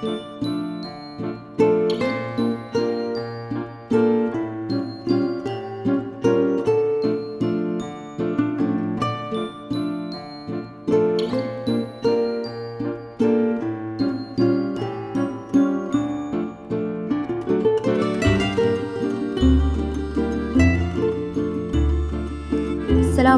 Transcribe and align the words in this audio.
السلام 0.00 0.12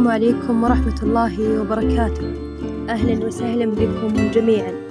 عليكم 0.08 0.62
ورحمة 0.62 0.98
الله 1.02 1.60
وبركاته. 1.60 2.26
أهلا 2.88 3.26
وسهلا 3.26 3.66
بكم 3.66 4.30
جميعا. 4.30 4.81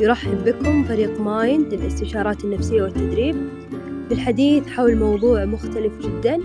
يرحب 0.00 0.44
بكم 0.44 0.84
فريق 0.84 1.20
مايند 1.20 1.74
للاستشارات 1.74 2.44
النفسية 2.44 2.82
والتدريب. 2.82 3.36
بالحديث 4.08 4.66
حول 4.66 4.96
موضوع 4.96 5.44
مختلف 5.44 6.06
جدا 6.06 6.38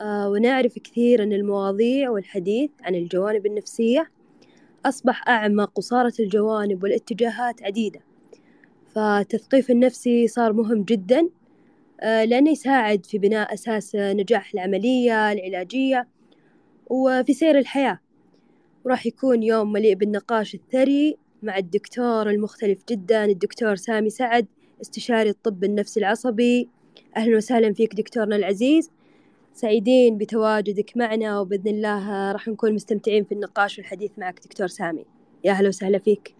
آه 0.00 0.28
ونعرف 0.28 0.78
كثير 0.78 1.22
أن 1.22 1.32
المواضيع 1.32 2.10
والحديث 2.10 2.70
عن 2.82 2.94
الجوانب 2.94 3.46
النفسية. 3.46 4.10
أصبح 4.86 5.28
أعمق 5.28 5.78
وصارت 5.78 6.20
الجوانب 6.20 6.82
والاتجاهات 6.82 7.62
عديدة. 7.62 8.00
فالتثقيف 8.94 9.70
النفسي 9.70 10.26
صار 10.28 10.52
مهم 10.52 10.82
جدا 10.82 11.28
آه 12.00 12.24
لأنه 12.24 12.50
يساعد 12.50 13.06
في 13.06 13.18
بناء 13.18 13.54
أساس 13.54 13.96
نجاح 13.96 14.54
العملية 14.54 15.32
العلاجية 15.32 16.08
وفي 16.86 17.34
سير 17.34 17.58
الحياة. 17.58 18.00
وراح 18.84 19.06
يكون 19.06 19.42
يوم 19.42 19.72
مليء 19.72 19.94
بالنقاش 19.94 20.54
الثري 20.54 21.16
مع 21.42 21.56
الدكتور 21.58 22.30
المختلف 22.30 22.84
جدا 22.88 23.24
الدكتور 23.24 23.76
سامي 23.76 24.10
سعد 24.10 24.46
استشاري 24.80 25.30
الطب 25.30 25.64
النفسي 25.64 26.00
العصبي. 26.00 26.68
أهلا 27.16 27.36
وسهلا 27.36 27.72
فيك 27.72 27.94
دكتورنا 27.94 28.36
العزيز. 28.36 28.90
سعيدين 29.54 30.18
بتواجدك 30.18 30.96
معنا 30.96 31.40
وبإذن 31.40 31.68
الله 31.68 32.32
راح 32.32 32.48
نكون 32.48 32.74
مستمتعين 32.74 33.24
في 33.24 33.32
النقاش 33.32 33.78
والحديث 33.78 34.10
معك 34.18 34.40
دكتور 34.44 34.66
سامي. 34.66 35.04
يا 35.44 35.52
أهلا 35.52 35.68
وسهلا 35.68 35.98
فيك. 35.98 36.34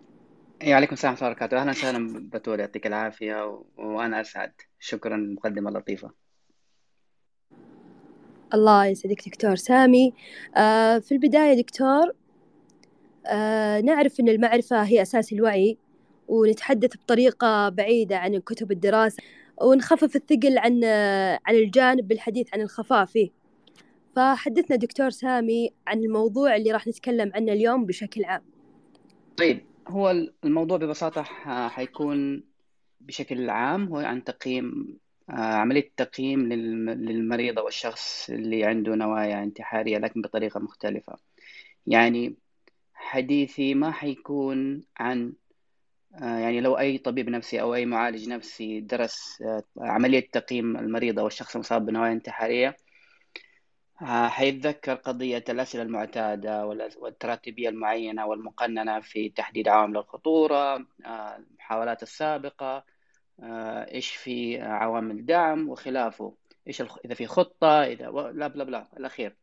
يا 0.63 0.75
عليكم 0.77 0.93
السلام 0.93 1.13
ورحمة 1.13 1.27
الله 1.27 1.37
وبركاته. 1.37 1.61
أهلا 1.61 1.71
وسهلا 1.71 2.31
بتول 2.33 2.61
يعطيك 2.61 2.87
العافية. 2.87 3.47
و... 3.47 3.65
وأنا 3.77 4.21
أسعد. 4.21 4.53
شكرا 4.79 5.17
مقدمة 5.17 5.71
لطيفة. 5.71 6.11
الله 8.55 8.87
يسعدك 8.87 9.29
دكتور 9.29 9.57
سامي. 9.57 10.15
آه 10.57 10.99
في 10.99 11.13
البداية 11.13 11.61
دكتور 11.63 12.13
نعرف 13.85 14.21
أن 14.21 14.29
المعرفة 14.29 14.83
هي 14.83 15.03
أساس 15.03 15.33
الوعي 15.33 15.79
ونتحدث 16.29 16.97
بطريقة 16.97 17.69
بعيدة 17.69 18.19
عن 18.19 18.39
كتب 18.39 18.73
الدراسة 18.73 19.23
ونخفف 19.63 20.17
الثقل 20.17 20.59
عن 20.59 20.85
عن 21.47 21.55
الجانب 21.55 22.09
بالحديث 22.09 22.55
عن 22.55 22.61
الخفاء 22.61 23.05
فيه 23.05 23.31
فحدثنا 24.17 24.77
دكتور 24.77 25.11
سامي 25.11 25.71
عن 25.87 25.99
الموضوع 25.99 26.57
اللي 26.57 26.73
راح 26.73 26.87
نتكلم 26.87 27.33
عنه 27.35 27.53
اليوم 27.53 27.87
بشكل 27.87 28.25
عام. 28.25 28.43
طيب 29.37 29.65
هو 29.89 30.11
الموضوع 30.45 30.77
ببساطة 30.77 31.23
حيكون 31.69 32.45
بشكل 33.01 33.51
عام 33.51 33.89
هو 33.89 33.97
عن 33.97 34.25
تقييم 34.25 34.99
عملية 35.29 35.91
تقييم 35.97 36.53
للمريض 36.53 37.59
أو 37.59 37.69
الشخص 37.69 38.31
اللي 38.31 38.65
عنده 38.65 38.95
نوايا 38.95 39.43
انتحارية 39.43 39.99
لكن 39.99 40.23
بطريقة 40.23 40.61
مختلفة. 40.61 41.17
يعني 41.87 42.37
حديثي 42.99 43.75
ما 43.75 43.91
حيكون 43.91 44.83
عن 44.97 45.33
يعني 46.13 46.61
لو 46.61 46.79
أي 46.79 46.99
طبيب 46.99 47.29
نفسي 47.29 47.61
أو 47.61 47.75
أي 47.75 47.87
معالج 47.87 48.29
نفسي 48.29 48.81
درس 48.81 49.45
عملية 49.79 50.31
تقييم 50.33 50.77
المريض 50.77 51.19
أو 51.19 51.27
الشخص 51.27 51.55
المصاب 51.55 51.87
بنوايا 51.87 52.13
انتحارية 52.13 52.77
حيتذكر 54.29 54.95
قضية 54.95 55.45
الأسئلة 55.49 55.83
المعتادة 55.83 56.67
والتراتبية 57.01 57.69
المعينة 57.69 58.27
والمقننة 58.27 59.01
في 59.01 59.29
تحديد 59.29 59.69
عوامل 59.69 59.97
الخطورة 59.97 60.87
المحاولات 61.07 62.03
السابقة 62.03 62.85
إيش 63.95 64.11
في 64.11 64.61
عوامل 64.61 65.27
دعم 65.27 65.69
وخلافه 65.69 66.35
الخ... 66.81 66.99
إذا 67.05 67.15
في 67.15 67.27
خطة 67.27 67.83
إذا 67.83 68.09
و... 68.09 68.29
لا 68.29 68.47
بلا 68.47 68.65
بلا 68.65 68.89
الأخير. 68.97 69.37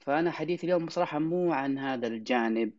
فأنا 0.00 0.30
حديثي 0.30 0.66
اليوم 0.66 0.86
بصراحة 0.86 1.18
مو 1.18 1.52
عن 1.52 1.78
هذا 1.78 2.06
الجانب. 2.06 2.72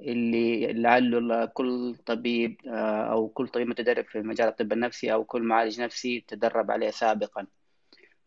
اللي 0.00 0.72
لعله 0.72 1.44
كل 1.46 1.96
طبيب 2.06 2.60
أو 2.66 3.28
كل 3.28 3.48
طبيب 3.48 3.68
متدرب 3.68 4.04
في 4.04 4.18
مجال 4.20 4.48
الطب 4.48 4.72
النفسي 4.72 5.12
أو 5.12 5.24
كل 5.24 5.42
معالج 5.42 5.80
نفسي 5.80 6.24
تدرب 6.28 6.70
عليه 6.70 6.90
سابقا. 6.90 7.46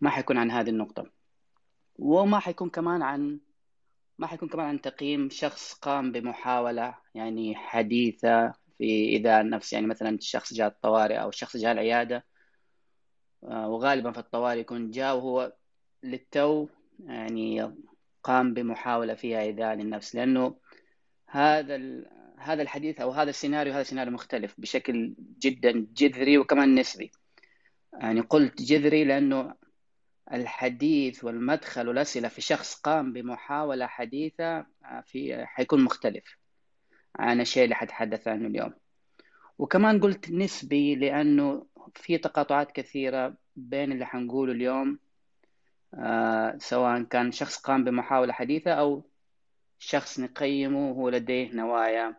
ما 0.01 0.09
حيكون 0.09 0.37
عن 0.37 0.51
هذه 0.51 0.69
النقطة. 0.69 1.09
وما 1.99 2.39
حيكون 2.39 2.69
كمان 2.69 3.01
عن 3.01 3.39
ما 4.17 4.27
حيكون 4.27 4.49
كمان 4.49 4.65
عن 4.65 4.81
تقييم 4.81 5.29
شخص 5.29 5.73
قام 5.73 6.11
بمحاولة 6.11 6.95
يعني 7.15 7.55
حديثة 7.55 8.51
في 8.77 8.83
إيذاء 8.83 9.41
النفس. 9.41 9.73
يعني 9.73 9.87
مثلا 9.87 10.09
الشخص 10.09 10.53
جاء 10.53 10.67
الطوارئ 10.67 11.15
أو 11.15 11.29
الشخص 11.29 11.57
جاء 11.57 11.71
العيادة 11.71 12.25
وغالبا 13.41 14.11
في 14.11 14.19
الطوارئ 14.19 14.59
يكون 14.59 14.91
جاء 14.91 15.15
وهو 15.15 15.53
للتو 16.03 16.67
يعني 16.99 17.75
قام 18.23 18.53
بمحاولة 18.53 19.13
فيها 19.13 19.41
إيذاء 19.41 19.75
للنفس. 19.75 20.15
لأنه 20.15 20.55
هذا 21.33 22.03
هذا 22.37 22.61
الحديث 22.61 23.01
أو 23.01 23.11
هذا 23.11 23.29
السيناريو 23.29 23.73
هذا 23.73 23.83
سيناريو 23.83 24.13
مختلف 24.13 24.55
بشكل 24.57 25.15
جدا 25.39 25.87
جذري 25.93 26.37
وكمان 26.37 26.75
نسبي. 26.75 27.11
يعني 27.93 28.21
قلت 28.21 28.61
جذري 28.61 29.03
لأنه 29.03 29.55
الحديث 30.33 31.23
والمدخل 31.23 31.87
والأسئلة 31.87 32.27
في 32.27 32.41
شخص 32.41 32.75
قام 32.75 33.13
بمحاولة 33.13 33.87
حديثة 33.87 34.65
في 35.05 35.45
حيكون 35.45 35.83
مختلف. 35.83 36.37
عن 37.19 37.41
الشيء 37.41 37.63
اللي 37.63 37.75
حتحدث 37.75 38.27
عنه 38.27 38.47
اليوم. 38.47 38.73
وكمان 39.57 40.01
قلت 40.01 40.31
نسبي 40.31 40.95
لأنه 40.95 41.65
في 41.95 42.17
تقاطعات 42.17 42.71
كثيرة 42.71 43.37
بين 43.55 43.91
اللي 43.91 44.05
حنقوله 44.05 44.51
اليوم 44.53 44.99
آه 45.93 46.57
سواء 46.57 47.03
كان 47.03 47.31
شخص 47.31 47.57
قام 47.57 47.83
بمحاولة 47.83 48.33
حديثة 48.33 48.71
أو 48.71 49.12
شخص 49.79 50.19
نقيمه 50.19 50.91
هو 50.91 51.09
لديه 51.09 51.51
نوايا 51.53 52.15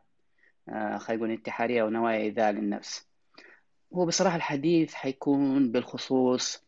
آه 0.69 0.99
خلينا 0.99 1.23
نقول 1.23 1.31
انتحارية 1.31 1.83
أو 1.83 1.89
نوايا 1.91 2.19
إيذاء 2.19 2.53
للنفس. 2.53 3.09
هو 3.95 4.07
بصراحة 4.07 4.37
الحديث 4.37 4.95
حيكون 4.95 5.73
بالخصوص 5.73 6.65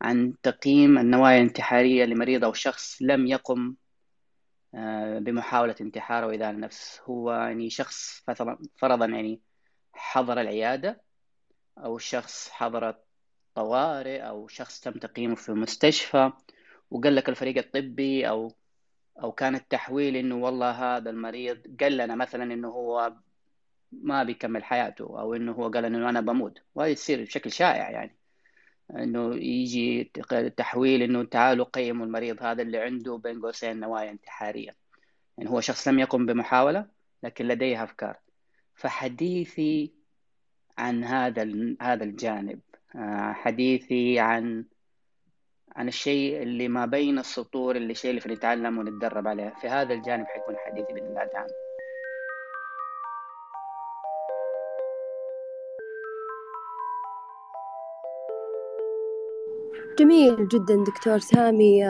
عن 0.00 0.34
تقييم 0.42 0.98
النوايا 0.98 1.36
الانتحارية 1.36 2.04
لمريض 2.04 2.44
أو 2.44 2.52
شخص 2.52 2.98
لم 3.00 3.26
يقم 3.26 3.74
بمحاولة 5.18 5.74
انتحار 5.80 6.24
أو 6.24 6.30
إيذاء 6.30 6.50
النفس 6.50 7.00
هو 7.04 7.32
يعني 7.32 7.70
شخص 7.70 8.24
فرضا 8.76 9.06
يعني 9.06 9.40
حضر 9.92 10.40
العيادة 10.40 11.02
أو 11.78 11.98
شخص 11.98 12.48
حضر 12.50 12.88
الطوارئ 12.88 14.20
أو 14.20 14.48
شخص 14.48 14.80
تم 14.80 14.92
تقييمه 14.92 15.34
في 15.34 15.52
مستشفى 15.52 16.32
وقال 16.90 17.16
لك 17.16 17.28
الفريق 17.28 17.58
الطبي 17.58 18.28
أو 18.28 18.52
أو 19.22 19.32
كان 19.32 19.54
التحويل 19.54 20.16
إنه 20.16 20.36
والله 20.36 20.70
هذا 20.70 21.10
المريض 21.10 21.76
قال 21.80 21.96
لنا 21.96 22.14
مثلا 22.14 22.44
إنه 22.44 22.68
هو 22.68 23.12
ما 23.92 24.22
بيكمل 24.22 24.64
حياته 24.64 25.04
أو 25.04 25.34
إنه 25.34 25.52
هو 25.52 25.68
قال 25.70 25.84
إنه 25.84 26.08
أنا 26.10 26.20
بموت. 26.20 26.62
وهذه 26.74 26.92
تصير 26.94 27.22
بشكل 27.22 27.52
شائع 27.52 27.90
يعني. 27.90 28.16
إنه 28.90 29.34
يجي 29.36 30.04
تحويل 30.56 31.02
إنه 31.02 31.24
تعالوا 31.24 31.64
قيموا 31.64 32.06
المريض 32.06 32.42
هذا 32.42 32.62
اللي 32.62 32.78
عنده 32.78 33.16
بين 33.16 33.40
قوسين 33.40 33.80
نوايا 33.80 34.10
انتحارية. 34.10 34.76
يعني 35.38 35.50
هو 35.50 35.60
شخص 35.60 35.88
لم 35.88 35.98
يقم 35.98 36.26
بمحاولة 36.26 36.86
لكن 37.22 37.48
لديه 37.48 37.84
أفكار. 37.84 38.18
فحديثي 38.74 39.92
عن 40.78 41.04
هذا 41.04 41.76
هذا 41.82 42.04
الجانب 42.04 42.60
حديثي 43.32 44.18
عن 44.18 44.64
عن 45.78 45.88
الشيء 45.88 46.42
اللي 46.42 46.68
ما 46.68 46.86
بين 46.86 47.18
السطور 47.18 47.76
اللي 47.76 47.92
الشيء 47.92 48.10
اللي 48.10 48.34
نتعلم 48.34 48.78
ونتدرب 48.78 49.28
عليه. 49.28 49.54
في 49.60 49.68
هذا 49.68 49.94
الجانب 49.94 50.26
حيكون 50.26 50.56
حديثي 50.56 50.92
بإذن 50.92 51.06
الله 51.06 51.24
تعالى. 51.24 51.52
جميل 59.98 60.48
جدا 60.48 60.84
دكتور 60.84 61.18
سامي. 61.18 61.84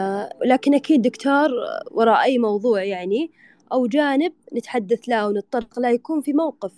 لكن 0.44 0.74
أكيد 0.74 1.02
دكتور 1.02 1.48
وراء 1.90 2.22
أي 2.22 2.38
موضوع 2.38 2.82
يعني 2.82 3.30
أو 3.72 3.86
جانب 3.86 4.32
نتحدث 4.54 5.08
له 5.08 5.28
ونتطرق 5.28 5.78
له 5.78 5.88
يكون 5.88 6.20
في 6.20 6.32
موقف 6.32 6.72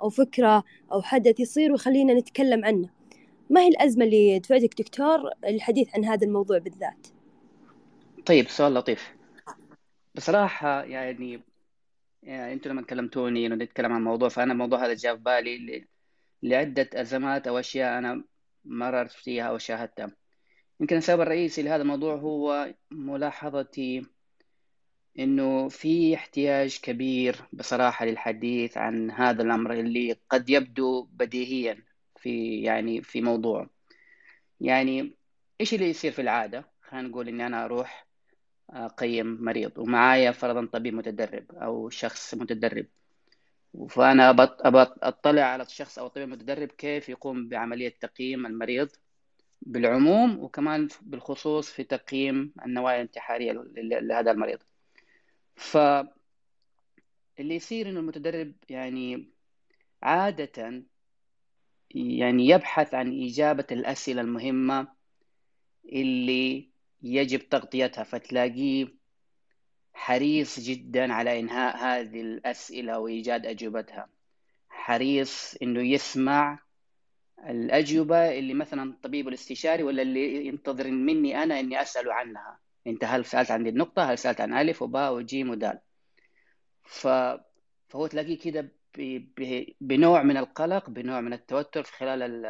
أو 0.00 0.08
فكرة 0.08 0.64
أو 0.92 1.02
حدث 1.02 1.40
يصير 1.40 1.72
ويخلينا 1.72 2.14
نتكلم 2.14 2.64
عنه. 2.64 2.95
ما 3.50 3.60
هي 3.60 3.68
الأزمة 3.68 4.04
اللي 4.04 4.38
دفعتك 4.38 4.82
دكتور 4.82 5.30
للحديث 5.48 5.88
عن 5.94 6.04
هذا 6.04 6.26
الموضوع 6.26 6.58
بالذات؟ 6.58 7.06
طيب 8.26 8.48
سؤال 8.48 8.74
لطيف. 8.74 9.14
بصراحة 10.14 10.84
يعني 10.84 11.42
يعني 12.22 12.52
أنتم 12.52 12.70
لما 12.70 12.82
كلمتوني 12.82 13.46
إنه 13.46 13.54
نتكلم 13.54 13.92
عن 13.92 13.98
الموضوع 13.98 14.28
فأنا 14.28 14.52
الموضوع 14.52 14.84
هذا 14.84 14.94
جاء 14.94 15.16
في 15.16 15.22
بالي 15.22 15.86
لعدة 16.42 16.90
أزمات 16.94 17.48
أو 17.48 17.58
أشياء 17.58 17.98
أنا 17.98 18.24
مررت 18.64 19.10
فيها 19.10 19.44
أو 19.44 19.58
شاهدتها. 19.58 20.10
يمكن 20.80 20.96
السبب 20.96 21.20
الرئيسي 21.20 21.62
لهذا 21.62 21.82
الموضوع 21.82 22.14
هو 22.14 22.74
ملاحظتي 22.90 24.06
إنه 25.18 25.68
في 25.68 26.14
احتياج 26.14 26.78
كبير 26.82 27.36
بصراحة 27.52 28.06
للحديث 28.06 28.76
عن 28.76 29.10
هذا 29.10 29.42
الأمر 29.42 29.72
اللي 29.72 30.16
قد 30.30 30.50
يبدو 30.50 31.02
بديهيا. 31.02 31.82
في 32.26 32.62
يعني 32.62 33.02
في 33.02 33.20
موضوع. 33.20 33.70
يعني 34.60 35.16
إيش 35.60 35.74
اللي 35.74 35.90
يصير 35.90 36.12
في 36.12 36.22
العادة؟ 36.22 36.70
خلينا 36.82 37.08
نقول 37.08 37.28
إني 37.28 37.46
أنا 37.46 37.64
أروح 37.64 38.06
أقيم 38.70 39.44
مريض 39.44 39.78
ومعايا 39.78 40.32
فرضا 40.32 40.66
طبيب 40.66 40.94
متدرب 40.94 41.52
أو 41.52 41.90
شخص 41.90 42.34
متدرب. 42.34 42.86
فأنا 43.88 44.30
أطلع 45.02 45.42
على 45.42 45.62
الشخص 45.62 45.98
أو 45.98 46.06
الطبيب 46.06 46.28
المتدرب 46.28 46.68
كيف 46.68 47.08
يقوم 47.08 47.48
بعملية 47.48 47.94
تقييم 48.00 48.46
المريض 48.46 48.88
بالعموم 49.62 50.38
وكمان 50.38 50.88
بالخصوص 51.02 51.70
في 51.70 51.84
تقييم 51.84 52.54
النوايا 52.66 52.96
الانتحارية 52.96 53.52
لهذا 54.00 54.30
المريض. 54.30 54.58
ف 55.56 55.76
اللي 57.38 57.54
يصير 57.54 57.88
إنه 57.88 58.00
المتدرب 58.00 58.54
يعني 58.70 59.30
عادة 60.02 60.86
يعني 61.90 62.48
يبحث 62.48 62.94
عن 62.94 63.22
إجابة 63.24 63.66
الأسئلة 63.72 64.20
المهمة 64.20 64.88
اللي 65.92 66.70
يجب 67.02 67.48
تغطيتها 67.48 68.04
فتلاقيه 68.04 68.88
حريص 69.94 70.60
جدا 70.60 71.12
على 71.12 71.40
إنهاء 71.40 71.76
هذه 71.76 72.20
الأسئلة 72.20 72.98
وإيجاد 72.98 73.46
أجوبتها. 73.46 74.08
حريص 74.68 75.56
إنه 75.62 75.80
يسمع 75.80 76.58
الأجوبة 77.48 78.38
اللي 78.38 78.54
مثلا 78.54 78.82
الطبيب 78.82 79.28
الاستشاري 79.28 79.82
ولا 79.82 80.02
اللي 80.02 80.46
ينتظر 80.46 80.90
مني 80.90 81.42
أنا 81.42 81.60
إني 81.60 81.82
أسأله 81.82 82.14
عنها. 82.14 82.58
أنت 82.86 83.04
هل 83.04 83.24
سألت 83.24 83.50
عن 83.50 83.66
النقطة؟ 83.66 84.02
هل 84.12 84.18
سألت 84.18 84.40
عن 84.40 84.54
ألف 84.54 84.82
وباء 84.82 85.14
وجيم 85.14 85.50
ودال؟ 85.50 85.78
ف... 86.84 87.08
فهو 87.88 88.06
تلاقيه 88.06 88.38
كده 88.38 88.72
بنوع 89.80 90.22
من 90.22 90.36
القلق 90.36 90.90
بنوع 90.90 91.20
من 91.20 91.32
التوتر 91.32 91.82
في 91.82 91.92
خلال 91.92 92.22
ال 92.22 92.46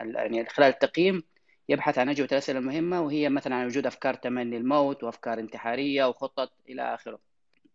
ال 0.00 0.14
يعني 0.14 0.48
خلال 0.48 0.68
التقييم 0.68 1.22
يبحث 1.68 1.98
عن 1.98 2.08
أجوبة 2.08 2.28
الأسئلة 2.32 2.58
المهمة 2.58 3.00
وهي 3.00 3.28
مثلا 3.28 3.54
عن 3.54 3.66
وجود 3.66 3.86
أفكار 3.86 4.14
تمني 4.14 4.56
الموت 4.56 5.04
وأفكار 5.04 5.38
انتحارية 5.38 6.04
وخطط 6.08 6.52
إلى 6.68 6.94
آخره. 6.94 7.18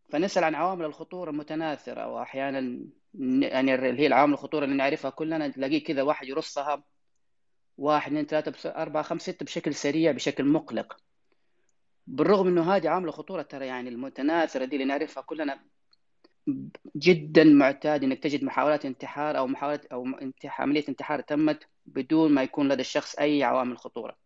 فنسأل 0.10 0.44
عن 0.44 0.56
عوامل 0.56 0.86
الخطورة 0.86 1.30
المتناثرة 1.30 2.08
وأحيانا 2.08 2.80
يعني 3.42 3.76
اللي 3.76 4.02
هي 4.02 4.08
العوامل 4.08 4.34
الخطورة 4.34 4.66
اللي 4.66 4.76
نعرفها 4.76 5.12
كلنا 5.12 5.48
تلاقيه 5.48 5.84
كذا 5.84 6.02
واحد 6.02 6.28
يرصها 6.28 6.84
واحد 7.78 8.12
اثنين 8.12 8.26
ثلاثة 8.26 8.70
أربعة 8.70 9.04
خمسة 9.04 9.32
ستة 9.32 9.44
بشكل 9.46 9.74
سريع 9.74 10.12
بشكل 10.12 10.46
مقلق. 10.46 10.98
بالرغم 12.08 12.48
إنه 12.48 12.76
هذه 12.76 12.90
عامله 12.90 13.12
خطوره 13.12 13.42
ترى 13.42 13.68
يعني 13.68 13.90
المتناثرة 13.90 14.66
دي 14.66 14.76
اللي 14.76 14.86
نعرفها 14.86 15.24
كلنا 15.24 15.60
جدا 16.96 17.44
معتاد 17.44 18.04
إنك 18.04 18.20
تجد 18.24 18.44
محاولات 18.44 18.86
انتحار 18.86 19.38
أو 19.38 19.48
محاولة 19.48 19.80
أو 19.92 20.06
عمليه 20.46 20.84
انتحار 20.90 21.22
تمت 21.22 21.68
بدون 21.86 22.32
ما 22.32 22.44
يكون 22.44 22.72
لدى 22.72 22.82
الشخص 22.82 23.16
أي 23.16 23.44
عوامل 23.44 23.78
خطورة. 23.78 24.18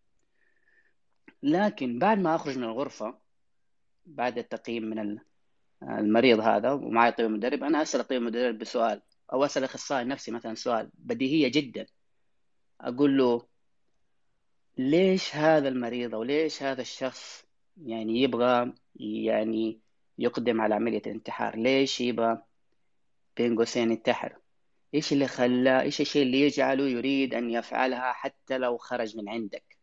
لكن 1.43 1.99
بعد 1.99 2.19
ما 2.19 2.35
أخرج 2.35 2.57
من 2.57 2.63
الغرفة 2.63 3.19
بعد 4.05 4.37
التقييم 4.37 4.83
من 4.83 5.19
المريض 5.83 6.39
هذا 6.39 6.71
ومعي 6.71 7.11
طبيب 7.11 7.31
مدرب 7.31 7.63
أنا 7.63 7.81
أسأل 7.81 7.99
الطبيب 7.99 8.21
المدرب 8.21 8.57
بسؤال 8.57 9.01
أو 9.33 9.45
أسأل 9.45 9.63
الاخصائي 9.63 10.01
النفسي 10.03 10.31
مثلا 10.31 10.55
سؤال 10.55 10.89
بديهية 10.93 11.47
جدا 11.47 11.85
أقول 12.81 13.17
له 13.17 13.47
ليش 14.77 15.35
هذا 15.35 15.67
المريض 15.67 16.15
أو 16.15 16.23
ليش 16.23 16.63
هذا 16.63 16.81
الشخص 16.81 17.45
يعني 17.77 18.21
يبغى 18.21 18.73
يعني 18.95 19.79
يقدم 20.17 20.61
على 20.61 20.75
عملية 20.75 21.01
الانتحار. 21.05 21.55
ليش 21.57 22.01
يبغى 22.01 22.41
بين 23.37 23.57
قوسين 23.57 23.91
ينتحر؟ 23.91 24.37
إيش 24.93 25.13
اللي 25.13 25.27
خلاه 25.27 25.81
إيش 25.81 26.01
الشيء 26.01 26.23
اللي 26.23 26.41
يجعله 26.41 26.83
يريد 26.87 27.33
أن 27.33 27.49
يفعلها 27.49 28.13
حتى 28.13 28.57
لو 28.57 28.77
خرج 28.77 29.17
من 29.17 29.29
عندك؟ 29.29 29.77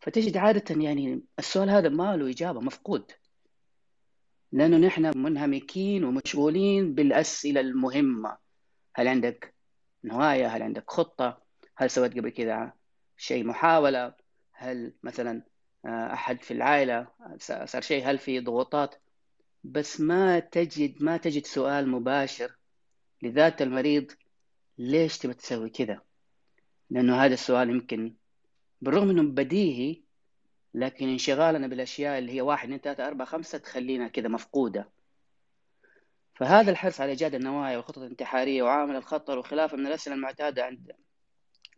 فتجد 0.00 0.36
عادة 0.36 0.82
يعني 0.82 1.22
السؤال 1.38 1.70
هذا 1.70 1.88
ما 1.88 2.16
له 2.16 2.30
إجابة 2.30 2.60
مفقود. 2.60 3.12
لأنه 4.52 4.76
نحن 4.76 5.18
منهمكين 5.18 6.04
ومشغولين 6.04 6.94
بالأسئلة 6.94 7.60
المهمة. 7.60 8.36
هل 8.94 9.08
عندك 9.08 9.54
نوايا؟ 10.04 10.48
هل 10.48 10.62
عندك 10.62 10.90
خطة؟ 10.90 11.42
هل 11.76 11.90
سويت 11.90 12.12
قبل 12.18 12.30
كذا 12.30 12.72
شيء 13.16 13.44
محاولة؟ 13.44 14.14
هل 14.52 14.94
مثلا 15.02 15.42
أحد 15.86 16.42
في 16.42 16.50
العائلة 16.50 17.06
صار 17.40 17.80
شيء؟ 17.82 18.10
هل 18.10 18.18
في 18.18 18.40
ضغوطات؟ 18.40 19.03
بس 19.64 20.00
ما 20.00 20.38
تجد 20.38 21.02
ما 21.02 21.16
تجد 21.16 21.46
سؤال 21.46 21.88
مباشر 21.88 22.56
لذات 23.22 23.62
المريض 23.62 24.12
ليش 24.78 25.18
تبى 25.18 25.34
تسوي 25.34 25.70
كذا؟ 25.70 26.00
لأنه 26.90 27.24
هذا 27.24 27.34
السؤال 27.34 27.70
يمكن 27.70 28.14
بالرغم 28.80 29.10
إنه 29.10 29.22
بديهي 29.22 30.02
لكن 30.74 31.08
انشغالنا 31.08 31.66
بالأشياء 31.66 32.18
اللي 32.18 32.32
هي 32.32 32.40
واحد 32.40 32.64
اثنين 32.64 32.78
ثلاثة 32.78 33.06
أربعة 33.06 33.28
خمسة 33.28 33.58
تخلينا 33.58 34.08
كذا 34.08 34.28
مفقودة. 34.28 34.90
فهذا 36.34 36.70
الحرص 36.70 37.00
على 37.00 37.10
إيجاد 37.10 37.34
النوايا 37.34 37.76
والخطط 37.76 37.98
الانتحارية 37.98 38.62
وعامل 38.62 38.96
الخطر 38.96 39.38
وخلافه 39.38 39.76
من 39.76 39.86
الأسئلة 39.86 40.16
المعتادة 40.16 40.64
عند 40.64 40.92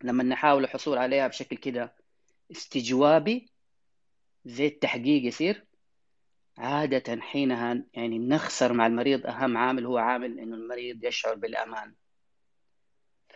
لما 0.02 0.22
نحاول 0.22 0.64
الحصول 0.64 0.98
عليها 0.98 1.28
بشكل 1.28 1.56
كذا 1.56 1.94
استجوابي 2.50 3.50
زي 4.44 4.66
التحقيق 4.66 5.24
يصير. 5.24 5.64
عادة 6.58 7.20
حينها 7.20 7.84
يعني 7.94 8.18
نخسر 8.18 8.72
مع 8.72 8.86
المريض 8.86 9.26
أهم 9.26 9.56
عامل 9.56 9.86
هو 9.86 9.98
عامل 9.98 10.40
إنه 10.40 10.56
المريض 10.56 11.04
يشعر 11.04 11.34
بالأمان 11.34 11.94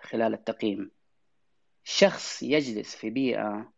خلال 0.02 0.34
التقييم. 0.34 0.90
شخص 1.84 2.43
يجلس 2.43 2.96
في 2.96 3.11
بيئة 3.11 3.72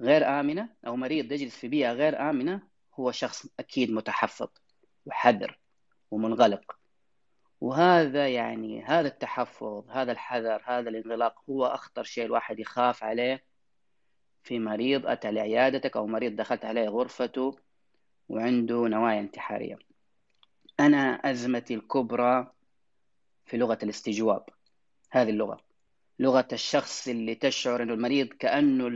غير 0.00 0.40
آمنة 0.40 0.68
أو 0.86 0.96
مريض 0.96 1.32
يجلس 1.32 1.56
في 1.56 1.68
بيئة 1.68 1.92
غير 1.92 2.30
آمنة 2.30 2.62
هو 2.94 3.12
شخص 3.12 3.46
أكيد 3.58 3.90
متحفظ 3.90 4.48
وحذر 5.06 5.58
ومنغلق. 6.10 6.78
وهذا 7.60 8.28
يعني 8.28 8.84
هذا 8.84 9.08
التحفظ 9.08 9.90
هذا 9.90 10.12
الحذر 10.12 10.62
هذا 10.64 10.88
الانغلاق 10.88 11.42
هو 11.50 11.66
أخطر 11.66 12.02
شيء 12.02 12.24
الواحد 12.24 12.58
يخاف 12.58 13.04
عليه 13.04 13.44
في 14.42 14.58
مريض 14.58 15.06
أتى 15.06 15.30
لعيادتك 15.30 15.96
أو 15.96 16.06
مريض 16.06 16.36
دخلت 16.36 16.64
عليه 16.64 16.88
غرفته. 16.88 17.65
وعنده 18.28 18.88
نوايا 18.88 19.20
انتحارية. 19.20 19.78
أنا 20.80 20.98
أزمتي 21.30 21.74
الكبرى 21.74 22.52
في 23.46 23.56
لغة 23.56 23.78
الاستجواب 23.82 24.48
هذه 25.10 25.30
اللغة. 25.30 25.60
لغة 26.18 26.48
الشخص 26.52 27.08
اللي 27.08 27.34
تشعر 27.34 27.82
أنه 27.82 27.94
المريض 27.94 28.26
كأنه 28.26 28.86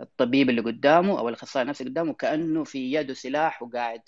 الطبيب 0.00 0.50
اللي 0.50 0.60
قدامه 0.60 1.18
أو 1.18 1.28
الأخصائي 1.28 1.62
النفسي 1.62 1.84
قدامه 1.84 2.12
كأنه 2.12 2.64
في 2.64 2.92
يده 2.92 3.14
سلاح 3.14 3.62
وقاعد 3.62 4.02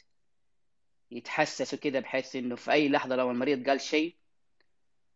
يتحسس 1.11 1.75
كده 1.75 2.01
بحيث 2.01 2.37
أنه 2.37 2.57
في 2.57 2.73
أي 2.73 2.89
لحظة 2.89 3.17
لو 3.17 3.31
المريض 3.31 3.69
قال 3.69 3.81
شيء 3.81 4.17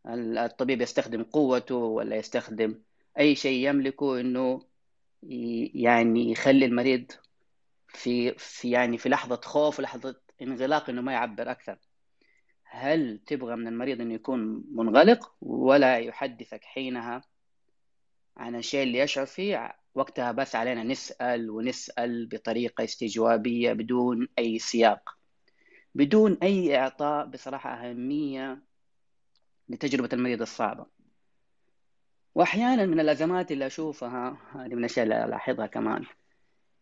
الطبيب 0.06 0.80
يستخدم 0.80 1.22
قوته 1.22 1.74
ولا 1.74 2.16
يستخدم 2.16 2.82
أي 3.18 3.34
شيء 3.34 3.68
يملكه 3.68 4.20
أنه 4.20 4.62
يعني 5.74 6.30
يخلي 6.30 6.66
المريض 6.66 7.12
في 7.94 8.34
في 8.38 8.70
يعني 8.70 8.98
في 8.98 9.08
لحظة 9.08 9.40
خوف 9.44 9.80
لحظة 9.80 10.20
انغلاق 10.42 10.90
إنه 10.90 11.02
ما 11.02 11.12
يعبر 11.12 11.50
أكثر. 11.50 11.78
هل 12.64 13.18
تبغى 13.26 13.56
من 13.56 13.68
المريض 13.68 14.00
إنه 14.00 14.14
يكون 14.14 14.64
منغلق؟ 14.72 15.32
ولا 15.40 15.98
يحدثك 15.98 16.64
حينها 16.64 17.22
عن 18.36 18.56
الشيء 18.56 18.82
اللي 18.82 18.98
يشعر 18.98 19.26
فيه. 19.26 19.76
وقتها 19.94 20.32
بس 20.32 20.54
علينا 20.54 20.82
نسأل 20.82 21.50
ونسأل 21.50 22.26
بطريقة 22.26 22.84
استجوابية 22.84 23.72
بدون 23.72 24.28
أي 24.38 24.58
سياق. 24.58 25.16
بدون 25.94 26.38
أي 26.42 26.76
إعطاء 26.78 27.26
بصراحة 27.26 27.70
أهمية 27.70 28.62
لتجربة 29.68 30.08
المريض 30.12 30.40
الصعبة. 30.40 30.86
وأحيانا 32.34 32.86
من 32.86 33.00
الأزمات 33.00 33.52
اللي 33.52 33.66
أشوفها 33.66 34.38
هذه 34.52 34.74
من 34.74 34.78
الأشياء 34.78 35.04
اللي 35.04 35.24
ألاحظها 35.24 35.66
كمان. 35.66 36.04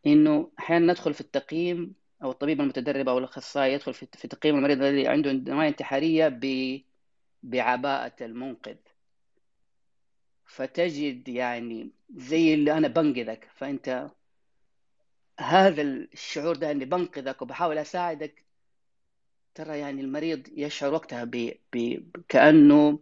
إنه 0.07 0.51
أحيانا 0.59 0.93
ندخل 0.93 1.15
في 1.15 1.21
التقييم 1.21 1.95
أو 2.23 2.31
الطبيب 2.31 2.61
المتدرب 2.61 3.09
أو 3.09 3.19
الأخصائي 3.19 3.73
يدخل 3.73 3.95
في 3.95 4.07
تقييم 4.07 4.57
المريض 4.57 4.83
الذي 4.83 5.09
عنده 5.09 5.33
نوايا 5.33 5.69
انتحارية 5.69 6.29
ب 6.29 6.81
بعباءة 7.43 8.25
المنقذ. 8.25 8.77
فتجد 10.47 11.29
يعني 11.29 11.91
زي 12.17 12.55
اللي 12.55 12.73
أنا 12.73 12.89
بنقذك 12.89 13.49
فأنت 13.57 14.11
هذا 15.41 15.83
الشعور 15.83 16.57
ده 16.57 16.71
إني 16.71 16.85
بنقذك 16.85 17.43
وبحاول 17.43 17.79
أساعدك 17.79 18.45
ترى 19.55 19.79
يعني 19.79 20.01
المريض 20.01 20.49
يشعر 20.57 20.93
وقتها 20.93 21.25
ب... 21.25 21.53
ب... 21.73 22.01
كأنه 22.29 22.99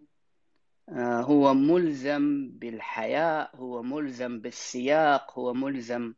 آه، 0.88 1.21
هو 1.23 1.55
ملزم 1.55 2.49
بالحياء 2.49 3.57
هو 3.57 3.83
ملزم 3.83 4.41
بالسياق 4.41 5.38
هو 5.38 5.55
ملزم 5.55 6.15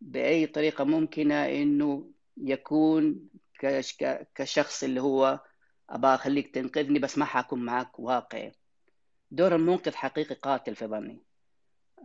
بأي 0.00 0.46
طريقة 0.46 0.84
ممكنة 0.84 1.34
إنه 1.46 2.10
يكون 2.36 3.28
كشخص 4.34 4.82
اللي 4.84 5.00
هو 5.00 5.40
أبغى 5.90 6.14
أخليك 6.14 6.54
تنقذني 6.54 6.98
بس 6.98 7.18
ما 7.18 7.24
حكون 7.24 7.64
معك 7.64 8.00
واقعي 8.00 8.52
دور 9.30 9.54
المنقذ 9.54 9.94
حقيقي 9.94 10.34
قاتل 10.34 10.74
في 10.76 10.86
ظني. 10.86 11.22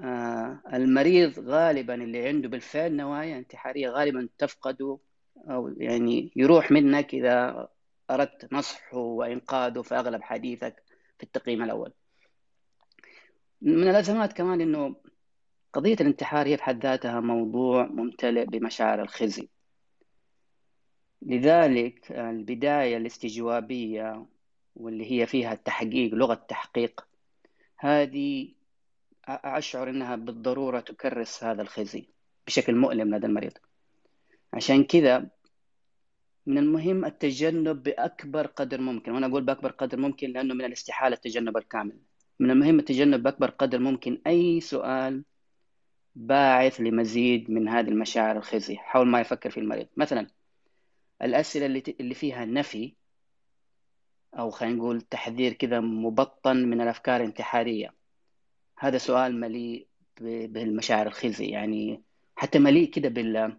آه 0.03 0.61
المريض 0.73 1.39
غالبا 1.39 1.95
اللي 1.95 2.27
عنده 2.27 2.49
بالفعل 2.49 2.95
نوايا 2.95 3.37
انتحارية 3.37 3.89
غالبا 3.89 4.29
تفقده 4.37 4.99
أو 5.37 5.67
يعني 5.77 6.31
يروح 6.35 6.71
منك 6.71 7.13
إذا 7.13 7.67
أردت 8.11 8.53
نصحه 8.53 8.97
وإنقاذه 8.97 9.81
في 9.81 9.95
أغلب 9.95 10.21
حديثك 10.21 10.83
في 11.17 11.23
التقييم 11.23 11.63
الأول. 11.63 11.93
من 13.61 13.89
الأزمات 13.89 14.33
كمان 14.33 14.61
إنه 14.61 14.95
قضية 15.75 15.93
الانتحار 16.01 16.47
هي 16.47 16.55
بحد 16.55 16.83
ذاتها 16.83 17.19
موضوع 17.19 17.85
ممتلئ 17.85 18.45
بمشاعر 18.45 19.01
الخزي. 19.01 19.49
لذلك 21.21 22.11
البداية 22.11 22.97
الاستجوابية 22.97 24.25
واللي 24.75 25.11
هي 25.11 25.25
فيها 25.25 25.53
التحقيق 25.53 26.13
لغة 26.13 26.33
التحقيق 26.33 27.07
هذه 27.77 28.53
أشعر 29.27 29.89
أنها 29.89 30.15
بالضرورة 30.15 30.79
تكرس 30.79 31.43
هذا 31.43 31.61
الخزي 31.61 32.07
بشكل 32.47 32.75
مؤلم 32.75 33.15
لدى 33.15 33.27
المريض. 33.27 33.53
عشان 34.53 34.83
كذا 34.83 35.27
من 36.45 36.57
المهم 36.57 37.05
التجنب 37.05 37.83
بأكبر 37.83 38.47
قدر 38.47 38.81
ممكن 38.81 39.11
وأنا 39.11 39.27
أقول 39.27 39.43
بأكبر 39.43 39.71
قدر 39.71 39.97
ممكن 39.97 40.31
لأنه 40.31 40.53
من 40.53 40.65
الاستحالة 40.65 41.15
التجنب 41.15 41.57
الكامل. 41.57 41.97
من 42.39 42.51
المهم 42.51 42.79
التجنب 42.79 43.23
بأكبر 43.23 43.49
قدر 43.49 43.79
ممكن 43.79 44.21
أي 44.27 44.61
سؤال 44.61 45.23
باعث 46.15 46.81
لمزيد 46.81 47.51
من 47.51 47.67
هذه 47.69 47.87
المشاعر 47.87 48.37
الخزي 48.37 48.77
حول 48.77 49.07
ما 49.07 49.21
يفكر 49.21 49.49
في 49.49 49.59
المريض. 49.59 49.87
مثلا 49.97 50.27
الأسئلة 51.21 51.65
اللي 51.99 52.13
فيها 52.13 52.45
نفي 52.45 52.95
أو 54.39 54.49
خلينا 54.49 54.75
نقول 54.75 55.01
تحذير 55.01 55.53
كذا 55.53 55.79
مبطن 55.79 56.57
من 56.57 56.81
الأفكار 56.81 57.21
الانتحارية. 57.21 57.93
هذا 58.79 58.97
سؤال 58.97 59.39
مليء 59.39 59.87
بالمشاعر 60.21 61.07
الخزي. 61.07 61.45
يعني 61.45 62.01
حتى 62.35 62.59
مليء 62.59 62.89
كده 62.89 63.09
بال 63.09 63.57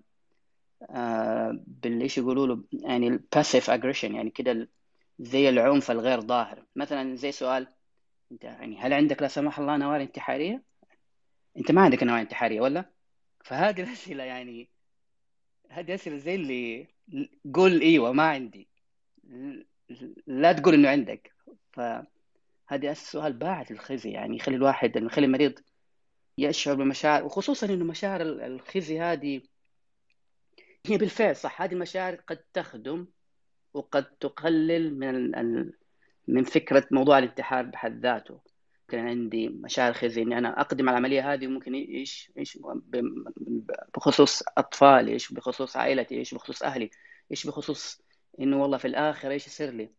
آه 0.91 1.61
بالايش 1.67 2.19
يقولوا 2.19 2.47
له 2.47 2.65
يعني 2.73 3.09
ال 3.09 3.16
passive 3.16 3.71
aggression 3.71 4.15
يعني 4.15 4.31
كده 4.31 4.69
زي 5.19 5.49
العنف 5.49 5.91
الغير 5.91 6.21
ظاهر. 6.21 6.65
مثلا 6.77 7.17
زي 7.17 7.33
سؤال 7.33 7.69
أنت 8.33 8.45
يعني 8.45 8.79
هل 8.79 8.93
عندك 8.93 9.23
لا 9.23 9.29
سمح 9.29 9.59
الله 9.59 9.77
نوال 9.77 10.01
انتحارية؟ 10.01 10.63
أنت 11.59 11.71
ما 11.71 11.83
عندك 11.83 12.03
نوال 12.03 12.21
انتحارية 12.21 12.61
ولا؟ 12.61 12.85
فهذه 13.45 13.81
الأسئلة 13.85 14.25
يعني 14.25 14.69
هذه 15.71 15.95
اسئله 15.95 16.17
زي 16.17 16.35
اللي 16.35 16.87
قول 17.55 17.81
إيوه 17.81 18.13
ما 18.13 18.23
عندي. 18.23 18.69
لا 20.27 20.53
تقول 20.53 20.75
إنه 20.75 20.89
عندك. 20.89 21.33
فهذا 21.73 22.91
السؤال 22.91 23.33
باعث 23.33 23.71
الخزي 23.71 24.11
يعني 24.11 24.37
يخلي 24.37 24.57
الواحد 24.57 24.97
يخلي 24.97 25.27
المريض 25.27 25.59
يشعر 26.39 26.75
بمشاعر 26.75 27.25
وخصوصا 27.25 27.67
إنه 27.67 27.85
مشاعر 27.85 28.23
الخزي 28.23 29.01
هذه 29.01 29.41
هي 30.87 30.99
بالفعل 30.99 31.37
صح. 31.37 31.63
هذه 31.63 31.73
المشاعر 31.73 32.15
قد 32.15 32.39
تخدم 32.53 33.07
وقد 33.75 34.05
تقلل 34.05 34.99
من 34.99 35.73
من 36.29 36.45
فكرة 36.45 36.87
موضوع 36.91 37.19
الانتحار 37.19 37.65
بحد 37.65 38.01
ذاته. 38.01 38.41
كان 38.89 39.09
عندي 39.09 39.49
مشاعر 39.49 39.93
خزي 39.93 40.23
إني 40.23 40.39
أنا 40.39 40.61
أقدم 40.61 40.89
على 40.89 40.99
العملية 40.99 41.33
هذه 41.33 41.47
وممكن 41.47 41.75
إيش 41.75 42.33
إيش 42.39 42.59
بخصوص 43.95 44.43
أطفالي 44.59 45.13
إيش 45.13 45.33
بخصوص 45.33 45.77
عائلتي 45.77 46.19
إيش 46.19 46.35
بخصوص 46.35 46.63
أهلي 46.63 46.91
إيش 47.31 47.47
بخصوص 47.47 48.03
إنه 48.41 48.63
والله 48.63 48.79
في 48.79 48.85
الآخر 48.89 49.31
إيش 49.31 49.47
يصير 49.47 49.71
لي. 49.71 49.91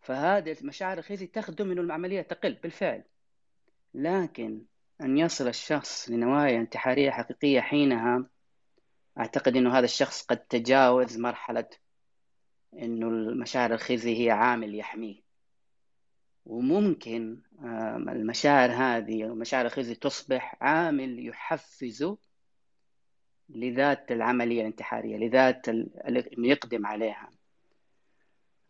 فهذه 0.00 0.56
المشاعر 0.60 0.98
الخزي 0.98 1.26
تخدم 1.26 1.70
إنه 1.70 1.80
العملية 1.80 2.22
تقل 2.22 2.54
بالفعل. 2.54 3.04
لكن 3.94 4.62
أن 5.00 5.18
يصل 5.18 5.48
الشخص 5.48 6.10
لنوايا 6.10 6.58
انتحارية 6.58 7.10
حقيقية 7.10 7.60
حينها 7.60 8.26
أعتقد 9.18 9.56
إنه 9.56 9.78
هذا 9.78 9.84
الشخص 9.84 10.22
قد 10.22 10.38
تجاوز 10.38 11.18
مرحلة 11.18 11.68
إنه 12.74 13.08
المشاعر 13.08 13.74
الخزي 13.74 14.24
هي 14.26 14.30
عامل 14.30 14.74
يحميه. 14.74 15.25
وممكن 16.46 17.36
المشاعر 18.08 18.70
هذه 18.70 19.24
المشاعر 19.24 19.66
الخزي 19.66 19.94
تصبح 19.94 20.56
عامل 20.60 21.26
يحفزه 21.26 22.18
لذات 23.48 24.12
العملية 24.12 24.60
الانتحارية 24.60 25.16
لذات 25.16 25.68
انه 25.68 26.48
يقدم 26.48 26.86
عليها. 26.86 27.30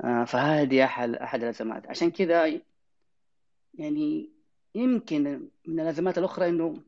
آه، 0.04 0.24
فهذه 0.24 0.84
أحد 0.84 1.14
أحد 1.14 1.42
الأزمات. 1.42 1.86
عشان 1.86 2.10
كذا 2.10 2.60
يعني 3.74 4.30
يمكن 4.74 5.48
من 5.66 5.80
الأزمات 5.80 6.18
الأخرى 6.18 6.48
إنه 6.48 6.82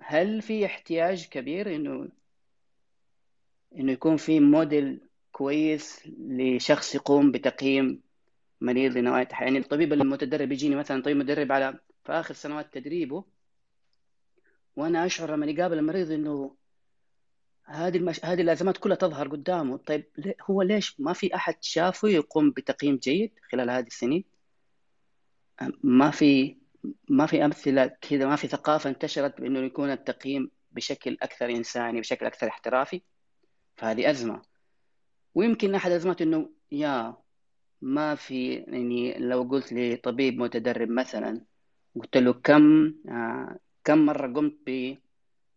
هل 0.00 0.42
في 0.42 0.66
احتياج 0.66 1.28
كبير 1.28 1.74
إنه 1.74 2.08
إنه 3.76 3.92
يكون 3.92 4.16
في 4.16 4.40
موديل 4.40 5.00
كويس 5.32 6.08
لشخص 6.18 6.94
يقوم 6.94 7.32
بتقييم 7.32 8.02
مريض 8.64 8.96
لنوعية 8.96 9.28
يعني 9.40 9.58
الطبيب 9.58 9.92
المتدرب 9.92 10.52
يجيني 10.52 10.76
مثلا 10.76 11.02
طبيب 11.02 11.16
مدرب 11.16 11.52
على 11.52 11.78
في 12.04 12.12
آخر 12.12 12.34
سنوات 12.34 12.74
تدريبه 12.74 13.24
وأنا 14.76 15.06
أشعر 15.06 15.30
لما 15.32 15.46
يقابل 15.46 15.78
المريض 15.78 16.10
إنه 16.10 16.56
هذه 17.64 17.96
المش... 17.96 18.24
هذه 18.24 18.42
الأزمات 18.42 18.78
كلها 18.78 18.96
تظهر 18.96 19.28
قدامه. 19.28 19.76
طيب 19.76 20.04
هو 20.50 20.62
ليش 20.62 21.00
ما 21.00 21.12
في 21.12 21.34
أحد 21.34 21.56
شافه 21.60 22.08
يقوم 22.08 22.50
بتقييم 22.50 22.96
جيد 22.96 23.32
خلال 23.52 23.70
هذه 23.70 23.86
السنين؟ 23.86 24.24
ما 25.82 26.10
في 26.10 26.56
ما 27.08 27.26
في 27.26 27.44
أمثلة 27.44 27.86
كذا 27.86 28.26
ما 28.26 28.36
في 28.36 28.48
ثقافة 28.48 28.90
انتشرت 28.90 29.40
بإنه 29.40 29.58
يكون 29.58 29.90
التقييم 29.90 30.50
بشكل 30.72 31.18
أكثر 31.22 31.50
إنساني 31.50 32.00
بشكل 32.00 32.26
أكثر 32.26 32.48
احترافي. 32.48 33.02
فهذه 33.76 34.10
أزمة. 34.10 34.42
ويمكن 35.34 35.74
أحد 35.74 35.90
الازمات 35.90 36.22
إنه 36.22 36.50
يا 36.72 37.16
ما 37.82 38.14
في 38.14 38.54
يعني 38.54 39.18
لو 39.18 39.42
قلت 39.42 39.72
لطبيب 39.72 40.38
متدرب 40.38 40.88
مثلا 40.90 41.40
قلت 41.96 42.16
له 42.16 42.32
كم 42.32 42.94
آه 43.08 43.58
كم 43.84 43.98
مرة 44.06 44.26
قمت 44.32 44.54
ب 44.66 44.96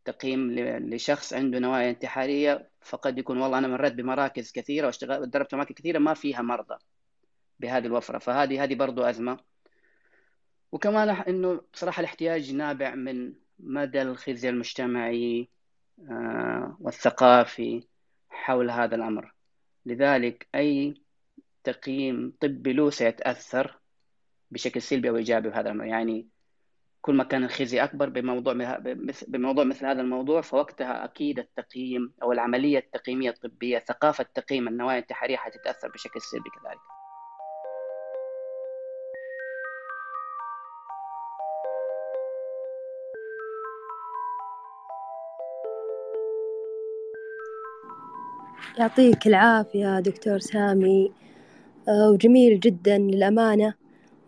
تقييم 0.07 0.51
لشخص 0.93 1.33
عنده 1.33 1.59
نوايا 1.59 1.89
انتحارية 1.89 2.69
فقد 2.81 3.17
يكون 3.17 3.37
والله 3.37 3.57
أنا 3.57 3.67
مريت 3.67 3.93
بمراكز 3.93 4.51
كثيرة 4.51 4.85
واشتغلت 4.85 5.29
دربت 5.29 5.53
اماكن 5.53 5.73
كثيرة 5.73 5.99
ما 5.99 6.13
فيها 6.13 6.41
مرضى 6.41 6.75
بهذه 7.59 7.85
الوفرة. 7.85 8.17
فهذه 8.17 8.63
هذه 8.63 8.75
برضو 8.75 9.03
أزمة. 9.03 9.39
وكمان 10.71 11.09
إنه 11.09 11.61
بصراحه 11.73 11.99
الاحتياج 11.99 12.53
نابع 12.53 12.95
من 12.95 13.33
مدى 13.59 14.01
الخزي 14.01 14.49
المجتمعي 14.49 15.49
آه، 16.09 16.77
والثقافي 16.79 17.87
حول 18.29 18.69
هذا 18.71 18.95
الأمر. 18.95 19.33
لذلك 19.85 20.47
أي 20.55 21.01
تقييم 21.67 22.33
طبي 22.39 22.73
له 22.73 22.89
سيتأثر 22.89 23.79
بشكل 24.51 24.81
سلبي 24.81 25.09
أو 25.09 25.17
إيجابي 25.17 25.49
بهذا 25.49 25.69
الامر 25.69 25.85
يعني 25.85 26.27
كل 27.01 27.13
ما 27.13 27.23
كان 27.23 27.43
الخزي 27.43 27.83
أكبر 27.83 28.09
بموضوع 28.09 28.53
بموضوع 29.27 29.63
مثل 29.63 29.85
هذا 29.85 30.01
الموضوع 30.01 30.41
فوقتها 30.41 31.05
أكيد 31.05 31.39
التقييم 31.39 32.13
أو 32.23 32.31
العملية 32.31 32.79
التقييمية 32.79 33.29
الطبية 33.29 33.79
ثقافة 33.79 34.25
تقييم 34.33 34.67
النوايا 34.67 34.97
الانتحاريه 34.97 35.37
حتتأثر 35.37 35.87
بشكل 35.87 36.21
سلبي 36.21 36.49
كذلك. 36.49 36.79
يعطيك 48.79 49.27
العافية 49.27 49.99
دكتور 49.99 50.39
سامي 50.39 51.11
وجميل 51.87 52.59
جدا 52.59 52.97
للأمانة. 52.97 53.73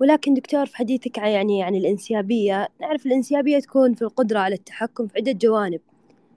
ولكن 0.01 0.33
دكتور 0.33 0.65
في 0.65 0.77
حديثك 0.77 1.17
يعني 1.17 1.63
عن 1.63 1.75
الإنسيابية 1.75 2.67
نعرف 2.81 3.05
الإنسيابية 3.05 3.59
تكون 3.59 3.93
في 3.93 4.01
القدرة 4.01 4.39
على 4.39 4.55
التحكم 4.55 5.07
في 5.07 5.17
عدة 5.17 5.31
جوانب 5.31 5.81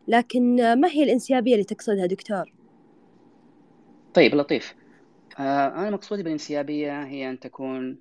لكن 0.08 0.56
ما 0.80 0.88
هي 0.88 1.02
الإنسيابية 1.02 1.52
اللي 1.52 1.64
تقصدها 1.64 2.06
دكتور؟ 2.06 2.52
طيب 4.14 4.34
لطيف. 4.34 4.74
آه 5.38 5.68
أنا 5.68 5.90
مقصودي 5.90 6.22
بالإنسيابية 6.22 7.04
هي 7.04 7.30
أن 7.30 7.40
تكون 7.40 7.98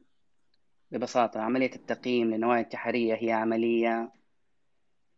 ببساطة 0.91 1.39
عملية 1.39 1.75
التقييم 1.75 2.31
للنوايا 2.31 2.59
الانتحارية 2.59 3.13
هي 3.15 3.31
عملية 3.31 4.11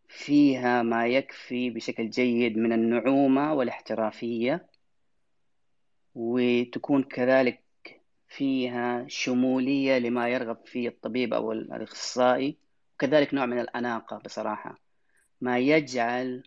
فيها 0.08 0.82
ما 0.82 1.08
يكفي 1.08 1.70
بشكل 1.70 2.10
جيد 2.10 2.58
من 2.58 2.74
النعومة 2.74 3.54
والاحترافية 3.54 4.68
وتكون 6.16 7.04
كذلك 7.04 7.63
فيها 8.34 9.06
شمولية 9.08 9.98
لما 9.98 10.30
يرغب 10.30 10.58
فيه 10.66 10.90
الطبيب 10.90 11.34
أو 11.34 11.52
الأخصائي 11.52 12.58
وكذلك 12.96 13.34
نوع 13.34 13.46
من 13.46 13.60
الأناقة 13.60 14.18
بصراحة. 14.26 14.80
ما 15.42 15.60
يجعل 15.60 16.44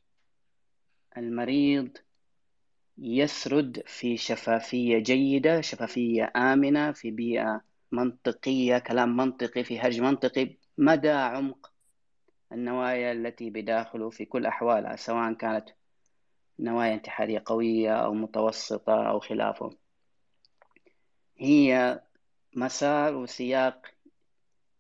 المريض 1.17 1.97
يسرد 2.99 3.83
في 3.87 4.17
شفافية 4.17 4.99
جيدة 4.99 5.61
شفافية 5.61 6.33
آمنة 6.37 6.93
في 6.93 7.11
بيئة 7.11 7.61
منطقية 7.93 8.79
كلام 8.79 9.17
منطقي 9.17 9.65
في 9.65 9.81
هرج 9.81 10.01
منطقي 10.01 10.57
مدى 10.79 11.11
عمق 11.11 11.73
النوايا 12.53 13.13
التي 13.13 13.51
بداخله 13.51 14.11
في 14.11 14.25
كل 14.25 14.47
أحوالها 14.47 14.97
سواء 14.97 15.33
كانت 15.33 15.69
نوايا 16.59 16.95
انتحارية 16.95 17.43
قوية 17.47 17.93
أو 17.93 18.15
متوسطة 18.15 19.09
أو 19.09 19.21
خلافه. 19.21 19.86
هي 21.39 22.01
مسار 22.57 23.15
وسياق 23.15 23.87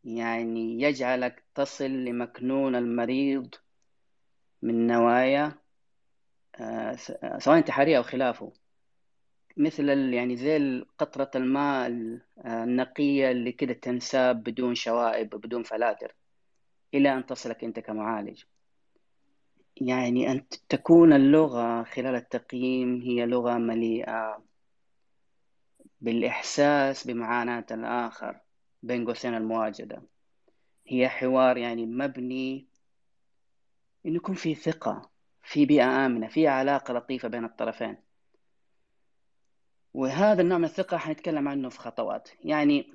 يعني 0.04 0.82
يجعلك 0.82 1.44
تصل 1.54 1.90
لمكنون 1.90 2.76
المريض 2.76 3.54
من 4.62 4.86
نوايا 4.86 5.54
آه، 6.60 6.96
سواء 7.38 7.58
انتحارية 7.58 7.98
أو 7.98 8.02
خلافه. 8.02 8.52
مثل 9.56 9.88
يعني 9.88 10.36
زي 10.36 10.84
قطرة 10.98 11.30
الماء 11.34 11.88
النقية 12.46 13.30
اللي 13.30 13.52
كده 13.52 13.72
تنساب 13.72 14.42
بدون 14.42 14.74
شوائب 14.74 15.30
بدون 15.30 15.62
فلاتر 15.62 16.14
إلى 16.94 17.14
أن 17.14 17.26
تصلك 17.26 17.64
أنت 17.64 17.80
كمعالج. 17.80 18.42
يعني 19.76 20.32
أن 20.32 20.48
تكون 20.68 21.12
اللغة 21.12 21.82
خلال 21.82 22.14
التقييم 22.14 23.00
هي 23.02 23.26
لغة 23.26 23.58
مليئة. 23.58 24.42
بالإحساس 26.00 27.06
بمعاناة 27.06 27.66
الآخر 27.70 28.40
بين 28.82 29.06
قوسين 29.06 29.34
المواجدة. 29.34 30.02
هي 30.86 31.08
حوار 31.08 31.56
يعني 31.56 31.86
مبني 31.86 32.66
إنه 34.06 34.16
يكون 34.16 34.34
في 34.34 34.54
ثقة 34.54 35.10
في 35.42 35.66
بيئة 35.66 36.06
آمنة 36.06 36.28
في 36.28 36.48
علاقة 36.48 36.94
لطيفة 36.94 37.28
بين 37.28 37.44
الطرفين. 37.44 37.96
وهذا 39.94 40.42
النوع 40.42 40.58
من 40.58 40.64
الثقة 40.64 40.96
حنتكلم 40.96 41.48
عنه 41.48 41.68
في 41.68 41.78
خطوات. 41.78 42.28
يعني 42.44 42.94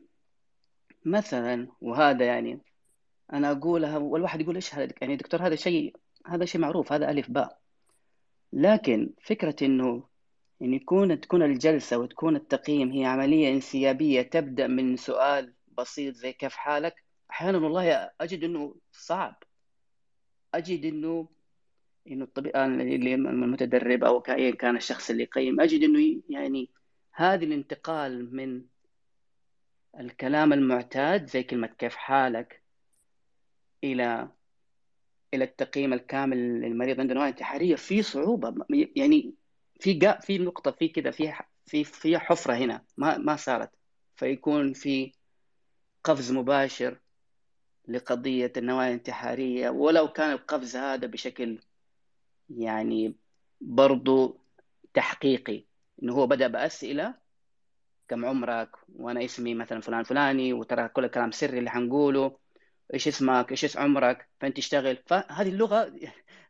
مثلا 1.06 1.68
وهذا 1.82 2.26
يعني 2.26 2.62
أنا 3.34 3.52
أقولها 3.52 3.98
والواحد 3.98 4.42
يقول 4.42 4.56
إيش 4.56 4.76
هذا؟ 4.76 4.94
يعني 5.02 5.16
دكتور 5.16 5.48
هذا 5.48 5.56
شيء 5.56 5.96
هذا 6.28 6.46
شيء 6.46 6.62
معروف 6.62 6.94
هذا 6.94 7.12
ألف 7.12 7.32
باء. 7.32 7.62
لكن 8.54 9.14
فكرة 9.22 9.56
إنه 9.62 10.04
إن 10.62 10.74
يكون 10.74 11.22
تكون 11.22 11.44
الجلسة 11.44 11.98
وتكون 11.98 12.36
التقييم 12.36 12.92
هي 12.92 13.06
عملية 13.06 13.54
انسيابية 13.54 14.22
تبدأ 14.22 14.68
من 14.68 14.98
سؤال 14.98 15.54
بسيط 15.78 16.16
زي 16.16 16.34
كيف 16.34 16.54
حالك؟ 16.56 17.04
أحيانا 17.32 17.58
والله 17.58 18.12
أجد 18.22 18.44
إنه 18.44 18.76
صعب. 18.92 19.44
أجد 20.54 20.86
إنه 20.86 21.30
إنه 22.08 22.24
الطبيب 22.24 22.56
اللي 22.58 23.16
المتدرب 23.16 24.04
أو 24.04 24.22
كأي 24.22 24.52
كان 24.52 24.78
الشخص 24.78 25.10
اللي 25.10 25.24
يقيم 25.24 25.62
أجد 25.62 25.84
إنه 25.84 26.22
يعني 26.30 26.70
هذه 27.12 27.44
الانتقال 27.44 28.36
من 28.36 28.62
الكلام 30.00 30.54
المعتاد 30.54 31.30
زي 31.30 31.44
كلمة 31.44 31.68
كيف 31.68 31.96
حالك 31.96 32.62
إلى 33.84 34.30
إلى 35.34 35.44
التقييم 35.44 35.94
الكامل 35.94 36.38
للمريض 36.38 37.00
عنده 37.00 37.14
نوايا 37.14 37.30
انتحارية 37.30 37.76
في 37.76 38.02
صعوبة. 38.02 38.66
يعني 38.96 39.34
في 39.82 39.94
جا 39.94 40.20
في 40.20 40.38
نقطة 40.38 40.72
في 40.72 40.88
كذا 40.88 41.12
في 41.12 41.34
في 41.66 41.84
في 41.84 42.20
حفرة 42.20 42.54
هنا 42.54 42.86
ما 42.98 43.18
ما 43.18 43.36
صارت. 43.36 43.72
فيكون 44.16 44.74
في 44.74 45.12
قفز 46.04 46.32
مباشر 46.32 47.00
لقضية 47.88 48.54
النوايا 48.58 48.88
الانتحارية 48.88 49.70
ولو 49.70 50.08
كان 50.08 50.32
القفز 50.32 50.76
هذا 50.76 51.08
بشكل 51.08 51.60
يعني 52.50 53.16
برضو 53.62 54.42
تحقيقي 54.94 55.66
إنه 56.04 56.14
هو 56.14 56.28
بدأ 56.28 56.48
بأسئلة 56.48 57.16
كم 58.08 58.26
عمرك 58.26 58.70
وأنا 58.96 59.26
اسمي 59.26 59.54
مثلا 59.56 59.82
فلان 59.82 60.04
فلاني 60.04 60.54
وترى 60.54 60.90
كل 60.90 61.06
الكلام 61.06 61.32
سري 61.32 61.60
اللي 61.60 61.70
حنقوله. 61.70 62.38
إيش 62.94 63.08
اسمك؟ 63.08 63.52
إيش 63.52 63.78
عمرك؟ 63.78 64.30
فين 64.40 64.54
تشتغل؟ 64.54 64.98
فهذه 65.06 65.50
اللغة 65.50 65.94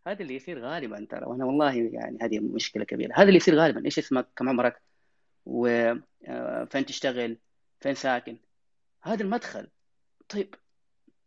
هذا 0.08 0.22
اللي 0.22 0.36
يصير 0.36 0.60
غالبا 0.60 1.08
ترى. 1.10 1.26
وأنا 1.26 1.46
والله 1.46 1.74
يعني 1.74 2.18
هذه 2.22 2.40
مشكلة 2.40 2.84
كبيرة. 2.84 3.14
هذا 3.16 3.24
اللي 3.24 3.38
يصير 3.38 3.56
غالبا. 3.56 3.86
إيش 3.86 4.00
اسمك؟ 4.00 4.28
كم 4.36 4.50
عمرك؟ 4.50 4.82
وفين 5.46 6.04
آه، 6.28 6.66
تشتغل؟ 6.66 7.38
فين 7.80 7.96
ساكن؟ 7.96 8.38
هذا 9.04 9.24
المدخل. 9.24 9.68
طيب 10.30 10.56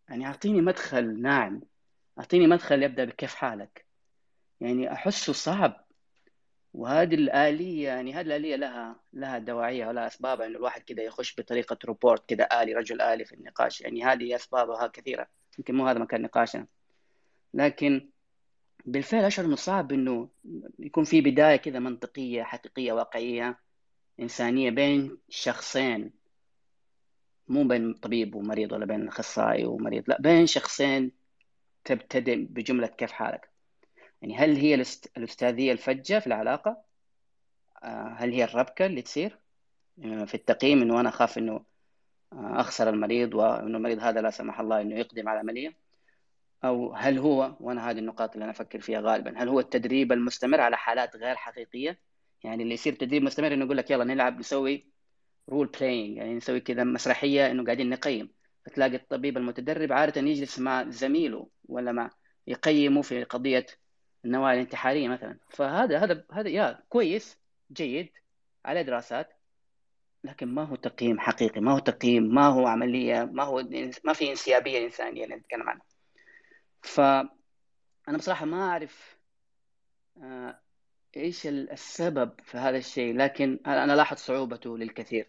يعني 0.08 0.26
أعطيني 0.26 0.60
مدخل 0.60 1.22
ناعم. 1.22 1.60
أعطيني 2.18 2.46
مدخل 2.46 2.82
يبدأ 2.82 3.04
بكيف 3.04 3.34
حالك. 3.34 3.86
يعني 4.60 4.92
أحسه 4.92 5.32
صعب. 5.32 5.83
وهذه 6.74 7.14
الآلية 7.14 7.86
يعني 7.86 8.14
هذه 8.14 8.26
الآلية 8.26 8.56
لها 8.56 8.96
لها 9.12 9.38
دواعيها 9.38 9.88
ولها 9.88 10.06
أسبابها. 10.06 10.46
إنه 10.46 10.56
الواحد 10.56 10.82
كذا 10.82 11.02
يخش 11.02 11.40
بطريقة 11.40 11.78
روبورت 11.84 12.28
كذا 12.28 12.62
آلي 12.62 12.74
رجل 12.74 13.00
آلي 13.00 13.24
في 13.24 13.34
النقاش. 13.34 13.80
يعني 13.80 14.04
هذه 14.04 14.36
أسبابها 14.36 14.86
كثيرة. 14.86 15.26
يمكن 15.58 15.74
مو 15.74 15.86
هذا 15.88 15.98
مكان 15.98 16.22
نقاشنا. 16.22 16.66
لكن 17.54 18.10
بالفعل 18.84 19.24
أشعر 19.24 19.44
إنه 19.44 19.56
صعب 19.56 19.92
إنه 19.92 20.28
يكون 20.78 21.04
في 21.04 21.20
بداية 21.20 21.56
كذا 21.56 21.78
منطقية 21.78 22.42
حقيقية 22.42 22.92
واقعية 22.92 23.58
إنسانية 24.20 24.70
بين 24.70 25.18
شخصين. 25.28 26.12
مو 27.48 27.64
بين 27.64 27.94
طبيب 27.94 28.34
ومريض 28.34 28.72
ولا 28.72 28.86
بين 28.86 29.08
أخصائي 29.08 29.64
ومريض 29.64 30.04
لا 30.08 30.20
بين 30.20 30.46
شخصين 30.46 31.12
تبتدئ 31.84 32.36
بجملة 32.36 32.86
كيف 32.86 33.12
حالك. 33.12 33.53
يعني 34.24 34.36
هل 34.36 34.56
هي 34.56 34.74
الأستاذية 35.16 35.72
الفجة 35.72 36.18
في 36.18 36.26
العلاقة؟ 36.26 36.84
آه، 37.82 38.16
هل 38.18 38.32
هي 38.32 38.44
الربكة 38.44 38.86
اللي 38.86 39.02
تصير؟ 39.02 39.38
آه، 40.04 40.24
في 40.24 40.34
التقييم 40.34 40.82
إنه 40.82 41.00
أنا 41.00 41.08
أخاف 41.08 41.38
إنه 41.38 41.64
آه، 42.32 42.60
أخسر 42.60 42.88
المريض 42.88 43.34
وإنه 43.34 43.76
المريض 43.76 43.98
هذا 43.98 44.20
لا 44.20 44.30
سمح 44.30 44.60
الله 44.60 44.80
إنه 44.80 44.98
يقدم 44.98 45.28
على 45.28 45.38
عملية 45.38 45.76
أو 46.64 46.94
هل 46.94 47.18
هو 47.18 47.56
وأنا 47.60 47.90
هذه 47.90 47.98
النقاط 47.98 48.32
اللي 48.32 48.44
أنا 48.44 48.52
أفكر 48.52 48.80
فيها 48.80 49.00
غالبا 49.00 49.42
هل 49.42 49.48
هو 49.48 49.60
التدريب 49.60 50.12
المستمر 50.12 50.60
على 50.60 50.76
حالات 50.76 51.16
غير 51.16 51.36
حقيقية؟ 51.36 52.00
يعني 52.44 52.62
اللي 52.62 52.74
يصير 52.74 52.94
تدريب 52.94 53.22
مستمر 53.22 53.54
إنه 53.54 53.64
يقول 53.64 53.76
لك 53.76 53.90
يلا 53.90 54.04
نلعب 54.04 54.38
نسوي 54.38 54.86
role 55.48 55.66
playing 55.66 56.16
يعني 56.16 56.34
نسوي 56.34 56.60
كذا 56.60 56.84
مسرحية 56.84 57.50
إنه 57.50 57.64
قاعدين 57.64 57.90
نقيم. 57.90 58.32
فتلاقي 58.66 58.96
الطبيب 58.96 59.36
المتدرب 59.36 59.92
عادة 59.92 60.20
يجلس 60.20 60.58
مع 60.58 60.90
زميله 60.90 61.48
ولا 61.68 61.92
مع 61.92 62.10
يقيمه 62.46 63.02
في 63.02 63.24
قضية 63.24 63.66
النوايا 64.24 64.54
الانتحارية 64.54 65.08
مثلا. 65.08 65.38
فهذا 65.50 65.98
هذا 65.98 66.24
هذا 66.32 66.48
يا 66.48 66.82
كويس 66.88 67.38
جيد 67.72 68.10
على 68.64 68.82
دراسات 68.84 69.34
لكن 70.24 70.48
ما 70.48 70.64
هو 70.64 70.76
تقييم 70.76 71.20
حقيقي 71.20 71.60
ما 71.60 71.72
هو 71.72 71.78
تقييم 71.78 72.34
ما 72.34 72.46
هو 72.46 72.66
عملية 72.66 73.24
ما 73.24 73.42
هو 73.42 73.64
ما 74.04 74.12
في 74.12 74.30
إنسيابية 74.30 74.84
إنسانية 74.84 75.24
اللي 75.24 75.36
نتكلم 75.36 75.68
عنها. 75.68 75.84
فانا 76.82 78.18
بصراحة 78.18 78.46
ما 78.46 78.62
أعرف 78.62 79.18
آه، 80.22 80.60
إيش 81.16 81.46
السبب 81.46 82.40
في 82.44 82.58
هذا 82.58 82.76
الشيء 82.78 83.16
لكن 83.16 83.60
أنا 83.66 83.96
لاحظ 83.96 84.16
صعوبته 84.16 84.78
للكثير. 84.78 85.28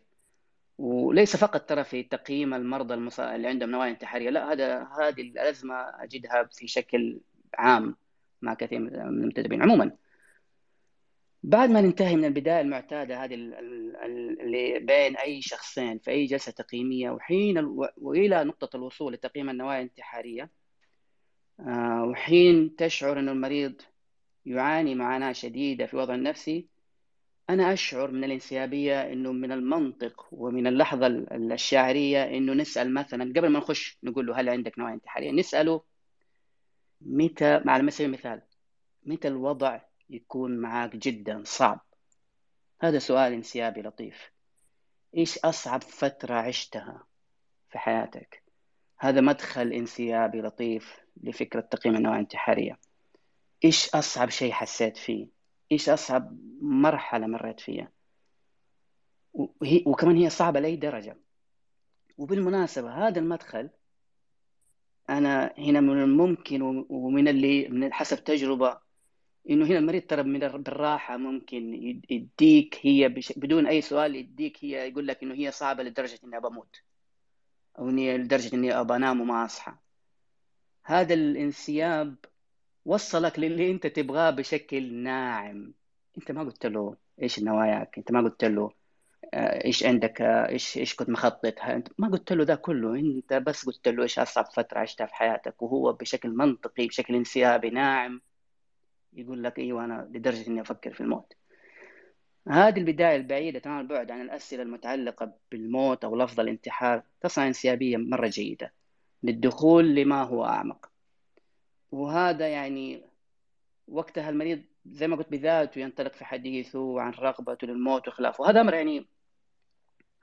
وليس 0.78 1.36
فقط 1.36 1.62
ترى 1.70 1.84
في 1.84 2.04
تقييم 2.04 2.54
المرضى 2.54 2.94
اللي 2.94 3.48
عندهم 3.48 3.72
نوايا 3.72 3.92
انتحارية 3.92 4.30
لا 4.30 4.52
هذا 4.54 4.88
هذه 5.00 5.22
الأزمة 5.22 5.76
أجدها 5.76 6.44
في 6.52 6.68
شكل 6.68 7.22
عام. 7.58 7.98
مع 8.46 8.54
كثير 8.54 8.80
من 8.80 8.96
المنتدبين 8.96 9.62
عموما 9.62 9.92
بعد 11.44 11.70
ما 11.70 11.82
ننتهي 11.82 12.16
من 12.16 12.26
البداية 12.26 12.62
المعتادة 12.62 13.24
هذه 13.24 13.34
اللي 13.34 14.80
بين 14.80 15.18
أي 15.18 15.42
شخصين 15.42 16.00
في 16.00 16.12
أي 16.12 16.26
جلسة 16.26 16.52
تقييمية 16.52 17.12
وحين 17.12 17.58
وإلى 17.98 18.44
نقطة 18.44 18.78
الوصول 18.78 19.14
لتقييم 19.14 19.50
النوايا 19.50 19.80
الانتحارية 19.80 20.52
آه، 21.60 22.04
وحين 22.04 22.76
تشعر 22.76 23.20
أن 23.20 23.30
المريض 23.30 23.82
يعاني 24.46 24.96
معاناة 24.96 25.32
شديدة 25.32 25.86
في 25.86 25.98
وضع 25.98 26.16
النفسي 26.16 26.68
أنا 27.50 27.74
أشعر 27.74 28.12
من 28.12 28.24
الانسيابية 28.24 29.14
أنه 29.14 29.32
من 29.32 29.52
المنطق 29.52 30.28
ومن 30.32 30.68
اللحظة 30.68 31.08
الشاعرية 31.32 32.38
أنه 32.38 32.54
نسأل 32.54 32.94
مثلا 32.94 33.24
قبل 33.24 33.48
ما 33.50 33.60
نخش 33.60 34.00
نقول 34.04 34.28
له 34.28 34.40
هل 34.40 34.50
عندك 34.50 34.80
نوايا 34.80 34.94
انتحارية 34.94 35.32
نسأله 35.32 35.82
متى 37.02 37.62
على 37.66 37.92
سبيل 37.92 38.08
المثال 38.08 38.42
متى 39.04 39.28
الوضع 39.28 39.82
يكون 40.10 40.58
معك 40.58 40.96
جدا 40.96 41.44
صعب؟ 41.46 41.86
هذا 42.82 43.00
سؤال 43.00 43.34
انسيابي 43.34 43.82
لطيف. 43.82 44.32
إيش 45.18 45.38
أصعب 45.38 45.82
فترة 45.82 46.34
عشتها 46.34 47.04
في 47.70 47.80
حياتك؟ 47.80 48.44
هذا 48.98 49.22
مدخل 49.22 49.74
انسيابي 49.74 50.42
لطيف 50.42 51.00
لفكرة 51.24 51.62
تقييم 51.62 51.96
النوايا 51.96 52.16
الانتحارية. 52.16 52.80
إيش 53.66 53.90
أصعب 53.96 54.30
شيء 54.30 54.52
حسيت 54.52 54.98
فيه؟ 54.98 55.28
إيش 55.72 55.90
أصعب 55.90 56.38
مرحلة 56.62 57.28
مريت 57.28 57.60
فيها؟ 57.60 57.92
وهي 59.34 59.84
وكمان 59.86 60.18
هي 60.18 60.30
صعبة 60.30 60.60
لأي 60.60 60.76
درجة. 60.76 61.18
وبالمناسبة 62.18 63.08
هذا 63.08 63.20
المدخل 63.20 63.70
أنا 65.10 65.54
هنا 65.58 65.80
من 65.80 66.04
الممكن 66.04 66.86
ومن 66.90 67.28
اللي 67.28 67.68
من 67.70 67.94
حسب 67.94 68.24
تجربة. 68.24 68.78
إنه 69.50 69.66
هنا 69.66 69.78
المريض 69.78 70.02
ترى 70.02 70.24
من 70.24 70.40
بالراحة 70.40 71.18
ممكن 71.18 71.74
يديك 72.10 72.80
هي 72.82 73.10
بش... 73.10 73.34
بدون 73.38 73.68
أي 73.68 73.82
سؤال 73.82 74.16
يديك 74.16 74.66
هي 74.66 74.90
يقول 74.90 75.08
لك 75.08 75.24
إنه 75.24 75.34
هي 75.36 75.52
صعبة 75.52 75.84
لدرجة 75.84 76.20
إني 76.24 76.40
بموت 76.40 76.76
أو 77.80 77.90
إني 77.90 78.18
لدرجة 78.18 78.56
إني 78.56 78.80
أبى 78.80 78.96
أنام 78.96 79.22
وما 79.22 79.46
أصحى. 79.46 79.74
هذا 80.84 81.14
الانسياب 81.14 82.16
وصلك 82.86 83.40
للي 83.40 83.72
أنت 83.72 83.88
تبغاه 83.88 84.30
بشكل 84.30 84.94
ناعم. 84.94 85.74
أنت 86.18 86.32
ما 86.32 86.44
قلت 86.44 86.66
له 86.66 86.98
إيش 87.22 87.40
نواياك 87.40 87.98
أنت 87.98 88.12
ما 88.12 88.22
قلت 88.22 88.46
له 88.46 88.72
إيش 89.34 89.84
عندك؟ 89.84 90.22
آه، 90.22 90.50
إيش 90.50 90.78
إيش 90.78 90.96
كنت 90.96 91.10
مخطط 91.10 91.62
أنت 91.62 91.88
ما 91.98 92.08
قلت 92.10 92.34
له 92.34 92.44
ده 92.44 92.56
كله 92.56 92.96
أنت 92.96 93.34
بس 93.34 93.66
قلت 93.66 93.88
له 93.88 94.04
إيش 94.04 94.20
أصعب 94.20 94.46
فترة 94.46 94.80
عشتها 94.80 95.06
في 95.08 95.16
حياتك 95.16 95.62
وهو 95.62 95.94
بشكل 95.94 96.30
منطقي 96.30 96.88
بشكل 96.88 97.16
انسيابي 97.16 97.70
ناعم 97.70 98.22
يقول 99.14 99.44
لك 99.44 99.60
إيوه 99.60 99.86
أنا 99.86 100.10
لدرجة 100.14 100.48
إني 100.48 100.62
أفكر 100.62 100.94
في 100.94 101.02
الموت. 101.02 101.34
هذه 102.48 102.80
البداية 102.80 103.16
البعيدة 103.16 103.60
تمام 103.60 103.80
البعد 103.80 104.12
عن 104.12 104.22
الأسئلة 104.22 104.64
المتعلقة 104.64 105.34
بالموت 105.52 106.04
أو 106.06 106.16
لفظ 106.16 106.40
الانتحار 106.40 107.04
تصنع 107.22 107.48
انسيابية 107.48 107.98
مرة 107.98 108.28
جيدة 108.28 108.74
للدخول 109.24 109.96
لما 109.96 110.24
هو 110.24 110.46
أعمق. 110.46 110.90
وهذا 111.92 112.48
يعني 112.48 113.04
وقتها 113.88 114.30
المريض 114.30 114.62
زي 114.86 115.08
ما 115.08 115.16
قلت 115.16 115.32
بذاته 115.32 115.80
ينطلق 115.80 116.14
في 116.14 116.26
حديثه 116.26 117.02
عن 117.02 117.12
رغبته 117.12 117.68
للموت 117.68 118.08
وخلافه. 118.08 118.42
وهذا 118.42 118.62
أمر 118.62 118.74
يعني 118.74 119.06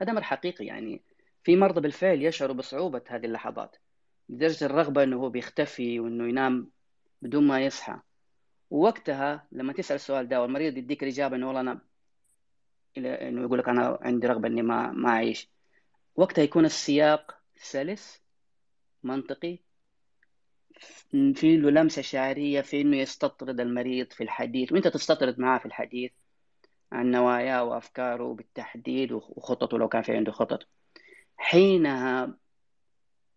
هذا 0.02 0.10
أمر 0.10 0.22
حقيقي 0.22 0.66
يعني 0.66 1.02
في 1.44 1.56
مرضى 1.56 1.80
بالفعل 1.80 2.22
يشعروا 2.22 2.54
بصعوبة 2.56 3.02
هذه 3.08 3.26
اللحظات 3.26 3.76
لدرجة 4.28 4.64
الرغبة 4.64 5.02
إنه 5.02 5.16
هو 5.16 5.28
بيختفي 5.28 6.00
وإنه 6.00 6.28
ينام 6.28 6.70
بدون 7.22 7.46
ما 7.46 7.60
يصحى. 7.60 7.98
ووقتها 8.70 9.46
لما 9.52 9.72
تسأل 9.72 9.94
السؤال 9.94 10.28
ده 10.28 10.42
والمريض 10.42 10.76
يديك 10.76 11.02
الإجابة 11.02 11.36
إنه 11.36 11.46
والله 11.46 11.60
أنا 11.60 11.80
إنه 12.98 13.42
يقول 13.42 13.58
لك 13.58 13.68
أنا 13.68 13.98
عندي 14.02 14.26
رغبة 14.26 14.48
إني 14.48 14.62
ما 14.62 14.92
ما 14.92 15.08
أعيش. 15.08 15.48
وقتها 16.16 16.42
يكون 16.42 16.64
السياق 16.64 17.38
سلس 17.56 18.22
منطقي 19.02 19.58
في 21.34 21.56
له 21.56 21.70
لمسة 21.70 22.02
شعرية 22.02 22.60
في 22.60 22.80
إنه 22.80 22.96
يستطرد 22.96 23.60
المريض 23.60 24.12
في 24.12 24.22
الحديث 24.22 24.72
وأنت 24.72 24.88
تستطرد 24.88 25.38
معاه 25.40 25.58
في 25.58 25.66
الحديث. 25.66 26.12
عن 26.92 27.10
نواياه 27.10 27.64
وأفكاره 27.64 28.34
بالتحديد 28.34 29.12
وخططه 29.12 29.78
لو 29.78 29.88
كان 29.88 30.02
في 30.02 30.16
عنده 30.16 30.32
خطط. 30.32 30.66
حينها 31.36 32.34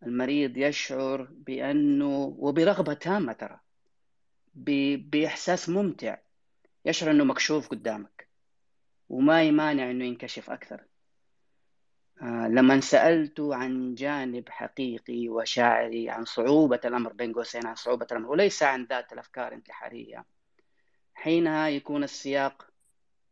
المريض 0.04 0.58
يشعر 0.58 1.28
بأنه 1.32 2.36
وبرغبة 2.39 2.94
تامة 2.94 3.34
ترى 3.34 3.60
بإحساس 4.56 5.70
ممتع. 5.70 6.18
يشعر 6.86 7.12
أنه 7.12 7.24
مكشوف 7.24 7.68
قدامك 7.68 8.28
وما 9.10 9.44
يمانع 9.44 9.91
أنه 9.91 10.06
ينكشف 10.06 10.50
أكثر. 10.50 10.84
آه 12.22 12.48
لما 12.48 12.80
سألته 12.80 13.56
عن 13.56 13.96
جانب 13.96 14.50
حقيقي 14.50 15.30
وشاعري 15.30 16.10
عن 16.10 16.26
صعوبة 16.26 16.80
الأمر 16.86 17.13
بين 17.13 17.34
قوسين 17.34 17.65
عن 17.65 17.76
صعوبة 17.76 18.08
الأمر 18.12 18.30
وليس 18.30 18.63
عن 18.63 18.86
ذات 18.86 19.13
الأفكار 19.13 19.48
الانتحارية 19.48 20.26
حينها 21.13 21.68
يكون 21.70 22.04
السياق 22.04 22.75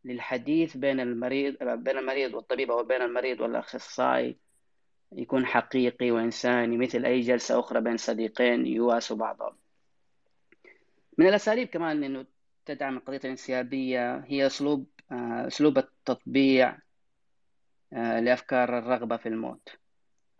للحديث 0.05 0.77
بين 0.77 0.99
المريض 0.99 1.63
بين 1.63 1.97
المريض 1.97 2.33
والطبيب 2.33 2.71
أو 2.71 2.83
بين 2.83 3.01
المريض 3.01 3.41
والأخصائي 3.41 4.37
يكون 5.11 5.45
حقيقي 5.45 6.11
وإنساني 6.11 6.77
مثل 6.77 7.05
أي 7.05 7.19
جلسة 7.19 7.59
أخرى 7.59 7.81
بين 7.81 7.97
صديقين 7.97 8.65
يواسوا 8.65 9.17
بعضهم 9.17 9.55
من 11.17 11.27
الأساليب 11.27 11.67
كمان 11.67 12.03
أنه 12.03 12.25
تدعم 12.65 12.97
القضية 12.97 13.19
الانسيابية 13.23 14.17
هي 14.17 14.45
أسلوب 14.45 14.87
آه، 15.11 15.47
أسلوب 15.47 15.77
التطبيع 15.77 16.77
آه، 17.93 18.19
لأفكار 18.19 18.77
الرغبة 18.77 19.17
في 19.17 19.29
الموت 19.29 19.69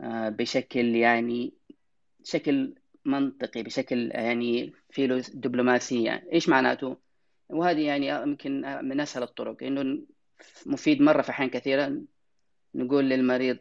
آه، 0.01 0.29
بشكل 0.29 0.95
يعني 0.95 1.53
شكل 2.23 2.75
منطقي 3.05 3.63
بشكل 3.63 4.11
يعني 4.11 4.73
فيه 4.89 5.05
دبلوماسية 5.33 6.27
إيش 6.33 6.49
معناته؟ 6.49 6.97
وهذه 7.49 7.85
يعني 7.85 8.07
يمكن 8.07 8.61
من 8.61 8.99
أسهل 8.99 9.23
الطرق 9.23 9.63
إنه 9.63 10.01
مفيد 10.65 11.01
مرة 11.01 11.21
في 11.21 11.29
أحيان 11.29 11.49
كثيرة. 11.49 12.01
نقول 12.75 13.09
للمريض 13.09 13.57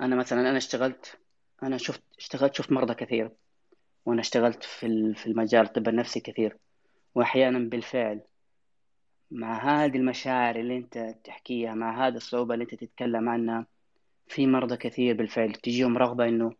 أنا 0.00 0.16
مثلا 0.16 0.40
أنا 0.40 0.56
اشتغلت 0.56 1.18
أنا 1.62 1.76
شفت 1.76 2.02
اشتغلت 2.18 2.54
شفت 2.54 2.72
مرضى 2.72 2.94
كثير 2.94 3.30
وأنا 4.06 4.20
اشتغلت 4.20 4.64
في 4.64 5.14
في 5.14 5.26
المجال 5.26 5.66
الطب 5.66 5.88
النفسي 5.88 6.20
كثير. 6.20 6.58
وأحيانا 7.14 7.58
بالفعل 7.58 8.20
مع 9.30 9.84
هذه 9.84 9.96
المشاعر 9.96 10.56
اللي 10.56 10.76
أنت 10.76 11.16
تحكيها 11.24 11.74
مع 11.74 12.06
هذه 12.06 12.16
الصعوبة 12.16 12.54
اللي 12.54 12.64
أنت 12.64 12.74
تتكلم 12.74 13.28
عنها 13.28 13.66
في 14.26 14.46
مرضى 14.46 14.76
كثير 14.76 15.16
بالفعل. 15.16 15.52
تجيهم 15.52 15.98
رغبة 15.98 16.24
إنه 16.28 16.52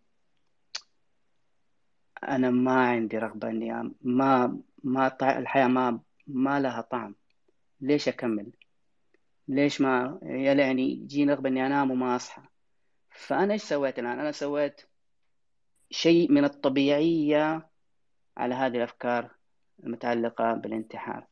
أنا 2.28 2.50
ما 2.50 2.86
عندي 2.88 3.18
رغبة 3.18 3.48
إني 3.48 3.94
ما 4.02 4.58
ما 4.84 5.16
الحياة 5.38 5.66
ما 5.66 6.00
ما 6.26 6.60
لها 6.60 6.80
طعم. 6.80 7.14
ليش 7.80 8.08
أكمل؟ 8.08 8.52
ليش 9.48 9.80
ما 9.80 10.18
يعني 10.22 10.92
يجيني 10.92 11.32
رغبة 11.32 11.48
إني 11.48 11.66
أنام 11.66 11.90
وما 11.90 12.16
أصحى؟ 12.16 12.42
فأنا 13.10 13.52
إيش 13.52 13.62
سويت 13.62 13.98
الآن؟ 13.98 14.20
أنا 14.20 14.32
سويت 14.32 14.80
شيء 15.90 16.32
من 16.32 16.44
الطبيعية 16.44 17.68
على 18.36 18.54
هذه 18.54 18.76
الأفكار 18.76 19.30
المتعلقة 19.84 20.54
بالانتحار. 20.54 21.26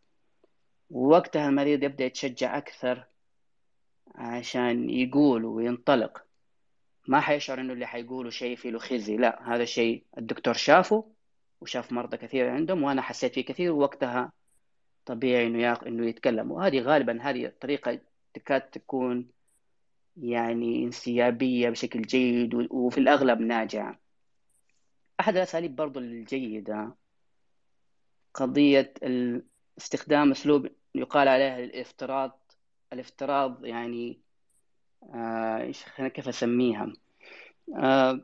ووقتها 0.90 1.48
المريض 1.48 1.82
يبدأ 1.82 2.04
يتشجع 2.04 2.58
أكثر 2.58 3.04
عشان 4.14 4.90
يقول 4.90 5.44
وينطلق. 5.44 6.24
ما 7.08 7.20
حيشعر 7.20 7.60
إنه 7.60 7.72
اللي 7.72 7.86
حيقوله 7.86 8.30
شيء 8.30 8.56
فيه 8.56 8.70
له 8.70 8.78
خزي 8.78 9.16
لا 9.16 9.54
هذا 9.54 9.62
الشيء 9.62 10.04
الدكتور 10.18 10.54
شافه 10.54 11.12
وشاف 11.60 11.92
مرضى 11.92 12.16
كثير 12.16 12.50
عندهم 12.50 12.82
وأنا 12.82 13.02
حسيت 13.02 13.34
فيه 13.34 13.44
كثير. 13.44 13.72
ووقتها 13.72 14.32
طبيعي 15.06 15.46
إنه 15.46 15.62
ياق... 15.62 15.84
إنه 15.84 16.06
يتكلم 16.06 16.50
وهذه 16.52 16.80
غالبا 16.80 17.22
هذه 17.22 17.46
الطريقة 17.46 18.00
تكاد 18.34 18.60
تكون 18.60 19.28
يعني 20.16 20.84
انسيابية 20.84 21.70
بشكل 21.70 22.02
جيد 22.02 22.54
وفي 22.54 22.98
الأغلب 22.98 23.40
ناجعة. 23.40 23.98
احد 25.20 25.36
الاساليب 25.36 25.76
برضو 25.76 26.00
الجيدة. 26.00 26.96
قضية 28.34 28.94
استخدام 29.78 30.30
أسلوب 30.30 30.68
يقال 30.94 31.28
عليها 31.28 31.58
الافتراض 31.58 32.52
الافتراض 32.92 33.64
يعني 33.64 34.20
آه، 35.14 35.60
إيش 35.62 35.84
خلينا 35.84 36.12
كيف 36.12 36.28
أسميها؟ 36.28 36.92
آه 37.76 38.20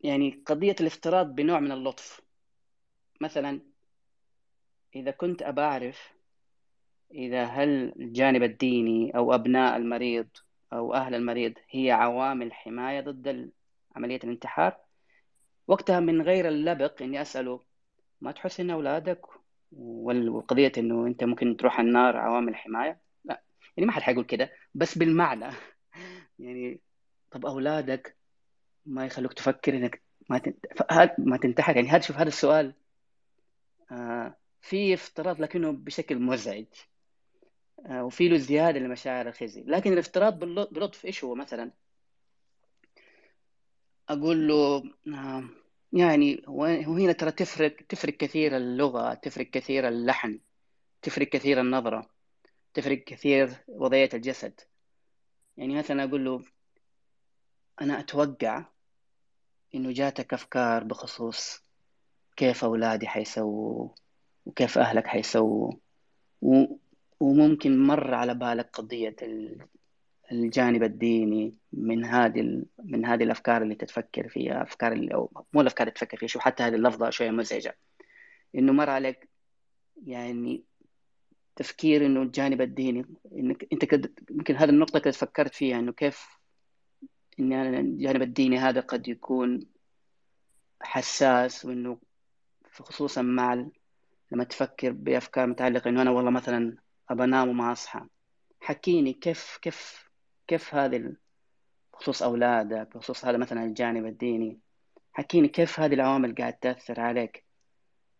يعني 0.00 0.42
قضية 0.46 0.76
الافتراض 0.80 1.34
بنوع 1.34 1.60
من 1.60 1.72
اللطف. 1.72 2.20
مثلا 3.20 3.60
إذا 4.94 5.10
كنت 5.10 5.42
أبى 5.42 5.60
أعرف 5.60 6.12
إذا 7.14 7.44
هل 7.44 7.92
الجانب 7.96 8.42
الديني 8.42 9.16
أو 9.16 9.34
أبناء 9.34 9.76
المريض 9.76 10.28
أو 10.72 10.94
أهل 10.94 11.14
المريض 11.14 11.54
هي 11.70 11.90
عوامل 11.90 12.52
حماية 12.52 13.00
ضد 13.00 13.50
عملية 13.96 14.20
الانتحار؟ 14.24 14.76
وقتها 15.66 16.00
من 16.00 16.22
غير 16.22 16.48
اللبق 16.48 17.02
إني 17.02 17.22
أسأله 17.22 17.60
ما 18.20 18.32
تحس 18.32 18.60
إن 18.60 18.70
أولادك 18.70 19.20
والقضية 19.72 20.72
إنه 20.78 21.06
أنت 21.06 21.24
ممكن 21.24 21.56
تروح 21.56 21.80
النار 21.80 22.16
عوامل 22.16 22.56
حماية؟ 22.56 23.00
لا 23.24 23.42
يعني 23.76 23.86
ما 23.86 23.92
حد 23.92 24.02
حيقول 24.02 24.24
كده 24.24 24.52
بس 24.74 24.98
بالمعنى. 24.98 25.50
يعني 26.38 26.80
طب 27.30 27.46
أولادك 27.46 28.16
ما 28.86 29.06
يخلوك 29.06 29.32
تفكر 29.32 29.76
إنك 29.76 30.02
ما 30.30 30.40
ما 31.18 31.36
تنتحر؟ 31.36 31.76
يعني 31.76 31.88
هذا 31.88 32.00
شوف 32.00 32.16
هذا 32.16 32.28
السؤال. 32.28 32.74
آه 33.90 34.36
في 34.64 34.94
افتراض 34.94 35.40
لكنه 35.40 35.72
بشكل 35.72 36.18
مزعج. 36.18 36.64
آه 37.86 38.04
وفي 38.04 38.28
له 38.28 38.36
زياده 38.36 38.78
لمشاعر 38.78 39.28
الخزي. 39.28 39.62
لكن 39.62 39.92
الافتراض 39.92 40.38
بلطف 40.44 41.04
إيش 41.04 41.24
هو 41.24 41.34
مثلا؟ 41.34 41.70
أقول 44.08 44.48
له 44.48 44.82
آه 45.14 45.44
يعني 45.92 46.42
وهنا 46.48 47.12
ترى 47.12 47.32
تفرق 47.32 47.76
تفرق 47.88 48.14
كثير 48.16 48.56
اللغة 48.56 49.14
تفرق 49.14 49.50
كثير 49.50 49.88
اللحن 49.88 50.40
تفرق 51.02 51.28
كثير 51.28 51.60
النظرة 51.60 52.10
تفرق 52.74 52.98
كثير 53.04 53.64
وضعية 53.68 54.08
الجسد. 54.14 54.60
يعني 55.56 55.74
مثلا 55.74 56.04
أقول 56.04 56.24
له 56.24 56.42
أنا 57.80 58.00
أتوقع 58.00 58.64
إنه 59.74 59.92
جاتك 59.92 60.34
أفكار 60.34 60.84
بخصوص 60.84 61.62
كيف 62.36 62.64
أولادي 62.64 63.06
حيسووا 63.06 64.03
وكيف 64.46 64.78
أهلك 64.78 65.06
حيسووا. 65.06 65.72
وممكن 67.20 67.78
مر 67.78 68.14
على 68.14 68.34
بالك 68.34 68.70
قضية 68.72 69.16
الجانب 70.32 70.82
الديني 70.82 71.54
من 71.72 72.04
هذه 72.04 72.62
من 72.84 73.04
هذه 73.06 73.24
الأفكار 73.24 73.62
اللي 73.62 73.74
تتفكر 73.74 74.28
فيها 74.28 74.62
أفكار 74.62 74.92
اللي 74.92 75.14
أو 75.14 75.44
مو 75.52 75.60
الأفكار 75.60 75.86
اللي 75.86 75.94
تفكر 75.94 76.16
فيها 76.16 76.28
شو 76.28 76.40
حتى 76.40 76.62
هذه 76.62 76.74
اللفظة 76.74 77.10
شوية 77.10 77.30
مزعجة. 77.30 77.76
إنه 78.54 78.72
مر 78.72 78.90
عليك 78.90 79.28
يعني 80.06 80.64
تفكير 81.56 82.06
إنه 82.06 82.22
الجانب 82.22 82.60
الديني 82.60 83.04
إنك 83.32 83.66
أنت 83.72 83.84
كد 83.84 84.12
يمكن 84.30 84.56
هذه 84.56 84.70
النقطة 84.70 84.98
كنت 84.98 85.14
فكرت 85.14 85.54
فيها 85.54 85.78
إنه 85.78 85.92
كيف 85.92 86.26
إن 87.40 87.52
الجانب 87.52 88.22
الديني 88.22 88.58
هذا 88.58 88.80
قد 88.80 89.08
يكون 89.08 89.60
حساس 90.80 91.64
وإنه 91.64 91.98
خصوصا 92.72 93.22
مع 93.22 93.66
لما 94.34 94.44
تفكر 94.44 94.92
بأفكار 94.92 95.46
متعلقة 95.46 95.88
إنه 95.88 96.02
أنا 96.02 96.10
والله 96.10 96.30
مثلا 96.30 96.76
ابى 97.10 97.24
انام 97.24 97.48
وما 97.48 97.72
أصحى. 97.72 98.00
حكيني 98.60 99.12
كيف 99.12 99.58
كيف 99.62 100.08
كيف 100.46 100.74
هذه 100.74 101.12
بخصوص 101.92 102.22
اولادك 102.22 102.96
بخصوص 102.96 103.24
هذا 103.24 103.36
مثلا 103.36 103.64
الجانب 103.64 104.06
الديني. 104.06 104.58
حكيني 105.12 105.48
كيف 105.48 105.80
هذه 105.80 105.94
العوامل 105.94 106.34
قاعد 106.34 106.52
تأثر 106.52 107.00
عليك 107.00 107.44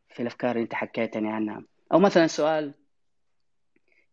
في 0.09 0.23
الأفكار 0.23 0.51
اللي 0.51 0.63
أنت 0.63 0.75
حكيتني 0.75 1.33
عنها. 1.33 1.65
أو 1.93 1.99
مثلا 1.99 2.27
سؤال 2.27 2.75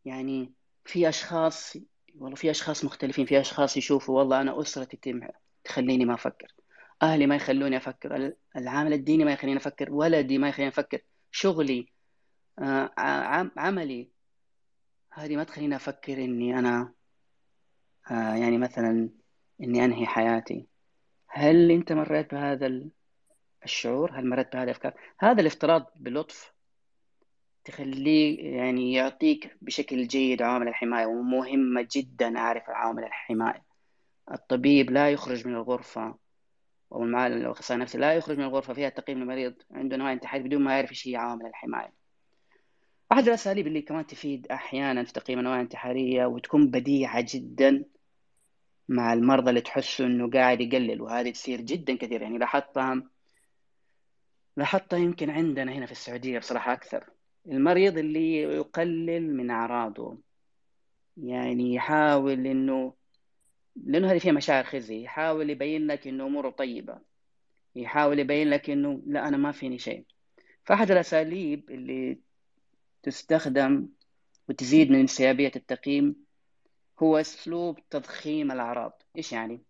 يعني 0.06 0.54
في 0.86 1.10
أشخاص 1.10 1.78
والله 2.16 2.36
في 2.36 2.52
أشخاص 2.52 2.86
مختلفين 2.86 3.26
في 3.26 3.40
أشخاص 3.40 3.78
يشوفوا 3.78 4.20
والله 4.20 4.42
أنا 4.42 4.62
أسرتي 4.62 5.22
تخليني 5.64 6.06
ما 6.06 6.14
أفكر. 6.14 6.54
أهلي 7.02 7.28
ما 7.28 7.36
يخلوني 7.36 7.78
أفكر 7.78 8.34
العامل 8.56 8.94
الديني 8.94 9.26
ما 9.26 9.34
يخليني 9.34 9.58
أفكر 9.58 9.92
ولدي 9.92 10.38
ما 10.38 10.50
يخليني 10.50 10.70
أفكر. 10.70 11.02
شغلي 11.32 11.88
آه، 12.60 12.92
عملي. 13.58 14.10
هذه 15.12 15.36
ما 15.36 15.44
تخليني 15.44 15.76
أفكر 15.76 16.14
إني 16.14 16.60
أنا 16.60 16.94
آه، 18.12 18.36
يعني 18.36 18.58
مثلا 18.58 19.10
إني 19.62 19.86
أنهي 19.86 20.06
حياتي. 20.06 20.68
هل 21.28 21.72
أنت 21.72 21.92
مريت 21.94 22.32
بهذا 22.32 22.82
الشعور؟ 23.64 24.12
هل 24.20 24.30
مريت 24.30 24.54
بهذه 24.54 24.64
الأفكار؟ 24.64 24.94
هذا 25.20 25.42
الافتراض 25.42 25.92
بلطف 25.96 26.54
تخليه 27.64 28.56
يعني 28.58 28.94
يعطيك 28.94 29.58
بشكل 29.62 30.08
جيد 30.08 30.42
عوامل 30.42 30.68
الحماية 30.68 31.06
ومهمة 31.06 31.88
جدا 31.92 32.38
أعرف 32.38 32.70
عوامل 32.70 33.04
الحماية. 33.04 33.64
الطبيب 34.32 34.92
لا 34.92 35.12
يخرج 35.12 35.48
من 35.48 35.56
الغرفة 35.56 36.16
أو 36.92 37.04
المعالج 37.04 37.42
الأخصائي 37.42 37.76
النفسي 37.76 37.98
لا 37.98 38.14
يخرج 38.14 38.38
من 38.38 38.44
الغرفة 38.44 38.74
فيها 38.74 38.90
تقييم 38.90 39.22
المريض 39.22 39.54
عنده 39.72 39.98
نوع 39.98 40.12
انتحاري 40.14 40.44
بدون 40.44 40.62
ما 40.62 40.76
يعرف 40.76 40.90
إيش 40.90 41.08
هي 41.08 41.16
عوامل 41.16 41.46
الحماية. 41.46 41.94
أحد 43.12 43.28
الأساليب 43.28 43.68
اللي 43.68 43.82
كمان 43.82 44.08
تفيد 44.08 44.48
أحيانا 44.48 45.04
في 45.04 45.14
تقييم 45.14 45.40
النوع 45.40 45.56
الانتحارية 45.56 46.26
وتكون 46.26 46.72
بديعة 46.72 47.26
جدا 47.34 47.86
مع 48.90 49.14
المرضى 49.14 49.50
اللي 49.50 49.62
تحسوا 49.62 50.06
إنه 50.06 50.30
قاعد 50.30 50.62
يقلل 50.62 51.02
وهذه 51.02 51.32
تصير 51.32 51.62
جدا 51.62 51.98
كثير. 51.98 52.22
يعني 52.22 52.38
لاحظتها 52.38 53.04
لاحظتها 54.58 55.00
يمكن 55.00 55.30
عندنا 55.30 55.72
هنا 55.72 55.86
في 55.86 55.92
السعودية 55.92 56.40
بصراحة 56.40 56.74
أكثر. 56.74 57.10
المريض 57.46 57.98
اللي 57.98 58.42
يقلل 58.42 59.36
من 59.38 59.50
أعراضه 59.50 60.18
يعني 61.18 61.74
يحاول 61.74 62.48
إنه 62.48 62.94
لأنه 63.76 64.12
هذه 64.12 64.20
فيها 64.20 64.32
مشاعر 64.32 64.64
خزي. 64.64 65.04
يحاول 65.04 65.50
يبين 65.50 65.88
لك 65.88 66.08
إنه 66.08 66.26
أموره 66.26 66.50
طيبة. 66.50 67.00
يحاول 67.76 68.20
يبين 68.20 68.50
لك 68.50 68.70
إنه 68.70 69.02
لا 69.08 69.28
أنا 69.28 69.38
ما 69.38 69.52
فيني 69.52 69.80
شيء. 69.80 70.06
فأحد 70.64 70.92
الأساليب 70.92 71.70
اللي 71.70 72.20
تستخدم 73.04 73.88
وتزيد 74.50 74.92
من 74.92 75.00
انسيابية 75.00 75.52
التقييم 75.56 76.16
هو 77.00 77.18
أسلوب 77.18 77.80
تضخيم 77.90 78.52
الأعراض. 78.52 79.02
إيش 79.18 79.32
يعني؟ 79.34 79.62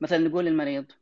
مثلا 0.00 0.18
نقول 0.18 0.44
للمريض 0.44 0.92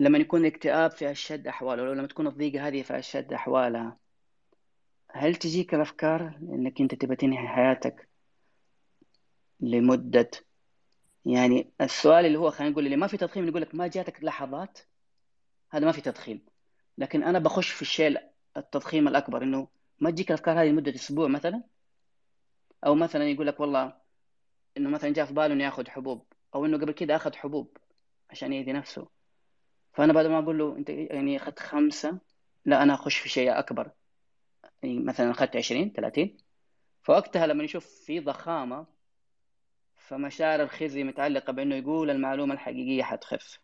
لما 0.00 0.18
يكون 0.18 0.40
الاكتئاب 0.40 0.90
في 0.90 1.10
أشد 1.10 1.46
أحواله 1.46 1.84
لو 1.84 1.92
لما 1.92 2.06
تكون 2.06 2.26
الضيقة 2.26 2.68
هذه 2.68 2.82
في 2.82 2.98
أشد 2.98 3.32
أحوالها 3.32 3.98
هل 5.10 5.34
تجيك 5.34 5.74
الأفكار 5.74 6.38
إنك 6.42 6.80
أنت 6.80 6.94
تبى 6.94 7.16
تنهي 7.16 7.48
حياتك؟ 7.48 8.08
لمدة. 9.62 10.30
يعني 11.24 11.72
السؤال 11.80 12.26
اللي 12.26 12.38
هو 12.38 12.50
خلينا 12.50 12.72
نقول 12.72 12.84
اللي 12.84 12.96
ما 12.96 13.06
في 13.06 13.16
تضخيم 13.16 13.48
يقول 13.48 13.62
لك 13.62 13.74
ما 13.74 13.86
جاتك 13.86 14.24
لحظات؟ 14.24 14.78
هذا 15.70 15.86
ما 15.86 15.92
في 15.92 16.00
تضخيم. 16.00 16.46
لكن 16.98 17.22
أنا 17.22 17.38
بخش 17.38 17.70
في 17.70 17.82
الشيء 17.82 18.20
التضخيم 18.56 19.08
الأكبر 19.08 19.42
إنه 19.42 19.68
ما 20.00 20.10
تجيك 20.10 20.30
الأفكار 20.30 20.62
هذه 20.62 20.68
لمدة 20.68 20.94
أسبوع 20.94 21.28
مثلا؟ 21.28 21.62
أو 22.86 22.94
مثلا 22.94 23.24
يقول 23.24 23.46
لك 23.46 23.60
والله 23.60 23.92
إنه 24.76 24.90
مثلا 24.90 25.10
جاء 25.12 25.26
في 25.26 25.32
باله 25.34 25.54
إنه 25.54 25.64
ياخذ 25.64 25.88
حبوب 25.88 26.26
أو 26.54 26.66
إنه 26.66 26.78
قبل 26.78 26.92
كده 26.92 27.16
أخذ 27.16 27.34
حبوب 27.34 27.76
عشان 28.30 28.52
يهدي 28.52 28.72
نفسه. 28.72 29.08
فأنا 29.92 30.12
بعد 30.12 30.26
ما 30.26 30.38
أقول 30.38 30.58
له 30.58 30.76
أنت 30.76 30.88
يعني 30.90 31.36
أخذت 31.36 31.58
خمسة 31.58 32.18
لا 32.64 32.82
أنا 32.82 32.94
أخش 32.94 33.18
في 33.18 33.28
شيء 33.28 33.58
أكبر. 33.58 33.90
يعني 34.82 34.98
مثلا 35.00 35.30
أخذت 35.30 35.56
20 35.56 35.92
30 35.92 36.36
فوقتها 37.02 37.46
لما 37.46 37.64
يشوف 37.64 37.86
في 37.86 38.20
ضخامة 38.20 38.86
فمشاعر 40.12 40.62
الخزي 40.62 41.04
متعلقة 41.04 41.52
بأنه 41.52 41.74
يقول 41.74 42.10
المعلومة 42.10 42.54
الحقيقية 42.54 43.02
حتخف. 43.02 43.60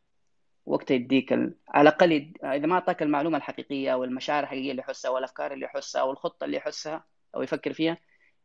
وقتها 0.66 0.94
يديك 0.94 1.32
ال... 1.32 1.54
على 1.68 1.88
الأقل 1.88 2.12
يد... 2.12 2.38
إذا 2.44 2.66
ما 2.66 2.74
أعطاك 2.74 3.02
المعلومة 3.02 3.36
الحقيقية 3.38 3.92
أو 3.92 4.04
المشاعر 4.04 4.42
الحقيقية 4.42 4.70
اللي 4.70 4.82
يحسها 4.82 5.10
أو 5.10 5.18
الأفكار 5.18 5.52
اللي 5.52 5.64
يحسها 5.64 6.02
أو 6.02 6.10
الخطة 6.10 6.44
اللي 6.44 6.56
يحسها 6.56 7.04
أو 7.34 7.42
يفكر 7.42 7.72
فيها 7.72 7.98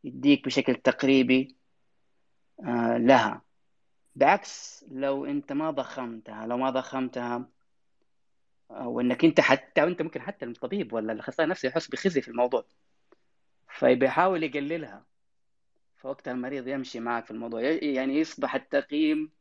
يديك 0.04 0.44
بشكل 0.44 0.74
تقريبي 0.74 1.56
آه 2.64 2.96
لها. 2.98 3.42
بعكس 4.16 4.84
لو 4.90 5.26
أنت 5.26 5.52
ما 5.52 5.70
ضخمتها 5.70 6.46
لو 6.46 6.56
ما 6.56 6.70
ضخمتها 6.70 7.48
وأنك 8.68 9.24
أنت 9.24 9.40
حتى 9.40 9.82
وانت 9.82 10.02
ممكن 10.02 10.22
حتى 10.22 10.44
الطبيب 10.44 10.92
ولا 10.92 11.12
الأخصائي 11.12 11.44
النفسي 11.44 11.66
يحس 11.66 11.88
بخزي 11.88 12.20
في 12.20 12.28
الموضوع 12.28 12.64
فبيحاول 13.68 14.42
يقللها. 14.42 15.13
فوقتها 16.04 16.32
المريض 16.32 16.68
يمشي 16.68 17.00
معك 17.00 17.24
في 17.24 17.30
الموضوع. 17.30 17.60
يعني 17.62 18.18
يصبح 18.18 18.54
التقييم 18.54 19.32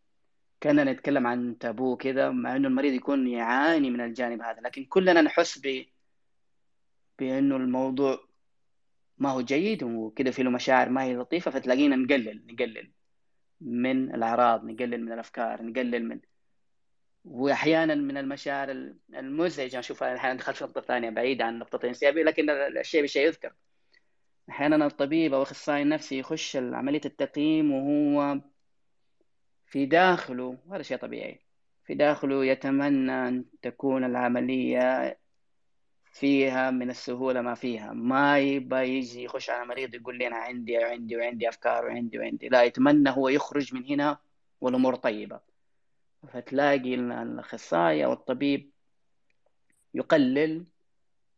كأننا 0.62 0.84
نتكلم 0.84 1.28
عن 1.28 1.58
تابو 1.58 1.97
كذا 1.97 2.30
مع 2.32 2.56
إنه 2.56 2.67
المريض 2.67 2.93
يكون 2.93 3.28
يعاني 3.28 3.89
من 3.89 4.02
الجانب 4.02 4.41
هذا. 4.41 4.62
لكن 4.62 4.86
كلنا 4.86 5.21
نحس 5.21 5.60
ب 5.63 5.86
بإنه 7.19 7.56
الموضوع 7.56 8.28
ما 9.17 9.30
هو 9.30 9.41
جيد 9.41 9.84
وكذا 9.84 10.32
في 10.32 10.43
له 10.43 10.49
مشاعر 10.49 10.89
ما 10.89 11.04
هي 11.04 11.15
لطيفة 11.15 11.52
فتلاقينا 11.52 11.95
نقلل 11.95 12.43
نقلل 12.47 12.91
من 13.62 14.15
الأعراض 14.15 14.65
نقلل 14.65 15.06
من 15.06 15.12
الأفكار 15.12 15.63
نقلل 15.63 16.06
من 16.08 16.19
وأحيانا 17.26 17.95
من 17.95 18.17
المشاعر 18.17 18.93
المزعجة. 19.13 19.80
اشوفها 19.80 20.15
أحيانا 20.15 20.39
دخلت 20.39 20.58
في 20.58 20.63
نقطة 20.63 20.82
ثانية 20.82 21.10
بعيدة 21.10 21.45
عن 21.45 21.60
نقطة 21.60 21.76
الإنسيابية 21.76 22.23
لكن 22.23 22.49
الشيء 22.49 23.02
بالشيء 23.02 23.26
يذكر. 23.28 23.54
أحيانا 24.63 24.86
الطبيب 24.86 25.34
أو 25.34 25.41
الاخصائي 25.41 25.82
النفسي 25.82 26.19
يخش 26.19 26.56
عملية 26.56 27.02
التقييم 27.06 27.71
وهو 27.71 28.39
في 29.65 29.86
داخله 29.86 30.58
هذا 30.71 30.82
شيء 30.82 30.97
طبيعي. 30.97 31.39
في 31.86 31.93
داخله 31.95 32.45
يتمنى 32.45 33.28
أن 33.28 33.45
تكون 33.62 34.04
العملية 34.04 35.19
فيها 36.13 36.71
من 36.71 36.89
السهولة 36.89 37.41
ما 37.41 37.54
فيها. 37.56 37.93
ما 37.93 38.39
يبغى 38.39 38.89
يجي 38.89 39.23
يخش 39.23 39.49
على 39.49 39.65
مريض 39.65 39.95
يقول 39.95 40.17
لي 40.17 40.28
أنا 40.28 40.36
عندي 40.36 40.78
وعندي 40.78 41.17
وعندي 41.17 41.49
أفكار 41.49 41.86
وعندي 41.86 42.19
وعندي. 42.19 42.49
لا 42.49 42.63
يتمنى 42.63 43.10
هو 43.10 43.30
يخرج 43.30 43.76
من 43.76 43.86
هنا 43.86 44.17
والأمور 44.62 44.95
طيبة. 44.95 45.39
فتلاقي 46.34 46.95
الأخصائي 46.95 48.06
أو 48.06 48.13
الطبيب 48.13 48.71
يقلل 49.93 50.65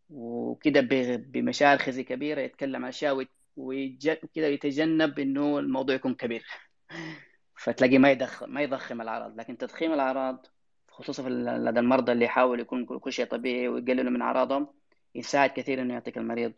وكده 0.10 0.82
بمشاعر 1.18 1.78
خزي 1.78 2.04
كبيرة 2.04 2.42
يتكلم 2.42 2.76
عن 2.76 2.90
أشياء 2.90 3.28
وكده 3.58 4.48
يتجنب 4.48 5.20
إنه 5.20 5.60
الموضوع 5.60 5.96
يكون 5.96 6.16
كبير. 6.16 6.46
فتلاقي 7.64 7.98
ما 7.98 8.12
يضخم 8.12 8.50
ما 8.50 8.62
يضخم 8.62 9.02
الأعراض. 9.02 9.40
لكن 9.40 9.58
تضخيم 9.58 9.94
الأعراض 9.94 10.46
خصوصا 10.88 11.30
لدى 11.30 11.80
المرضى 11.80 12.12
اللي 12.12 12.26
يحاول 12.26 12.60
يكون 12.60 12.86
كل 12.86 13.14
شيء 13.14 13.26
طبيعي 13.26 13.68
ويقللوا 13.68 14.12
من 14.12 14.22
أعراضهم 14.22 14.68
يساعد 15.16 15.50
كثير 15.50 15.82
إنه 15.82 15.94
يعطيك 15.94 16.18
المريض 16.18 16.54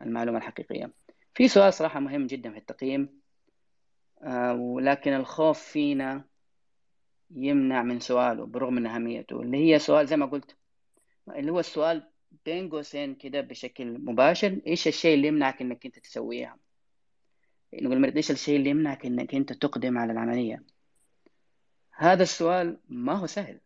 المعلومة 0.00 0.38
الحقيقية. 0.38 0.92
في 1.34 1.48
سؤال 1.48 1.74
صراحة 1.74 2.00
مهم 2.00 2.26
جدا 2.26 2.50
في 2.50 2.58
التقييم. 2.58 3.22
آه 4.22 4.54
ولكن 4.54 5.12
الخوف 5.12 5.58
فينا 5.62 6.24
يمنع 7.30 7.82
من 7.82 8.00
سؤاله 8.00 8.46
برغم 8.46 8.74
من 8.74 8.86
أهميته. 8.86 9.42
اللي 9.42 9.56
هي 9.56 9.78
سؤال 9.78 10.06
زي 10.06 10.16
ما 10.16 10.26
قلت 10.26 10.56
اللي 11.28 11.52
هو 11.52 11.60
السؤال 11.60 12.11
بين 12.44 12.70
قوسين 12.70 13.14
كده 13.14 13.40
بشكل 13.40 13.98
مباشر 13.98 14.60
إيش 14.66 14.88
الشيء 14.88 15.14
اللي 15.14 15.28
يمنعك 15.28 15.60
إنك 15.62 15.86
أنت 15.86 15.98
تسويها؟ 15.98 16.58
نقول 17.74 17.92
المريض 17.96 18.16
إيش 18.16 18.30
الشيء 18.30 18.56
اللي 18.56 18.70
يمنعك 18.70 19.06
إنك 19.06 19.34
أنت 19.34 19.52
تقدم 19.52 19.98
على 19.98 20.12
العملية؟ 20.12 20.64
هذا 21.90 22.22
السؤال 22.22 22.80
ما 22.88 23.12
هو 23.12 23.26
سهل. 23.26 23.60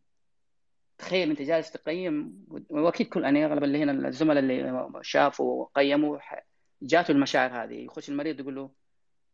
تخيل 0.98 1.31
أنت 1.31 1.42
جالس 1.42 1.70
تقيم 1.70 2.44
وأكيد 2.70 3.09
كل 3.09 3.22
يعني 3.24 3.44
أغلب 3.44 3.64
اللي 3.64 3.83
هنا 3.83 4.09
الزملاء 4.09 4.38
اللي 4.38 4.90
شافوا 5.02 5.62
وقيموا 5.62 6.18
جاته 6.83 7.12
المشاعر 7.12 7.64
هذه. 7.64 7.74
يخش 7.74 8.09
المريض 8.09 8.40
يقول 8.40 8.55
له 8.55 8.70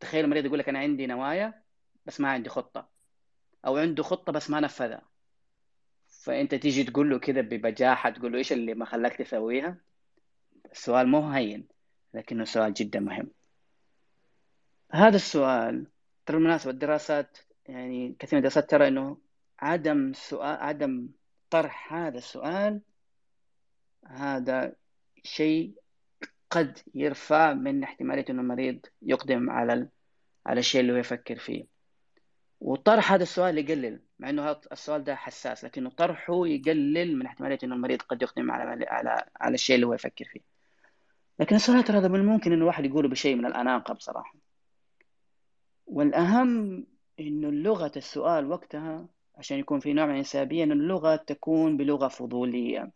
تخيل 0.00 0.24
المريض 0.24 0.44
يقول 0.44 0.58
لك 0.58 0.68
أنا 0.68 0.78
عندي 0.78 1.06
نوايا 1.06 1.62
بس 2.06 2.20
ما 2.20 2.28
عندي 2.28 2.48
خطة 2.48 2.88
أو 3.66 3.76
عنده 3.76 4.02
خطة 4.02 4.32
بس 4.32 4.50
ما 4.50 4.60
نفذها. 4.60 5.12
فأنت 6.22 6.54
تيجي 6.54 6.85
تقول 6.85 7.11
له 7.11 7.18
كذا 7.18 7.40
ببجاحة 7.40 8.11
تقول 8.11 8.32
له 8.32 8.38
إيش 8.38 8.52
اللي 8.52 8.74
ما 8.74 8.85
خلاك 8.85 9.16
تسويها؟ 9.16 9.76
السؤال 10.72 11.08
مو 11.08 11.30
هين 11.30 11.68
لكنه 12.14 12.44
سؤال 12.44 12.74
جدا 12.74 13.00
مهم. 13.00 13.30
هذا 14.92 15.16
السؤال 15.16 15.87
ترى 16.26 16.37
بالمناسبة 16.37 16.70
الدراسات 16.70 17.38
يعني 17.66 18.16
كثير 18.18 18.38
من 18.38 18.38
الدراسات 18.38 18.70
ترى 18.70 18.88
إنه 18.88 19.18
عدم 19.58 20.12
سؤال 20.12 20.56
عدم 20.61 21.08
طرح 21.50 21.94
هذا 21.94 22.18
السؤال 22.18 22.80
هذا 24.06 24.72
شيء 25.22 25.74
قد 26.50 26.78
يرفع 26.94 27.52
من 27.52 27.82
احتمالية 27.82 28.24
إنه 28.30 28.42
المريض 28.42 28.87
يقدم 29.02 29.50
على 29.50 29.88
على 30.46 30.61
الشيء 30.61 30.80
اللي 30.80 30.92
هو 30.92 30.96
يفكر 30.96 31.38
فيه. 31.38 31.71
وطرح 32.62 33.12
هذا 33.12 33.22
السؤال 33.22 33.59
يقلل 33.59 34.01
مع 34.18 34.31
إنه 34.31 34.42
هذا 34.51 34.61
السؤال 34.72 35.05
ده 35.05 35.14
حساس 35.14 35.64
لكنه 35.64 35.90
طرحه 35.90 36.46
يقلل 36.46 37.16
من 37.18 37.27
احتماليه 37.27 37.59
إنه 37.64 37.75
المريض 37.75 38.03
قد 38.03 38.22
يقدم 38.22 38.51
على 38.51 38.87
على 38.87 39.25
على 39.40 39.55
الشيء 39.55 39.77
اللي 39.77 39.87
هو 39.87 39.94
يفكر 39.94 40.25
فيه. 40.25 40.40
لكن 41.40 41.57
السؤال 41.57 41.85
ترى 41.85 41.98
هذا 41.98 42.09
من 42.09 42.20
الممكن 42.20 42.53
إنه 42.53 42.62
الواحد 42.62 42.85
يقوله 42.85 43.09
بشيء 43.09 43.35
من 43.37 43.46
الأناقة 43.46 43.94
بصراحة. 43.94 44.35
والأهم 45.87 46.87
إنه 47.20 47.51
لغه 47.51 47.92
السؤال 47.96 48.46
وقتها 48.46 49.07
عشان 49.37 49.59
يكون 49.59 49.81
في 49.81 49.92
نوع 49.92 50.07
من 50.07 50.12
الانسيابيه 50.12 50.64
إنه 50.64 50.75
اللغة 50.75 51.16
تكون 51.16 51.77
بلغة 51.77 52.09
فضولية. 52.09 52.90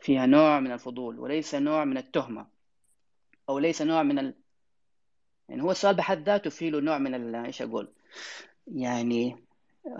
فيها 0.00 0.26
نوع 0.26 0.60
من 0.60 0.72
الفضول 0.72 1.18
وليس 1.18 1.54
نوع 1.54 1.84
من 1.84 1.96
التهمة 1.96 2.46
أو 3.48 3.58
ليس 3.58 3.82
نوع 3.82 4.02
من 4.02 4.18
ال... 4.18 4.34
يعني 5.48 5.62
هو 5.62 5.70
السؤال 5.70 5.96
بحد 5.96 6.22
ذاته 6.22 6.50
فيه 6.50 6.70
له 6.70 6.80
نوع 6.80 6.98
من 6.98 7.14
ال... 7.14 7.34
إيش 7.34 7.62
أقول؟ 7.62 7.92
يعني 8.66 9.36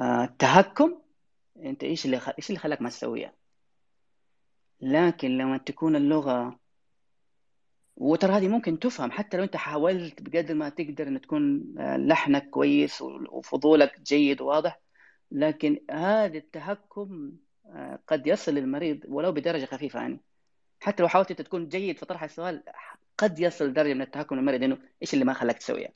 آه 0.01 0.35
تهكم 0.39 0.99
انت 1.57 1.85
إيش 1.85 2.05
اللي 2.07 2.19
خ... 2.21 2.29
إيش 2.29 2.51
اللي 2.51 2.61
خلاك 2.61 2.83
ما 2.83 2.89
تسويها؟ 2.89 3.33
لكن 4.81 5.39
لما 5.39 5.59
تكون 5.59 5.97
اللغة 5.97 6.59
وترى 7.97 8.33
هذه 8.33 8.49
ممكن 8.49 8.79
تفهم 8.79 9.11
حتى 9.11 9.37
لو 9.37 9.43
أنت 9.43 9.57
حاولت 9.57 10.23
بقدر 10.23 10.55
ما 10.55 10.69
تقدر 10.69 11.09
إن 11.09 11.21
تكون 11.21 11.75
آه، 11.79 11.97
لحنك 11.97 12.51
كويس 12.51 13.03
وفضولك 13.03 14.01
جيد 14.01 14.41
وواضح 14.41 14.81
لكن 15.31 15.81
هذا 15.91 16.39
التهكم 16.39 17.33
آه، 17.67 17.99
قد 18.07 18.27
يصل 18.27 18.55
للمريض 18.55 19.01
ولو 19.09 19.33
بدرجة 19.33 19.65
خفيفة 19.65 20.01
يعني. 20.01 20.21
حتى 20.81 21.03
لو 21.03 21.09
حاولت 21.09 21.31
أنت 21.31 21.43
تكون 21.43 21.69
جيد 21.69 21.99
في 21.99 22.07
طرح 22.07 22.23
السؤال 22.23 22.63
قد 23.19 23.39
يصل 23.41 23.69
لدرجة 23.69 23.95
من 23.95 24.03
التهكم 24.03 24.37
للمريض 24.37 24.63
إنه 24.63 24.79
إيش 25.03 25.15
اللي 25.15 25.25
ما 25.25 25.33
خلاك 25.33 25.59
تسويها؟ 25.59 25.93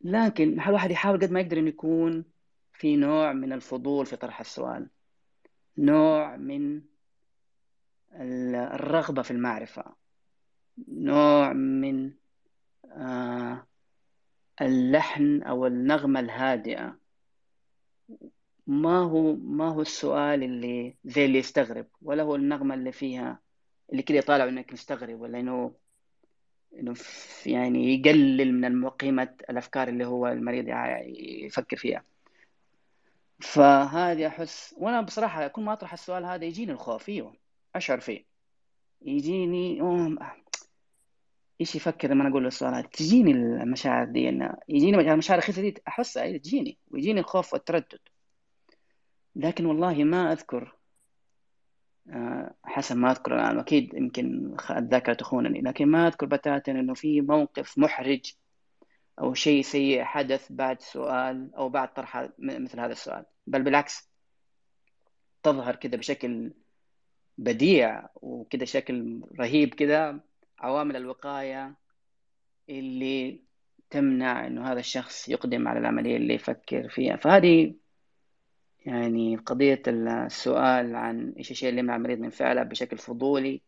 لكن 0.00 0.60
الواحد 0.60 0.90
يحاول 0.90 1.20
قد 1.20 1.30
ما 1.30 1.40
يقدر 1.40 1.58
إنه 1.58 1.68
يكون 1.68 2.24
في 2.72 2.96
نوع 2.96 3.32
من 3.32 3.52
الفضول 3.52 4.06
في 4.06 4.16
طرح 4.16 4.40
السؤال. 4.40 4.90
نوع 5.78 6.36
من 6.36 6.82
الرغبة 8.12 9.22
في 9.22 9.30
المعرفة. 9.30 9.84
نوع 10.88 11.52
من 11.52 12.12
آه، 12.84 13.66
اللحن 14.60 15.42
أو 15.42 15.66
النغمة 15.66 16.20
الهادئة. 16.20 16.98
ما 18.66 18.98
هو 18.98 19.36
ما 19.36 19.68
هو 19.68 19.80
السؤال 19.80 20.42
اللي 20.42 20.96
زي 21.04 21.24
اللي 21.24 21.38
يستغرب 21.38 21.86
ولا 22.02 22.22
هو 22.22 22.34
النغمة 22.34 22.74
اللي 22.74 22.92
فيها 22.92 23.40
اللي 23.92 24.02
كده 24.02 24.18
يطالع 24.18 24.48
إنك 24.48 24.72
مستغرب 24.72 25.20
ولا 25.20 25.40
إنه 25.40 25.74
إنه 26.74 26.94
يعني 27.46 27.94
يقلل 27.94 28.54
من 28.60 28.88
قيمة 28.88 29.34
الأفكار 29.50 29.88
اللي 29.88 30.04
هو 30.06 30.28
المريض 30.28 30.64
يفكر 31.44 31.76
فيها. 31.76 32.04
فهذه 33.40 34.26
أحس 34.26 34.74
وأنا 34.78 35.00
بصراحة 35.00 35.48
كل 35.48 35.62
ما 35.62 35.72
أطرح 35.72 35.92
السؤال 35.92 36.24
هذا 36.24 36.44
يجيني 36.44 36.72
الخوف 36.72 37.04
فيه 37.04 37.32
أشعر 37.74 38.00
فيه. 38.00 38.24
يجيني 39.02 39.82
إيش 41.60 41.74
يفكر 41.74 42.10
لما 42.10 42.22
أنا 42.22 42.30
أقول 42.30 42.42
له 42.42 42.48
السؤال 42.48 42.90
تجيني 42.90 43.30
المشاعر 43.30 44.04
دي 44.04 44.28
إن 44.28 44.56
يجيني 44.68 45.12
المشاعر 45.12 45.38
الخيفه 45.38 45.62
دي 45.62 45.74
احسها 45.88 46.36
تجيني 46.36 46.78
ويجيني 46.90 47.20
الخوف 47.20 47.52
والتردد. 47.52 48.00
لكن 49.36 49.66
والله 49.66 50.04
ما 50.04 50.32
أذكر 50.32 50.77
حسب 52.64 52.96
ما 52.96 53.10
أذكر 53.10 53.34
الآن 53.34 53.58
أكيد 53.58 53.94
يمكن 53.94 54.56
الذاكره 54.70 55.14
تخونني 55.14 55.60
لكن 55.60 55.86
ما 55.86 56.06
أذكر 56.06 56.26
بتاتا 56.26 56.72
إنه 56.72 56.94
في 56.94 57.20
موقف 57.20 57.78
محرج 57.78 58.32
أو 59.20 59.34
شيء 59.34 59.62
سيء 59.62 60.04
حدث 60.04 60.52
بعد 60.52 60.80
سؤال 60.80 61.54
أو 61.54 61.68
بعد 61.68 61.92
طرح 61.92 62.28
مثل 62.38 62.80
هذا 62.80 62.92
السؤال. 62.92 63.24
بل 63.46 63.62
بالعكس 63.62 64.10
تظهر 65.42 65.76
كده 65.76 65.96
بشكل 65.98 66.52
بديع 67.38 68.08
وكده 68.14 68.64
شكل 68.64 69.20
رهيب 69.40 69.74
كده 69.74 70.20
عوامل 70.58 70.96
الوقاية 70.96 71.74
اللي 72.68 73.42
تمنع 73.90 74.46
إنه 74.46 74.72
هذا 74.72 74.80
الشخص 74.80 75.28
يقدم 75.28 75.68
على 75.68 75.78
العملية 75.78 76.16
اللي 76.16 76.34
يفكر 76.34 76.88
فيها. 76.88 77.16
فهذه 77.16 77.74
يعني 78.86 79.36
قضية 79.36 79.82
السؤال 79.86 80.96
عن 80.96 81.34
إيش 81.38 81.50
الشيء 81.50 81.68
اللي 81.68 81.80
يمنع 81.80 81.96
المريض 81.96 82.18
من 82.18 82.30
فعله 82.30 82.62
بشكل 82.62 82.98
فضولي 82.98 83.62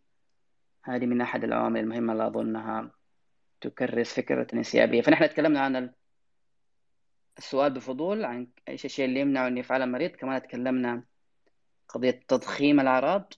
هذه 0.82 1.06
من 1.06 1.20
أحد 1.20 1.44
العوامل 1.44 1.80
المهمة 1.80 2.12
اللي 2.12 2.26
أظنها 2.26 2.90
تكرس 3.60 4.14
فكرة 4.14 4.46
الانسيابية. 4.52 5.02
فنحن 5.02 5.28
تكلمنا 5.28 5.60
عن 5.60 5.92
السؤال 7.38 7.72
بفضول 7.72 8.24
عن 8.24 8.48
إيش 8.68 8.84
الشيء 8.84 9.04
اللي 9.04 9.20
يمنعه 9.20 9.48
أن 9.48 9.58
يفعله 9.58 9.84
المريض 9.84 10.10
كمان 10.10 10.42
تكلمنا 10.42 11.04
قضية 11.88 12.20
تضخيم 12.28 12.80
الأعراض 12.80 13.32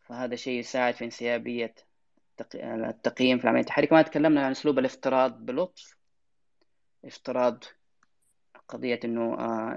فهذا 0.00 0.36
شيء 0.36 0.58
يساعد 0.58 0.94
في 0.94 1.04
انسيابية 1.04 1.74
التقييم 2.64 3.38
في 3.38 3.44
العملية 3.44 3.60
التحريك 3.60 3.90
كمان 3.90 4.04
تكلمنا 4.04 4.44
عن 4.44 4.50
أسلوب 4.50 4.78
الافتراض 4.78 5.46
بلطف 5.46 5.96
افتراض 7.04 7.64
قضية 8.68 9.00
إنه 9.04 9.34
آه، 9.34 9.72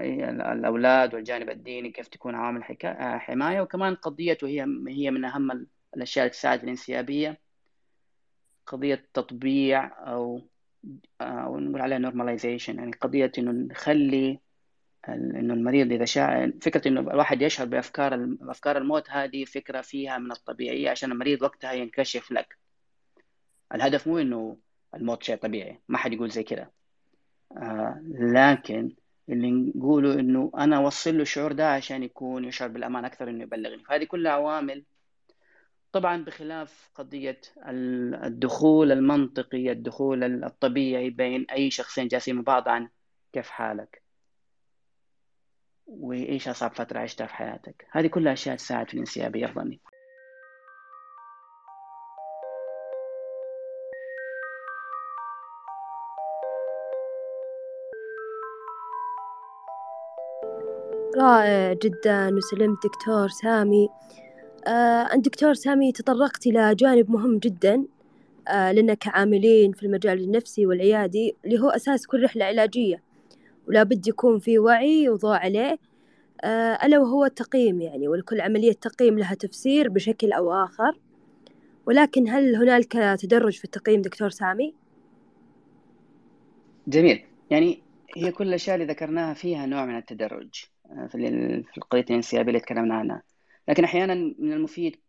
الأولاد 0.52 1.14
والجانب 1.14 1.50
الديني 1.50 1.90
كيف 1.90 2.08
تكون 2.08 2.34
عوامل 2.34 2.62
آه، 2.84 3.18
حماية. 3.18 3.60
وكمان 3.60 3.94
قضية 3.94 4.38
وهي 4.42 4.66
هي 4.88 5.10
من 5.10 5.24
أهم 5.24 5.66
الأشياء 5.96 6.24
اللي 6.24 6.32
تساعد 6.32 6.58
في 6.58 6.64
الانسيابية. 6.64 7.40
قضية 8.66 9.08
تطبيع 9.14 10.10
أو 10.12 10.42
آه، 11.20 11.24
أو 11.24 11.58
نقول 11.58 11.80
عليها 11.80 12.10
normalization. 12.10 12.68
يعني 12.68 12.92
قضية 12.92 13.32
إنه 13.38 13.50
نخلي 13.52 14.40
إنه 15.08 15.54
المريض 15.54 15.92
إذا 15.92 16.04
شاء 16.04 16.50
فكرة 16.62 16.88
إنه 16.88 17.00
الواحد 17.00 17.42
يشعر 17.42 17.66
بأفكار 17.66 18.36
أفكار 18.42 18.78
الموت 18.78 19.10
هذه 19.10 19.44
فكرة 19.44 19.80
فيها 19.80 20.18
من 20.18 20.32
الطبيعية 20.32 20.90
عشان 20.90 21.12
المريض 21.12 21.42
وقتها 21.42 21.72
ينكشف 21.72 22.32
لك. 22.32 22.58
الهدف 23.74 24.06
مو 24.08 24.18
إنه 24.18 24.58
الموت 24.94 25.22
شيء 25.22 25.36
طبيعي 25.36 25.80
ما 25.88 25.98
حد 25.98 26.12
يقول 26.12 26.30
زي 26.30 26.42
كده. 26.42 26.79
آه 27.56 28.00
لكن 28.18 28.92
اللي 29.28 29.50
نقوله 29.50 30.14
إنه 30.14 30.50
أنا 30.56 30.76
أوصل 30.76 31.16
له 31.16 31.22
الشعور 31.22 31.52
ده 31.52 31.72
عشان 31.72 32.02
يكون 32.02 32.44
يشعر 32.44 32.68
بالأمان 32.68 33.04
أكثر 33.04 33.30
إنه 33.30 33.42
يبلغني. 33.42 33.84
فهذه 33.84 34.04
كلها 34.04 34.32
عوامل. 34.32 34.84
طبعا 35.92 36.24
بخلاف 36.24 36.90
قضية 36.94 37.40
الدخول 38.24 38.92
المنطقي 38.92 39.72
الدخول 39.72 40.44
الطبيعي 40.44 41.10
بين 41.10 41.46
أي 41.50 41.70
شخصين 41.70 42.08
جالسين 42.08 42.36
مع 42.36 42.42
بعض 42.42 42.68
عن 42.68 42.88
كيف 43.32 43.48
حالك؟ 43.50 44.02
وإيش 45.86 46.48
أصعب 46.48 46.74
فترة 46.74 46.98
عشتها 46.98 47.26
في 47.26 47.34
حياتك؟ 47.34 47.86
هذه 47.90 48.06
كلها 48.06 48.32
أشياء 48.32 48.56
تساعد 48.56 48.88
في 48.88 48.94
الانسيابية 48.94 49.46
أظني 49.50 49.80
رائع 61.20 61.72
جدا 61.72 62.36
وسلمت 62.36 62.84
دكتور 62.84 63.28
سامي. 63.28 63.88
آه 64.66 64.70
أنت 65.14 65.24
دكتور 65.24 65.54
سامي 65.54 65.92
تطرقت 65.92 66.46
إلى 66.46 66.74
جانب 66.74 67.10
مهم 67.10 67.38
جدا. 67.38 67.84
آه 68.48 68.72
لنا 68.72 68.94
كعاملين 68.94 69.72
في 69.72 69.82
المجال 69.86 70.24
النفسي 70.24 70.66
والعيادي 70.66 71.36
اللي 71.44 71.60
هو 71.60 71.68
أساس 71.68 72.06
كل 72.06 72.22
رحلة 72.24 72.44
علاجية. 72.44 73.02
ولا 73.68 73.82
بد 73.82 74.08
يكون 74.08 74.38
في 74.38 74.58
وعي 74.58 75.08
وضوء 75.08 75.36
عليه. 75.36 75.78
آه، 76.44 76.86
ألا 76.86 76.98
وهو 76.98 77.24
التقييم 77.24 77.80
يعني 77.80 78.08
ولكل 78.08 78.40
عملية 78.40 78.72
تقييم 78.72 79.18
لها 79.18 79.34
تفسير 79.34 79.88
بشكل 79.88 80.32
أو 80.32 80.52
آخر. 80.52 80.98
ولكن 81.86 82.28
هل 82.28 82.56
هنالك 82.56 82.92
تدرج 83.20 83.58
في 83.58 83.64
التقييم 83.64 84.02
دكتور 84.02 84.30
سامي؟ 84.30 84.74
جميل. 86.86 87.24
يعني 87.50 87.82
هي 88.16 88.32
كل 88.32 88.48
الأشياء 88.48 88.76
اللي 88.76 88.86
ذكرناها 88.86 89.34
فيها 89.34 89.66
نوع 89.66 89.86
من 89.86 89.96
التدرج. 89.96 90.64
آه، 90.79 90.79
في 91.08 91.76
القضية 91.76 92.04
الإنسيابية 92.10 92.48
اللي 92.48 92.60
تكلمنا 92.60 92.94
عنها. 92.94 93.22
لكن 93.68 93.84
أحيانا 93.84 94.14
من 94.14 94.52
المفيد 94.52 95.00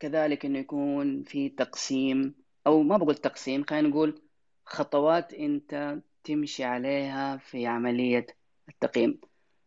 كذلك 0.00 0.44
إنه 0.44 0.58
يكون 0.58 1.22
في 1.22 1.48
تقسيم 1.48 2.34
أو 2.66 2.82
ما 2.82 2.96
بقول 2.96 3.14
تقسيم 3.14 3.64
خلينا 3.64 3.88
نقول 3.88 4.22
خطوات 4.66 5.34
أنت 5.34 5.98
تمشي 6.24 6.64
عليها 6.64 7.36
في 7.36 7.66
عملية 7.66 8.26
التقييم. 8.68 9.20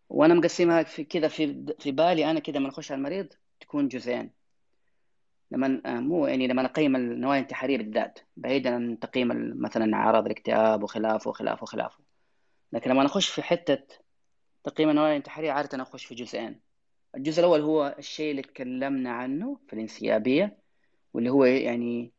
وأنا 0.09 0.34
مقسمها 0.34 0.84
في 0.84 1.03
كذا 1.03 1.28
في 1.28 1.66
في 1.80 1.91
بالي 1.91 2.32
أنا 2.32 2.39
كذا 2.39 2.57
لما 2.57 2.70
أخش 2.70 2.91
على 2.91 2.97
المريض 2.99 3.28
تكون 3.59 3.88
جزئين. 3.88 4.32
لما 5.51 5.82
مو 5.86 6.28
يعني 6.28 6.47
لما 6.47 6.66
اقيم 6.66 6.95
النوايا 6.95 7.39
الانتحارية 7.39 7.78
بالذات 7.78 8.20
بعيدا 8.38 8.76
عن 8.76 8.99
تقييم 8.99 9.53
مثلا 9.62 9.95
أعراض 9.95 10.26
الاكتئاب 10.26 10.84
وخلافه 10.84 11.30
وخلافه 11.30 11.64
وخلافه. 11.64 11.99
لكن 12.74 12.91
لما 12.91 13.03
نخش 13.03 13.30
في 13.30 13.41
حتة 13.41 13.84
تقييم 14.64 14.89
النوايا 14.89 15.12
الانتحارية 15.12 15.51
عادة 15.51 15.82
أخش 15.82 16.05
في 16.05 16.16
جزئين. 16.16 16.59
الجزء 17.16 17.39
الأول 17.39 17.62
هو 17.62 17.95
الشيء 17.99 18.32
اللي 18.32 18.41
تكلمنا 18.41 19.12
عنه 19.12 19.59
في 19.68 19.74
الانسيابية 19.74 20.57
واللي 21.14 21.30
هو 21.30 21.45
يعني 21.45 22.12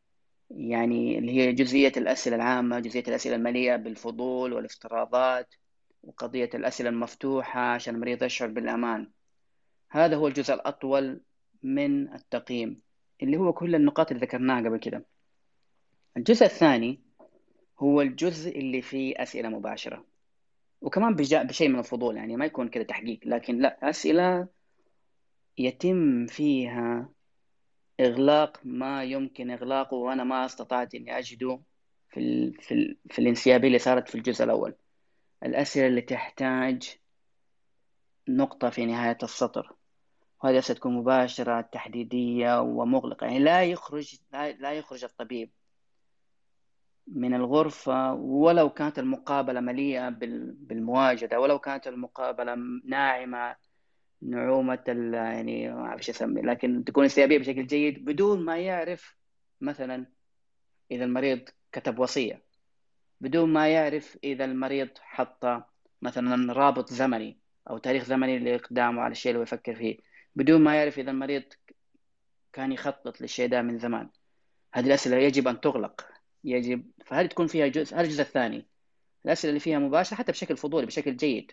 يعني 0.51 1.17
اللي 1.19 1.31
هي 1.31 1.53
جزئية 1.53 1.91
الأسئلة 1.97 2.35
العامة 2.35 2.79
جزئية 2.79 3.03
الأسئلة 3.07 3.35
المليئه 3.35 3.75
بالفضول 3.75 4.53
والافتراضات 4.53 5.53
وقضية 6.03 6.49
الأسئلة 6.53 6.89
المفتوحة 6.89 7.61
عشان 7.61 7.95
المريض 7.95 8.23
يشعر 8.23 8.49
بالأمان. 8.49 9.11
هذا 9.89 10.15
هو 10.15 10.27
الجزء 10.27 10.53
الأطول 10.53 11.21
من 11.63 12.13
التقييم 12.13 12.81
اللي 13.23 13.37
هو 13.37 13.53
كل 13.53 13.75
النقاط 13.75 14.11
اللي 14.11 14.25
ذكرناها 14.25 14.61
قبل 14.61 14.77
كده. 14.77 15.05
الجزء 16.17 16.45
الثاني 16.45 16.99
هو 17.79 18.01
الجزء 18.01 18.59
اللي 18.59 18.81
فيه 18.81 19.13
أسئلة 19.17 19.49
مباشرة. 19.49 20.12
وكمان 20.83 21.15
بشيء 21.15 21.69
من 21.69 21.79
الفضول 21.79 22.17
يعني 22.17 22.35
ما 22.37 22.45
يكون 22.45 22.67
كده 22.67 22.83
تحقيق 22.83 23.19
لكن 23.25 23.57
لا 23.59 23.89
أسئلة 23.89 24.47
يتم 25.57 26.27
فيها 26.27 27.09
إغلاق 27.99 28.59
ما 28.63 29.03
يمكن 29.03 29.51
إغلاقه 29.51 29.95
وأنا 29.95 30.23
ما 30.23 30.45
استطعت 30.45 30.95
إني 30.95 31.17
أجده 31.17 31.59
في 32.09 32.19
ال 32.19 32.53
في 32.61 32.73
ال 32.73 32.97
في 33.09 33.19
الانسيابية 33.19 33.67
اللي 33.67 33.79
صارت 33.79 34.09
في 34.09 34.15
الجزء 34.15 34.43
الأول. 34.43 34.75
الأسئلة 35.43 35.87
اللي 35.87 36.01
تحتاج 36.01 36.97
نقطة 38.27 38.69
في 38.69 38.85
نهاية 38.85 39.17
السطر. 39.23 39.75
وهذه 40.43 40.59
ستكون 40.59 40.93
مباشرة 40.93 41.61
تحديدية 41.61 42.61
ومغلقة. 42.61 43.25
يعني 43.25 43.39
لا 43.39 43.63
يخرج 43.63 44.15
لا 44.33 44.73
يخرج 44.73 45.03
الطبيب. 45.03 45.51
من 47.07 47.33
الغرفة 47.33 48.13
ولو 48.13 48.69
كانت 48.69 48.99
المقابلة 48.99 49.59
مليئة 49.59 50.09
بالمواجدة 50.09 51.39
ولو 51.39 51.59
كانت 51.59 51.87
المقابلة 51.87 52.57
ناعمة 52.85 53.55
نعومة 54.21 54.83
يعني 55.13 55.69
ما 55.69 55.85
أعرف 55.85 56.09
أسمي 56.09 56.41
لكن 56.41 56.83
تكون 56.83 57.05
استيعابية 57.05 57.37
بشكل 57.37 57.67
جيد 57.67 58.05
بدون 58.05 58.45
ما 58.45 58.57
يعرف 58.57 59.15
مثلا 59.61 60.05
إذا 60.91 61.03
المريض 61.03 61.49
كتب 61.71 61.99
وصية 61.99 62.43
بدون 63.21 63.53
ما 63.53 63.67
يعرف 63.67 64.17
إذا 64.23 64.45
المريض 64.45 64.89
حط 65.01 65.45
مثلا 66.01 66.53
رابط 66.53 66.89
زمني 66.89 67.39
أو 67.69 67.77
تاريخ 67.77 68.03
زمني 68.03 68.39
لإقدامه 68.39 69.01
على 69.01 69.11
الشيء 69.11 69.31
اللي 69.31 69.43
يفكر 69.43 69.75
فيه 69.75 69.97
بدون 70.35 70.61
ما 70.61 70.75
يعرف 70.75 70.99
إذا 70.99 71.11
المريض 71.11 71.43
كان 72.53 72.71
يخطط 72.71 73.21
للشيء 73.21 73.49
ده 73.49 73.61
من 73.61 73.79
زمان. 73.79 74.09
هذه 74.73 74.85
الأسئلة 74.85 75.17
يجب 75.17 75.47
أن 75.47 75.61
تغلق. 75.61 76.12
يجب. 76.43 76.91
فهذه 77.05 77.25
تكون 77.27 77.47
فيها 77.47 77.67
جزء 77.67 77.95
هذا 77.95 78.01
الجزء 78.01 78.21
الثاني؟ 78.21 78.67
الأسئلة 79.25 79.49
اللي 79.49 79.59
فيها 79.59 79.79
مباشرة 79.79 80.17
حتى 80.17 80.31
بشكل 80.31 80.57
فضولي 80.57 80.85
بشكل 80.85 81.17
جيد. 81.17 81.51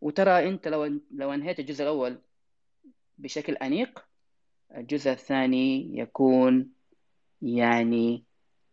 وترى 0.00 0.48
أنت 0.48 0.68
لو 0.68 1.00
لو 1.10 1.34
أنهيت 1.34 1.60
الجزء 1.60 1.82
الأول 1.82 2.18
بشكل 3.18 3.56
أنيق 3.56 4.06
الجزء 4.76 5.10
الثاني 5.10 5.98
يكون 5.98 6.72
يعني 7.42 8.24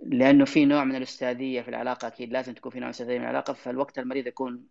لأنه 0.05 0.45
في 0.45 0.65
نوع 0.65 0.83
من 0.83 0.95
الأستاذية 0.95 1.61
في 1.61 1.69
العلاقة 1.69 2.07
أكيد 2.07 2.31
لازم 2.33 2.53
تكون 2.53 2.71
في 2.71 2.79
نوع 2.79 2.87
من 2.87 2.89
الأستاذية 2.89 3.17
في 3.17 3.23
العلاقة. 3.23 3.53
فالوقت 3.53 3.99
المريض 3.99 4.27
يكون 4.27 4.67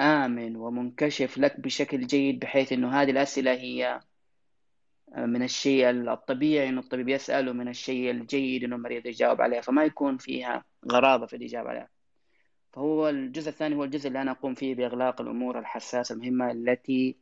آمن 0.00 0.56
ومنكشف 0.56 1.38
لك 1.38 1.60
بشكل 1.60 2.06
جيد 2.06 2.38
بحيث 2.40 2.72
إنه 2.72 3.02
هذه 3.02 3.10
الأسئلة 3.10 3.52
هي 3.52 4.00
من 5.16 5.42
الشيء 5.42 5.90
الطبيعي 5.90 6.68
إنه 6.68 6.80
الطبيب 6.80 7.08
يسأل 7.08 7.48
ومن 7.48 7.68
الشيء 7.68 8.10
الجيد 8.10 8.64
إنه 8.64 8.76
المريض 8.76 9.06
يجاوب 9.06 9.40
عليها 9.40 9.60
فما 9.60 9.84
يكون 9.84 10.18
فيها 10.18 10.64
غرابة 10.92 11.26
في 11.26 11.36
الإجابة 11.36 11.68
عليها 11.68 11.88
فهو 12.72 13.08
الجزء 13.08 13.48
الثاني 13.48 13.74
هو 13.74 13.84
الجزء 13.84 14.08
اللي 14.08 14.22
أنا 14.22 14.30
أقوم 14.30 14.54
فيه 14.54 14.74
بإغلاق 14.74 15.20
الأمور 15.20 15.58
الحساسة 15.58 16.14
المهمة 16.14 16.50
التي 16.50 17.16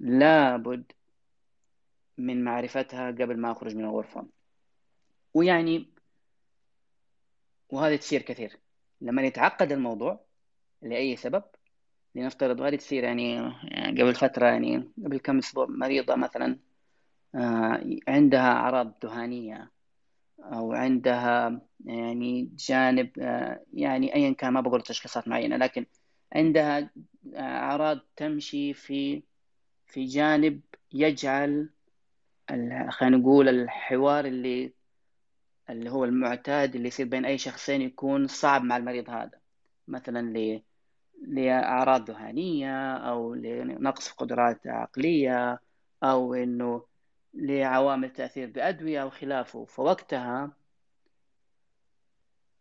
لابد 0.00 0.92
من 2.18 2.44
معرفتها 2.44 3.10
قبل 3.10 3.36
ما 3.38 3.52
أخرج 3.52 3.76
من 3.76 3.84
الغرفة. 3.84 4.26
ويعني 5.34 5.90
وهذه 7.70 7.96
تصير 7.96 8.22
كثير. 8.22 8.58
لما 9.00 9.22
يتعقد 9.22 9.72
الموضوع 9.72 10.24
لأي 10.82 11.16
سبب 11.16 11.42
لنفترض 12.14 12.60
وهذه 12.60 12.76
تصير 12.76 13.04
يعني, 13.04 13.34
يعني 13.64 14.02
قبل 14.02 14.14
فترة 14.14 14.46
يعني 14.46 14.92
قبل 15.04 15.18
كم 15.18 15.38
أسبوع 15.38 15.66
مريضة 15.66 16.14
مثلا 16.16 16.58
عندها 18.08 18.52
أعراض 18.52 18.94
دهانية 19.02 19.70
أو 20.38 20.72
عندها 20.72 21.60
يعني 21.84 22.50
جانب 22.56 23.10
آه، 23.18 23.64
يعني 23.72 24.14
أيا 24.14 24.32
كان 24.32 24.52
ما 24.52 24.60
بقول 24.60 24.82
تشخيصات 24.82 25.28
معينة 25.28 25.56
لكن 25.56 25.86
عندها 26.32 26.90
أعراض 27.36 27.98
تمشي 28.16 28.74
في 28.74 29.22
في 29.86 30.04
جانب 30.04 30.60
يجعل 30.92 31.68
خلينا 32.90 33.16
نقول 33.16 33.48
الحوار 33.48 34.24
اللي 34.24 34.72
اللي 35.70 35.90
هو 35.90 36.04
المعتاد 36.04 36.74
اللي 36.74 36.88
يصير 36.88 37.06
بين 37.06 37.24
أي 37.24 37.38
شخصين 37.38 37.82
يكون 37.82 38.26
صعب 38.26 38.64
مع 38.64 38.76
المريض 38.76 39.10
هذا. 39.10 39.40
مثلا 39.88 40.60
لأعراض 41.22 42.10
ذهانية 42.10 42.96
أو 42.96 43.34
لنقص 43.34 44.12
قدرات 44.12 44.66
عقلية 44.66 45.60
أو 46.02 46.34
إنه 46.34 46.84
لعوامل 47.34 48.10
تأثير 48.10 48.50
بأدوية 48.50 49.02
أو 49.02 49.10
خلافه 49.10 49.64
فوقتها 49.64 50.52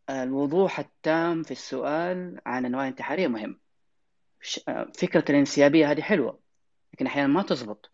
الوضوح 0.09 0.79
التام 0.79 1.43
في 1.43 1.51
السؤال 1.51 2.41
عن 2.45 2.65
أنواع 2.65 2.83
الانتحارية 2.83 3.27
مهم. 3.27 3.59
فكرة 4.93 5.25
الانسيابية 5.29 5.91
هذه 5.91 6.01
حلوة 6.01 6.39
لكن 6.93 7.05
أحيانا 7.05 7.27
ما 7.27 7.43
تزبط. 7.43 7.91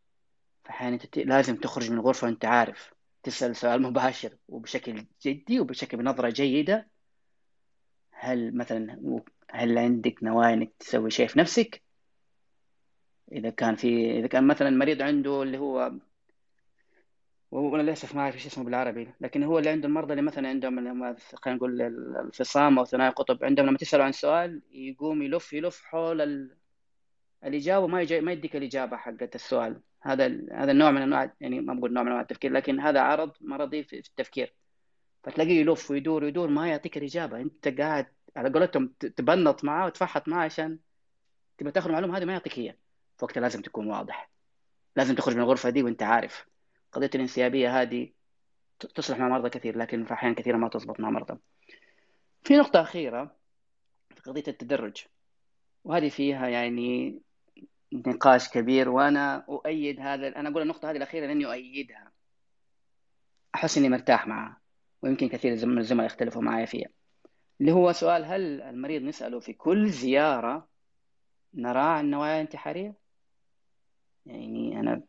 فأحيانا 0.65 0.99
لازم 1.15 1.55
تخرج 1.55 1.91
من 1.91 1.97
الغرفة 1.97 2.27
وأنت 2.27 2.45
عارف 2.45 2.93
تسأل 3.23 3.55
سؤال 3.55 3.81
مباشر 3.81 4.37
وبشكل 4.47 5.05
جدي 5.21 5.59
وبشكل 5.59 5.97
بنظرة 5.97 6.29
جيدة. 6.29 6.89
هل 8.11 8.57
مثلا 8.57 9.21
هل 9.49 9.77
عندك 9.77 10.23
نوايا 10.23 10.53
إنك 10.53 10.71
تسوي 10.79 11.11
شيء 11.11 11.27
في 11.27 11.39
نفسك؟ 11.39 11.83
إذا 13.31 13.49
كان 13.49 13.75
في 13.75 14.19
إذا 14.19 14.27
كان 14.27 14.47
مثلا 14.47 14.69
مريض 14.69 15.01
عنده 15.01 15.43
اللي 15.43 15.57
هو 15.57 15.91
وأنا 17.51 17.81
للأسف 17.83 18.15
ما 18.15 18.21
أعرف 18.21 18.35
إيش 18.35 18.45
اسمه 18.45 18.63
بالعربي 18.63 19.13
لكن 19.21 19.43
هو 19.43 19.59
اللي 19.59 19.69
عنده 19.69 19.87
المرضى 19.87 20.13
اللي 20.13 20.21
مثلا 20.21 20.49
عندهم 20.49 21.15
خلينا 21.35 21.57
نقول 21.57 21.81
الفصام 21.81 22.79
أو 22.79 22.85
ثنائي 22.85 23.11
قطب 23.11 23.43
عندهم 23.43 23.65
لما 23.65 23.77
تساله 23.77 24.03
عن 24.03 24.11
سؤال 24.11 24.61
يقوم 24.71 25.21
يلف 25.21 25.53
يلف 25.53 25.83
حول 25.83 26.21
ال... 26.21 26.57
الإجابة 27.45 27.87
ما 27.87 28.01
يجي 28.01 28.21
ما 28.21 28.31
يديك 28.31 28.55
الإجابة 28.55 28.97
حقت 28.97 29.35
السؤال. 29.35 29.81
هذا 30.01 30.25
هذا 30.53 30.71
النوع 30.71 30.91
من 30.91 31.01
أنواع 31.01 31.33
يعني 31.41 31.59
ما 31.61 31.73
بقول 31.73 31.93
نوع 31.93 32.03
من 32.03 32.09
أنواع 32.09 32.21
التفكير 32.21 32.51
لكن 32.51 32.79
هذا 32.79 33.01
عرض 33.01 33.31
مرضي 33.41 33.83
في 33.83 33.97
التفكير. 33.99 34.53
فتلاقيه 35.23 35.61
يلف 35.61 35.91
ويدور 35.91 36.23
ويدور 36.23 36.49
ما 36.49 36.67
يعطيك 36.67 36.97
الإجابة. 36.97 37.41
أنت 37.41 37.67
قاعد 37.67 38.07
على 38.35 38.49
قولتهم 38.49 38.87
تبنط 38.87 39.63
معاه 39.63 39.85
وتفحط 39.85 40.27
معاه 40.27 40.45
عشان 40.45 40.79
تبغى 41.57 41.71
تاخذ 41.71 41.87
المعلومة 41.87 42.17
هذه 42.17 42.25
ما 42.25 42.33
يعطيك 42.33 42.59
هي. 42.59 42.75
فوقتها 43.17 43.41
لازم 43.41 43.61
تكون 43.61 43.87
واضح. 43.87 44.29
لازم 44.95 45.15
تخرج 45.15 45.35
من 45.35 45.41
الغرفة 45.41 45.69
دي 45.69 45.83
وأنت 45.83 46.03
عارف. 46.03 46.48
قضية 46.91 47.09
الانسيابية 47.15 47.81
هذه 47.81 48.09
تصلح 48.79 49.17
مع 49.19 49.27
مرضى 49.27 49.49
كثير 49.49 49.77
لكن 49.77 50.05
في 50.05 50.13
أحيان 50.13 50.35
كثيرة 50.35 50.57
ما 50.57 50.69
تزبط 50.69 50.99
مع 50.99 51.09
مرضى. 51.09 51.39
في 52.43 52.57
نقطة 52.57 52.81
أخيرة 52.81 53.35
في 54.15 54.21
قضية 54.21 54.43
التدرج 54.47 55.05
وهذه 55.83 56.09
فيها 56.09 56.47
يعني 56.47 57.19
نقاش 57.93 58.49
كبير 58.49 58.89
وأنا 58.89 59.45
أؤيد 59.49 59.99
هذا 59.99 60.27
أنا 60.27 60.49
أقول 60.49 60.61
النقطة 60.61 60.91
هذه 60.91 60.97
الأخيرة 60.97 61.27
لأني 61.27 61.45
أؤيدها. 61.45 62.11
أحس 63.55 63.77
إني 63.77 63.89
مرتاح 63.89 64.27
معها 64.27 64.61
ويمكن 65.01 65.29
كثير 65.29 65.65
من 65.65 65.77
الزملاء 65.77 66.05
يختلفوا 66.05 66.41
معي 66.41 66.67
فيها. 66.67 66.89
اللي 67.61 67.71
هو 67.71 67.91
سؤال 67.91 68.25
هل 68.25 68.61
المريض 68.61 69.01
نسأله 69.01 69.39
في 69.39 69.53
كل 69.53 69.89
زيارة 69.89 70.67
نرى 71.53 71.79
عن 71.79 72.09
نوايا 72.09 72.41
انتحارية؟ 72.41 72.95
يعني 74.25 74.79
أنا 74.79 75.03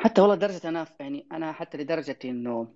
حتى 0.00 0.20
والله 0.20 0.34
درجة 0.34 0.68
أنا 0.68 0.86
يعني 1.00 1.26
أنا 1.32 1.52
حتى 1.52 1.78
لدرجة 1.78 2.18
إنه 2.24 2.74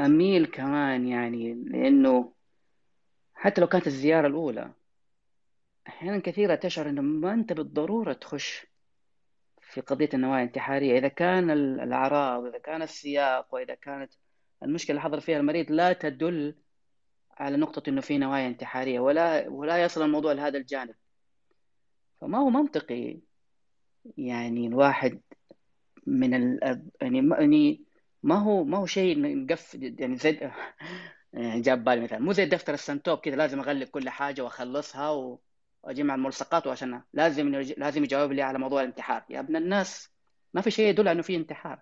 أميل 0.00 0.46
كمان 0.46 1.06
يعني 1.06 1.54
لأنه 1.54 2.32
حتى 3.34 3.60
لو 3.60 3.66
كانت 3.66 3.86
الزيارة 3.86 4.26
الأولى 4.26 4.72
أحيانا 5.88 6.18
كثيرة 6.18 6.54
تشعر 6.54 6.88
إنه 6.88 7.02
ما 7.02 7.34
أنت 7.34 7.52
بالضرورة 7.52 8.12
تخش 8.12 8.66
في 9.60 9.80
قضية 9.80 10.08
النوايا 10.14 10.42
الانتحارية. 10.42 10.98
إذا 10.98 11.08
كان 11.08 11.50
الأعراض 11.50 12.44
إذا 12.46 12.58
كان 12.58 12.82
السياق 12.82 13.54
وإذا 13.54 13.74
كانت 13.74 14.12
المشكلة 14.62 14.90
اللي 14.90 15.00
حضر 15.00 15.20
فيها 15.20 15.38
المريض 15.38 15.70
لا 15.70 15.92
تدل 15.92 16.54
على 17.38 17.56
نقطة 17.56 17.90
إنه 17.90 18.00
في 18.00 18.18
نوايا 18.18 18.48
انتحارية 18.48 19.00
ولا 19.00 19.48
ولا 19.48 19.84
يصل 19.84 20.02
الموضوع 20.02 20.32
لهذا 20.32 20.58
الجانب. 20.58 20.94
فما 22.20 22.38
هو 22.38 22.50
منطقي 22.50 23.20
يعني 24.16 24.66
الواحد 24.66 25.20
من 26.06 26.34
ال 26.34 26.58
يعني 27.00 27.28
يعني 27.38 27.84
ما 28.22 28.34
هو 28.34 28.64
ما 28.64 28.78
هو 28.78 28.86
شيء 28.86 29.18
نقف 29.44 29.74
يعني 29.74 30.16
زي 30.16 30.50
يعني 31.32 31.60
جاب 31.60 31.84
بالي 31.84 32.00
مثلا. 32.00 32.18
مو 32.18 32.32
زي 32.32 32.44
دفتر 32.46 32.74
السنتوب 32.74 33.18
كذا 33.18 33.36
لازم 33.36 33.60
أغلق 33.60 33.88
كل 33.88 34.08
حاجة 34.08 34.42
وأخلصها 34.42 35.38
وأجمع 35.82 36.14
الملصقات 36.14 36.66
وعشان 36.66 37.02
لازم 37.12 37.48
لازم 37.54 38.04
يجاوب 38.04 38.32
لي 38.32 38.42
على 38.42 38.58
موضوع 38.58 38.80
الانتحار. 38.80 39.24
يا 39.30 39.40
ابن 39.40 39.56
الناس 39.56 40.10
ما 40.54 40.60
في 40.60 40.70
شيء 40.70 40.88
يدل 40.88 41.08
إنه 41.08 41.22
في 41.22 41.36
انتحار. 41.36 41.80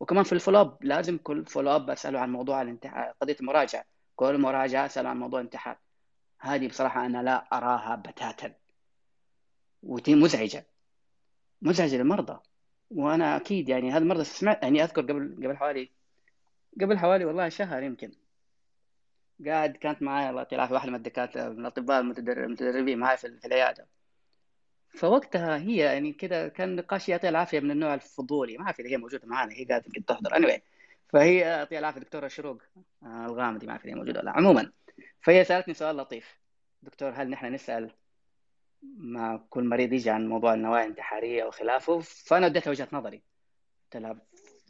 وكمان 0.00 0.24
في 0.24 0.32
ال 0.32 0.37
follow-up 0.37 0.84
لازم 0.84 1.18
كل 1.18 1.46
follow-up 1.46 1.90
أسأله 1.90 2.20
عن 2.20 2.32
موضوع 2.32 2.62
الانتحار 2.62 3.14
قضية 3.20 3.36
المراجعة. 3.40 3.84
كل 4.16 4.38
مراجعة 4.38 4.86
اساله 4.86 5.08
عن 5.08 5.18
موضوع 5.18 5.40
الانتحار. 5.40 5.78
هذه 6.40 6.68
بصراحة 6.68 7.06
أنا 7.06 7.22
لا 7.22 7.56
أراها 7.56 7.96
بتاتا. 7.96 8.54
وتي 9.82 10.14
مزعجة. 10.14 10.66
مزعجة 11.62 11.96
للمرضى. 11.96 12.40
وأنا 12.94 13.36
أكيد 13.36 13.68
يعني 13.68 13.90
هذا 13.90 13.98
المرضى 13.98 14.24
سمعت 14.24 14.62
يعني 14.62 14.84
أذكر 14.84 15.02
قبل 15.02 15.36
قبل 15.36 15.56
حوالي 15.56 15.90
قبل 16.80 16.98
حوالي 16.98 17.24
والله 17.24 17.48
شهر 17.48 17.82
يمكن. 17.82 18.12
قاعد 19.46 19.76
كانت 19.76 20.02
معي 20.02 20.30
الله 20.30 20.40
يعطيه 20.40 20.56
العافية 20.56 20.74
واحدة 20.74 20.90
من 20.90 20.96
الدكاتره 20.96 21.48
من 21.48 21.60
الأطباء 21.60 22.00
المتدربين 22.00 22.98
معي 22.98 23.16
في 23.16 23.26
العيادة. 23.46 23.86
فوقتها 24.90 25.56
هي 25.58 25.76
يعني 25.76 26.12
كذا 26.12 26.48
كان 26.48 26.76
نقاش 26.76 27.08
يعطيها 27.08 27.30
العافية 27.30 27.60
من 27.60 27.70
النوع 27.70 27.94
الفضولي 27.94 28.58
ما 28.58 28.64
اعرف 28.64 28.80
اذا 28.80 28.88
هي 28.88 28.96
موجودة 28.96 29.26
معنا 29.26 29.52
هي 29.52 29.64
قاعدة 29.64 29.84
يمكن 29.86 30.04
تحضر. 30.04 30.30
Anyway 30.30 30.60
فهي 31.12 31.36
يعطيها 31.38 31.78
العافية 31.78 32.00
دكتورة 32.00 32.28
شروق 32.28 32.62
آه، 33.02 33.26
الغامدي 33.26 33.66
ما 33.66 33.72
اعرف 33.72 33.84
اذا 33.84 33.90
هي 33.92 33.94
موجودة 33.94 34.20
ولا 34.20 34.30
عموما 34.30 34.72
فهي 35.20 35.44
سألتني 35.44 35.74
سؤال 35.74 35.96
لطيف. 35.96 36.38
دكتور 36.82 37.10
هل 37.10 37.30
نحن 37.30 37.54
نسأل 37.54 37.90
ما 38.96 39.46
كل 39.50 39.64
مريض 39.64 39.92
يجي 39.92 40.10
عن 40.10 40.28
موضوع 40.28 40.54
النوايا 40.54 40.84
الانتحارية 40.84 41.44
وخلافه 41.44 41.98
فأنا 42.00 42.46
اديتها 42.46 42.70
وجهة 42.70 42.88
نظري. 42.92 43.22
قلت 43.84 44.02
لها 44.02 44.16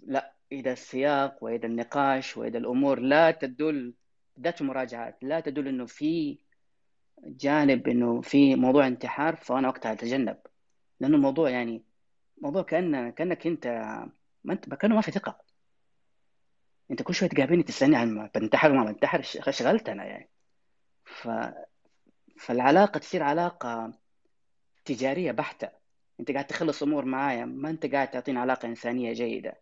لا 0.02 0.34
إذا 0.52 0.72
السياق 0.72 1.44
وإذا 1.44 1.66
النقاش 1.66 2.36
وإذا 2.36 2.58
الأمور 2.58 3.00
لا 3.00 3.30
تدل 3.30 3.94
ذات 4.40 4.60
المراجعات 4.60 5.18
لا 5.22 5.40
تدل 5.40 5.68
إنه 5.68 5.86
في 5.86 6.38
جانب 7.26 7.88
إنه 7.88 8.20
في 8.20 8.54
موضوع 8.54 8.86
انتحار 8.86 9.36
فأنا 9.36 9.68
وقتها 9.68 9.92
أتجنب. 9.92 10.36
لأنه 11.00 11.16
الموضوع 11.16 11.50
يعني 11.50 11.84
موضوع 12.42 12.62
كان 12.62 13.10
كأنك 13.10 13.46
أنت 13.46 13.66
ما 14.44 14.54
أنت 14.54 14.74
كأنه 14.74 14.94
ما 14.94 15.00
في 15.00 15.10
ثقة. 15.10 15.38
أنت 16.90 17.02
كل 17.02 17.14
شوية 17.14 17.28
تقابلني 17.28 17.62
تسألني 17.62 17.96
عن 17.96 18.30
بنتحر 18.34 18.70
وما 18.70 18.84
بنتحر 18.84 19.22
شغلت 19.50 19.88
أنا 19.88 20.04
يعني. 20.04 20.30
ف 21.04 21.28
فالعلاقة 22.38 22.98
تصير 22.98 23.22
علاقة 23.22 23.92
تجارية 24.85 25.32
بحتة. 25.32 25.68
أنت 26.20 26.30
قاعد 26.30 26.47
تخلص 26.47 26.82
أمور 26.82 27.05
معايا 27.05 27.45
ما 27.45 27.70
أنت 27.70 27.87
قاعد 27.87 28.11
تعطيني 28.11 28.39
علاقة 28.39 28.66
إنسانية 28.66 29.12
جيدة. 29.12 29.55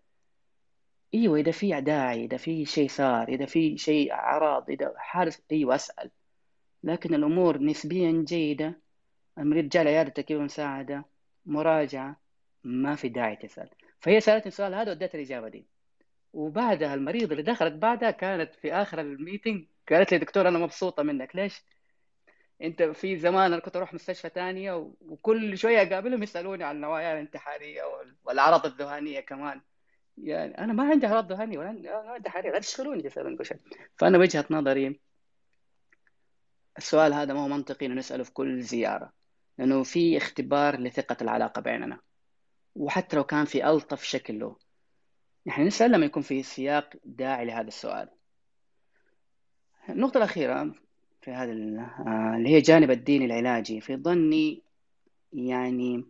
أيوه 1.14 1.39
إذا 1.39 1.53
في 1.53 1.81
داعي 1.81 2.25
إذا 2.25 2.37
في 2.37 2.64
شيء 2.64 2.89
صار 2.89 3.29
إذا 3.29 3.47
في 3.47 3.79
شيء 3.79 4.12
أعراض 4.12 4.70
إذا 4.70 4.95
حارس 4.97 5.43
أيوه 5.53 5.75
أسأل. 5.75 6.11
لكن 6.85 7.14
الأمور 7.14 7.59
نسبيا 7.59 8.25
جيدة 8.29 8.81
المريض 9.39 9.68
جاء 9.68 9.85
لعيادتك 9.85 10.31
يبغى 10.31 10.45
مساعده 10.45 11.05
مراجعة 11.47 12.16
ما 12.64 12.95
في 12.95 13.09
داعي 13.09 13.37
تسأل. 13.37 13.68
فهي 14.01 14.20
سألتني 14.20 14.49
السؤال 14.49 14.75
هذا 14.75 14.89
واديتها 14.89 15.18
الإجابة 15.18 15.49
دي. 15.49 15.66
وبعدها 16.33 16.95
المريض 16.95 17.31
اللي 17.31 17.43
دخلت 17.43 17.73
بعدها 17.73 18.11
كانت 18.11 18.55
في 18.55 18.73
آخر 18.73 19.01
الميتنج 19.01 19.64
قالت 19.91 20.12
لي 20.12 20.18
دكتور 20.18 20.49
أنا 20.49 20.59
مبسوطة 20.59 21.03
منك. 21.03 21.37
ليش؟ 21.37 21.62
انت 22.63 22.83
في 22.83 23.17
زمان 23.17 23.53
أنا 23.53 23.63
كنت 23.63 23.77
أروح 23.77 23.95
مستشفى 23.95 24.29
ثانية 24.29 24.93
وكل 25.01 25.59
شوية 25.59 25.83
اقابلهم 25.83 26.23
يسألوني 26.23 26.65
عن 26.65 26.77
النوايا 26.77 27.13
الانتحارية 27.13 27.83
والأعراض 28.25 28.67
الذهانيه 28.67 29.21
كمان. 29.21 29.61
يعني 30.19 30.59
أنا 30.59 30.73
ما 30.73 30.91
عندي 30.91 31.07
أعراض 31.07 31.33
ذهانيه 31.33 31.59
ولا 31.59 32.23
حريق 32.27 32.53
لا 32.53 32.59
تشغلوني 32.59 33.07
يسالون 33.07 33.37
كل 33.37 33.47
شيء. 33.47 33.57
فأنا 33.97 34.19
وجهة 34.19 34.45
نظري 34.51 35.01
السؤال 36.79 37.15
هذا 37.15 37.35
ما 37.35 37.45
هو 37.45 37.49
منطقي 37.49 37.87
إنه 37.87 37.95
نسأله 37.95 38.25
في 38.25 38.33
كل 38.33 38.63
زيارة. 38.63 39.13
لأنه 39.59 39.83
في 39.83 40.17
اختبار 40.17 40.81
لثقة 40.81 41.17
العلاقة 41.23 41.61
بيننا. 41.61 41.99
وحتى 42.75 43.17
لو 43.17 43.25
كان 43.25 43.45
في 43.45 43.67
ألطف 43.67 44.03
شكل 44.03 44.39
له. 44.39 44.57
نحن 45.47 45.63
نسأل 45.63 45.93
لما 45.93 46.07
يكون 46.07 46.23
في 46.23 46.43
سياق 46.43 46.91
داعي 47.05 47.45
لهذا 47.45 47.69
السؤال. 47.69 48.09
النقطة 49.89 50.19
الأخيرة 50.19 50.75
في 51.23 51.31
هذا 51.31 51.53
آه، 51.53 52.35
اللي 52.37 52.49
هي 52.49 52.61
جانب 52.61 52.91
الدين 52.91 53.23
العلاجي. 53.23 53.81
في 53.81 53.97
ظني 53.97 54.62
يعني 55.33 56.05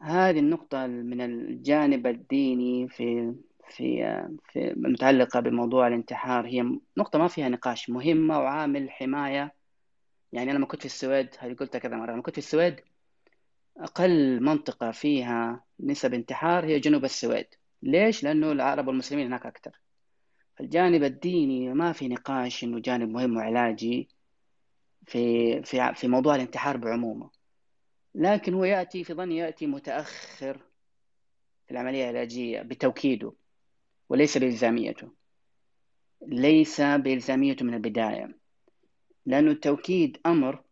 هذه 0.00 0.38
النقطة 0.38 0.86
من 0.86 1.20
الجانب 1.20 2.06
الديني 2.06 2.88
في 2.88 3.34
في 3.70 4.00
في 4.52 4.70
المتعلقة 4.70 5.40
بموضوع 5.40 5.88
الانتحار. 5.88 6.46
هي 6.46 6.78
نقطة 6.96 7.18
ما 7.18 7.28
فيها 7.28 7.48
نقاش 7.48 7.90
مهمة 7.90 8.38
وعامل 8.38 8.90
حماية. 8.90 9.54
يعني 10.32 10.50
أنا 10.50 10.58
لما 10.58 10.66
كنت 10.66 10.80
في 10.80 10.86
السويد 10.86 11.28
هذه 11.38 11.54
قلتها 11.54 11.78
كذا 11.78 11.96
مرة 11.96 12.12
لما 12.12 12.22
كنت 12.22 12.34
في 12.34 12.38
السويد 12.38 12.80
أقل 13.78 14.42
منطقة 14.42 14.90
فيها 14.90 15.64
نسب 15.80 16.14
انتحار 16.14 16.64
هي 16.66 16.80
جنوب 16.80 17.04
السويد. 17.04 17.46
ليش؟ 17.82 18.24
لأنه 18.24 18.52
العرب 18.52 18.88
والمسلمين 18.88 19.26
هناك 19.26 19.46
أكثر. 19.46 19.85
الجانب 20.60 21.04
الديني 21.04 21.74
ما 21.74 21.92
في 21.92 22.08
نقاش 22.08 22.64
إنه 22.64 22.80
جانب 22.80 23.08
مهم 23.08 23.36
وعلاجي 23.36 24.08
في 25.06 25.62
في 25.62 25.94
في 25.94 26.08
موضوع 26.08 26.34
الانتحار 26.34 26.76
بعمومه. 26.76 27.30
لكن 28.14 28.54
هو 28.54 28.64
يأتي 28.64 29.04
في 29.04 29.14
ظني 29.14 29.36
يأتي 29.36 29.66
متأخر 29.66 30.58
في 31.66 31.70
العملية 31.70 32.10
العلاجية 32.10 32.62
بتوكيده 32.62 33.32
وليس 34.08 34.38
بإلزاميته. 34.38 35.12
ليس 36.26 36.80
بإلزاميته 36.80 37.64
من 37.64 37.74
البداية. 37.74 38.38
لأنه 39.26 39.50
التوكيد 39.50 40.18
أمر 40.26 40.62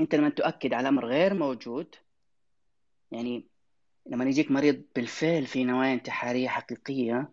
أنت 0.00 0.14
لما 0.14 0.28
تؤكد 0.28 0.74
على 0.74 0.88
أمر 0.88 1.06
غير 1.06 1.34
موجود 1.34 1.94
يعني 3.10 3.46
لما 4.06 4.24
يجيك 4.24 4.50
مريض 4.50 4.82
بالفعل 4.96 5.46
في 5.46 5.64
نوايا 5.64 5.94
انتحارية 5.94 6.48
حقيقية 6.48 7.32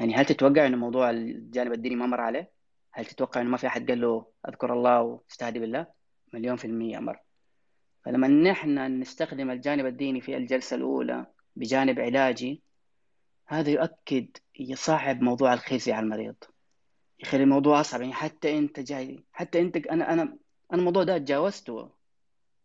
يعني 0.00 0.14
هل 0.14 0.24
تتوقع 0.24 0.66
أنه 0.66 0.76
موضوع 0.76 1.10
الجانب 1.10 1.72
الديني 1.72 1.96
ما 1.96 2.06
مر 2.06 2.20
عليه؟ 2.20 2.52
هل 2.92 3.04
تتوقع 3.06 3.40
أنه 3.40 3.50
ما 3.50 3.56
في 3.56 3.66
أحد 3.66 3.90
قال 3.90 4.00
له 4.00 4.26
أذكر 4.48 4.72
الله 4.72 5.00
واستهدي 5.02 5.58
بالله؟ 5.58 5.86
مليون 6.32 6.56
في 6.56 6.64
المية 6.64 6.98
أمر 6.98 7.18
فلما 8.04 8.28
نحن 8.28 9.00
نستخدم 9.00 9.50
الجانب 9.50 9.86
الديني 9.86 10.20
في 10.20 10.36
الجلسة 10.36 10.76
الأولى 10.76 11.26
بجانب 11.56 12.00
علاجي 12.00 12.62
هذا 13.46 13.70
يؤكد 13.70 14.28
يصعب 14.60 15.22
موضوع 15.22 15.54
الخزي 15.54 15.92
على 15.92 16.04
المريض. 16.04 16.34
يخلي 17.18 17.42
الموضوع 17.42 17.80
أصعب. 17.80 18.00
يعني 18.00 18.12
حتى 18.12 18.58
أنت 18.58 18.80
جاي 18.80 19.24
حتى 19.32 19.60
أنت 19.60 19.76
أنا 19.76 20.12
أنا 20.12 20.22
أنا 20.72 20.80
الموضوع 20.80 21.04
ده 21.04 21.18
تجاوزته. 21.18 21.90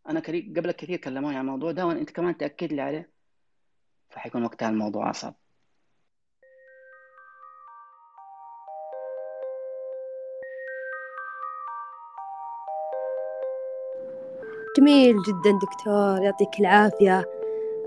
أنا 0.08 0.20
قبل 0.20 0.72
كثير 0.72 0.96
كلموني 0.96 1.36
عن 1.36 1.44
الموضوع 1.44 1.72
ده 1.72 1.86
وأنت 1.86 2.10
كمان 2.10 2.36
تأكد 2.36 2.72
لي 2.72 2.82
عليه. 2.82 3.10
فحيكون 4.10 4.44
وقتها 4.44 4.68
الموضوع 4.68 5.10
أصعب. 5.10 5.34
جميل 14.78 15.16
جدا 15.22 15.58
دكتور. 15.62 16.22
يعطيك 16.22 16.60
العافية. 16.60 17.24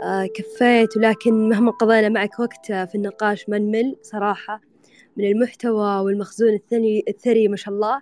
آه 0.03 0.25
كفيت 0.25 0.97
ولكن 0.97 1.49
مهما 1.49 1.71
قضينا 1.71 2.09
معك 2.09 2.39
وقت 2.39 2.65
في 2.65 2.95
النقاش 2.95 3.49
ما 3.49 3.57
نمل 3.57 3.95
صراحة. 4.01 4.61
من 5.17 5.25
المحتوى 5.25 5.99
والمخزون 5.99 6.53
الثري, 6.53 7.03
الثري 7.07 7.47
ما 7.47 7.55
شاء 7.55 7.73
الله 7.73 8.01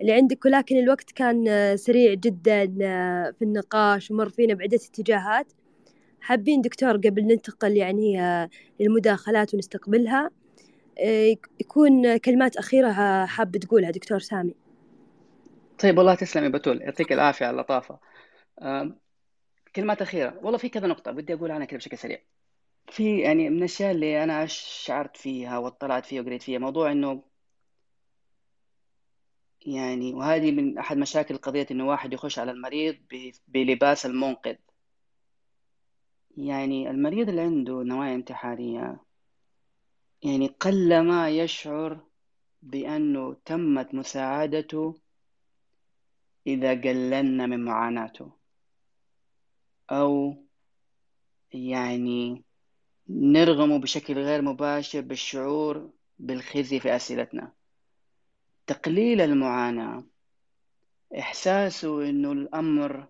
اللي 0.00 0.12
عندك 0.12 0.44
ولكن 0.44 0.76
الوقت 0.76 1.10
كان 1.12 1.48
آه، 1.48 1.76
سريع 1.76 2.14
جدا 2.14 2.76
آه، 2.82 3.30
في 3.38 3.42
النقاش 3.42 4.10
ومر 4.10 4.28
فينا 4.28 4.54
بعدة 4.54 4.76
اتجاهات. 4.76 5.52
حابين 6.20 6.60
دكتور 6.60 6.96
قبل 6.96 7.22
ننتقل 7.22 7.76
يعني 7.76 8.22
آه، 8.22 8.50
للمداخلات 8.80 9.54
ونستقبلها. 9.54 10.30
يكون 11.60 12.16
كلمات 12.16 12.56
أخيرة 12.56 12.92
حاب 13.26 13.56
تقولها 13.56 13.90
دكتور 13.90 14.18
سامي. 14.18 14.65
طيب 15.82 15.98
والله 15.98 16.14
تسلم 16.14 16.44
يا 16.44 16.48
بتول 16.48 16.82
يعطيك 16.82 17.12
العافية 17.12 17.46
على 17.46 17.54
اللطافة. 17.54 17.98
كلمات 19.76 20.02
أخيرة. 20.02 20.38
والله 20.42 20.58
في 20.58 20.68
كذا 20.68 20.86
نقطة 20.86 21.10
بدي 21.12 21.34
أقول 21.34 21.50
عنها 21.50 21.66
كذا 21.66 21.78
بشكل 21.78 21.98
سريع. 21.98 22.22
في 22.90 23.18
يعني 23.20 23.50
من 23.50 23.58
الأشياء 23.58 23.90
اللي 23.92 24.24
أنا 24.24 24.46
شعرت 24.46 25.16
فيها 25.16 25.58
واطلعت 25.58 26.06
فيها 26.06 26.22
وقريت 26.22 26.42
فيها 26.42 26.58
موضوع 26.58 26.92
إنه 26.92 27.22
يعني 29.66 30.14
وهذه 30.14 30.52
من 30.52 30.78
أحد 30.78 30.96
مشاكل 30.96 31.36
قضية 31.36 31.66
إنه 31.70 31.88
واحد 31.88 32.12
يخش 32.12 32.38
على 32.38 32.50
المريض 32.50 32.96
بلباس 33.48 34.06
المنقذ. 34.06 34.56
يعني 36.36 36.90
المريض 36.90 37.28
اللي 37.28 37.40
عنده 37.40 37.82
نوايا 37.82 38.14
انتحارية 38.14 39.00
يعني 40.22 40.46
قل 40.60 41.00
ما 41.00 41.30
يشعر 41.30 42.00
بأنه 42.62 43.36
تمت 43.44 43.94
مساعدته 43.94 44.94
إذا 46.46 46.70
قللنا 46.70 47.46
من 47.46 47.64
معاناته. 47.64 48.32
أو 49.90 50.36
يعني 51.52 52.44
نرغمه 53.08 53.78
بشكل 53.78 54.14
غير 54.18 54.42
مباشر 54.42 55.00
بالشعور 55.00 55.90
بالخزي 56.18 56.80
في 56.80 56.96
أسئلتنا. 56.96 57.52
تقليل 58.66 59.20
المعاناة. 59.20 60.04
إحساسه 61.18 62.08
إنه 62.10 62.32
الأمر 62.32 63.08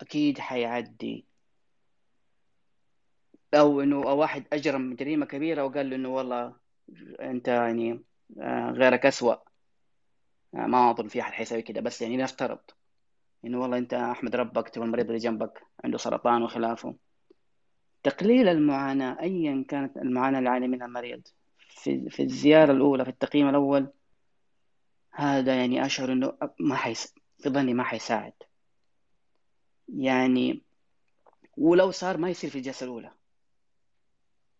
أكيد 0.00 0.38
حيعدي. 0.38 1.26
أو 3.54 3.80
إنه 3.80 3.98
واحد 3.98 4.44
أجرم 4.52 4.94
جريمة 4.94 5.26
كبيرة 5.26 5.64
وقال 5.64 5.90
له 5.90 5.96
إنه 5.96 6.08
والله 6.08 6.56
أنت 7.20 7.48
يعني 7.48 8.04
آه، 8.40 8.70
غيرك 8.70 9.06
أسوأ. 9.06 9.49
ما 10.52 10.90
أظن 10.90 11.08
في 11.08 11.20
أحد 11.20 11.32
حيسوي 11.32 11.62
كده 11.62 11.80
بس 11.80 12.02
يعني 12.02 12.16
نفترض 12.16 12.58
إنه 13.44 13.60
والله 13.60 13.78
أنت 13.78 13.94
أحمد 13.94 14.36
ربك 14.36 14.68
تبغى 14.68 14.86
المريض 14.86 15.06
اللي 15.06 15.18
جنبك 15.18 15.62
عنده 15.84 15.98
سرطان 15.98 16.42
وخلافه. 16.42 16.94
تقليل 18.02 18.48
المعاناة 18.48 19.20
أيا 19.20 19.64
كانت 19.68 19.96
المعاناة 19.96 20.38
اللي 20.38 20.50
يعاني 20.50 20.68
منها 20.68 20.86
المريض. 20.86 21.22
في 21.58 22.10
في 22.10 22.22
الزيارة 22.22 22.72
الأولى 22.72 23.04
في 23.04 23.10
التقييم 23.10 23.48
الأول 23.48 23.88
هذا 25.10 25.54
يعني 25.54 25.86
أشعر 25.86 26.12
إنه 26.12 26.32
ما 26.60 26.76
حيس 26.76 27.14
في 27.38 27.48
ظني 27.48 27.74
ما 27.74 27.84
حيساعد. 27.84 28.32
يعني 29.88 30.62
ولو 31.56 31.90
صار 31.90 32.16
ما 32.16 32.30
يصير 32.30 32.50
في 32.50 32.58
الجلسة 32.58 32.84
الأولى. 32.84 33.12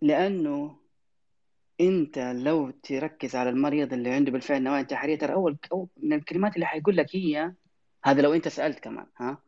لأنه 0.02 0.79
أنت 1.80 2.18
لو 2.18 2.70
تركز 2.70 3.36
على 3.36 3.50
المريض 3.50 3.92
اللي 3.92 4.10
عنده 4.10 4.32
بالفعل 4.32 4.62
نوايا 4.62 4.80
انتحارية 4.80 5.18
ترى 5.18 5.32
أو 5.72 5.88
من 5.96 6.12
الكلمات 6.12 6.54
اللي 6.54 6.66
حيقول 6.66 6.96
لك 6.96 7.16
هي 7.16 7.54
هذا 8.04 8.22
لو 8.22 8.34
أنت 8.34 8.48
سألت 8.48 8.78
كمان 8.78 9.06
ها 9.16 9.38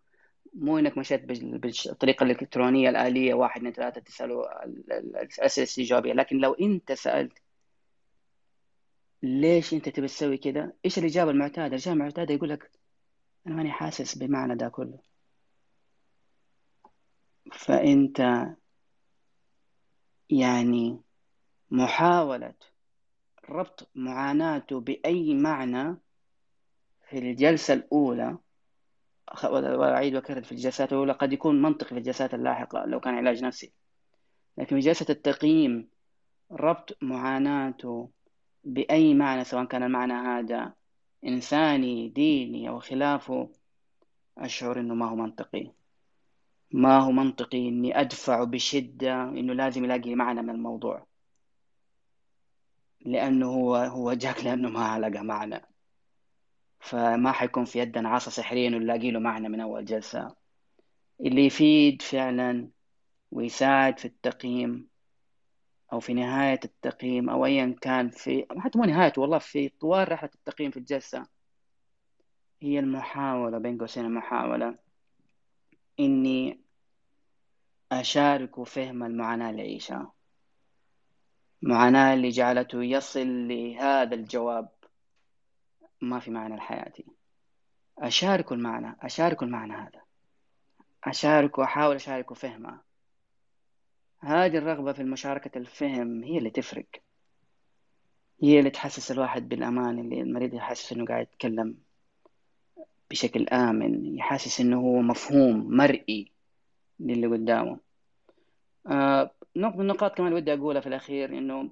مو 0.54 0.78
إنك 0.78 0.98
مشيت 0.98 1.24
بالطريقة 1.24 2.24
الإلكترونية 2.24 2.88
الآلية 2.88 3.34
واحد 3.34 3.60
اثنين 3.60 3.72
ثلاثة 3.72 4.00
تساله 4.00 4.42
الاسئله 4.64 5.46
الاستجابيه 5.58 6.12
لكن 6.12 6.36
لو 6.36 6.52
أنت 6.52 6.92
سألت 6.92 7.38
ليش 9.22 9.74
أنت 9.74 9.88
تبي 9.88 10.06
تسوي 10.06 10.36
كذا؟ 10.36 10.72
إيش 10.84 10.98
الإجابة 10.98 11.30
المعتادة؟ 11.30 11.66
الإجابة 11.66 11.92
المعتادة 11.92 12.34
يقول 12.34 12.48
لك 12.48 12.70
أنا 13.46 13.54
ماني 13.54 13.70
حاسس 13.70 14.18
بمعنى 14.18 14.56
ده 14.56 14.68
كله 14.68 14.98
فأنت 17.52 18.46
يعني 20.30 21.00
محاولة 21.72 22.54
ربط 23.48 23.90
معاناته 23.94 24.80
بأي 24.80 25.34
معنى 25.34 25.96
في 27.08 27.18
الجلسة 27.18 27.74
الأولى. 27.74 28.38
وأعيد 29.44 30.14
وأكرر 30.14 30.42
في 30.42 30.52
الجلسات 30.52 30.92
الأولى 30.92 31.12
قد 31.12 31.32
يكون 31.32 31.62
منطقي 31.62 31.88
في 31.88 31.98
الجلسات 31.98 32.34
اللاحقة 32.34 32.84
لو 32.84 33.00
كان 33.00 33.14
علاج 33.14 33.44
نفسي. 33.44 33.72
لكن 34.58 34.76
في 34.76 34.80
جلسة 34.80 35.06
التقييم 35.10 35.88
ربط 36.50 36.98
معاناته 37.02 38.10
بأي 38.64 39.14
معنى 39.14 39.44
سواء 39.44 39.64
كان 39.64 39.82
المعنى 39.82 40.12
هذا 40.12 40.72
إنساني 41.24 42.08
ديني 42.08 42.68
أو 42.68 42.80
خلافه 42.80 43.48
أشعر 44.38 44.80
إنه 44.80 44.94
ما 44.94 45.10
هو 45.10 45.16
منطقي. 45.16 45.72
ما 46.72 46.98
هو 46.98 47.12
منطقي 47.12 47.68
إني 47.68 48.00
أدفع 48.00 48.44
بشدة 48.44 49.22
إنه 49.22 49.52
لازم 49.52 49.84
يلاقي 49.84 50.14
معنى 50.14 50.42
من 50.42 50.50
الموضوع. 50.50 51.11
لأنه 53.06 53.46
هو 53.46 53.76
هو 53.76 54.12
جاك 54.12 54.44
لأنه 54.44 54.68
ما 54.68 54.98
لقى 54.98 55.24
معنى. 55.24 55.60
فما 56.80 57.32
حيكون 57.32 57.64
في 57.64 57.78
يدنا 57.78 58.08
عصا 58.08 58.30
سحرية 58.30 58.68
نلاقي 58.68 59.10
له 59.10 59.20
معنى 59.20 59.48
من 59.48 59.60
أول 59.60 59.84
جلسة. 59.84 60.34
اللي 61.20 61.46
يفيد 61.46 62.02
فعلا 62.02 62.68
ويساعد 63.30 63.98
في 63.98 64.04
التقييم 64.04 64.88
أو 65.92 66.00
في 66.00 66.14
نهاية 66.14 66.60
التقييم 66.64 67.30
أو 67.30 67.46
أيا 67.46 67.76
كان 67.80 68.10
في 68.10 68.46
حتى 68.58 68.78
مو 68.78 68.84
نهاية 68.84 69.12
والله 69.18 69.38
في 69.38 69.68
طوال 69.68 70.12
رحلة 70.12 70.30
التقييم 70.34 70.70
في 70.70 70.76
الجلسة 70.76 71.26
هي 72.62 72.78
المحاولة 72.78 73.58
بين 73.58 73.78
قوسين 73.78 74.04
المحاولة 74.04 74.78
إني 76.00 76.60
أشارك 77.92 78.62
فهم 78.62 79.02
المعاناة 79.02 79.50
اللي 79.50 79.62
يعيشها 79.62 80.12
المعاناة 81.62 82.14
اللي 82.14 82.28
جعلته 82.28 82.84
يصل 82.84 83.48
لهذا 83.48 84.14
الجواب. 84.14 84.68
ما 86.00 86.18
في 86.20 86.30
معنى 86.30 86.56
لحياتي 86.56 87.04
أشارك 87.98 88.52
المعنى 88.52 88.96
أشارك 89.02 89.42
المعنى 89.42 89.72
هذا. 89.72 90.02
أشارك 91.04 91.58
وأحاول 91.58 91.94
أشارك 91.94 92.32
فهمه. 92.32 92.80
هذه 94.20 94.58
الرغبة 94.58 94.92
في 94.92 95.02
المشاركة 95.02 95.58
الفهم 95.58 96.24
هي 96.24 96.38
اللي 96.38 96.50
تفرق. 96.50 96.86
هي 98.42 98.58
اللي 98.58 98.70
تحسس 98.70 99.12
الواحد 99.12 99.48
بالأمان 99.48 99.98
اللي 99.98 100.20
المريض 100.20 100.54
يحسس 100.54 100.92
إنه 100.92 101.06
قاعد 101.06 101.22
يتكلم 101.22 101.76
بشكل 103.10 103.48
آمن 103.48 104.18
يحسس 104.18 104.60
إنه 104.60 104.80
هو 104.80 105.02
مفهوم 105.02 105.76
مرئي 105.76 106.32
للي 107.00 107.26
قدامه. 107.26 107.78
آه 108.86 109.30
نقطة 109.56 109.76
من 109.76 109.80
النقاط 109.82 110.16
كمان 110.16 110.32
ودي 110.32 110.54
أقولها 110.54 110.80
في 110.80 110.86
الأخير 110.86 111.38
إنه 111.38 111.70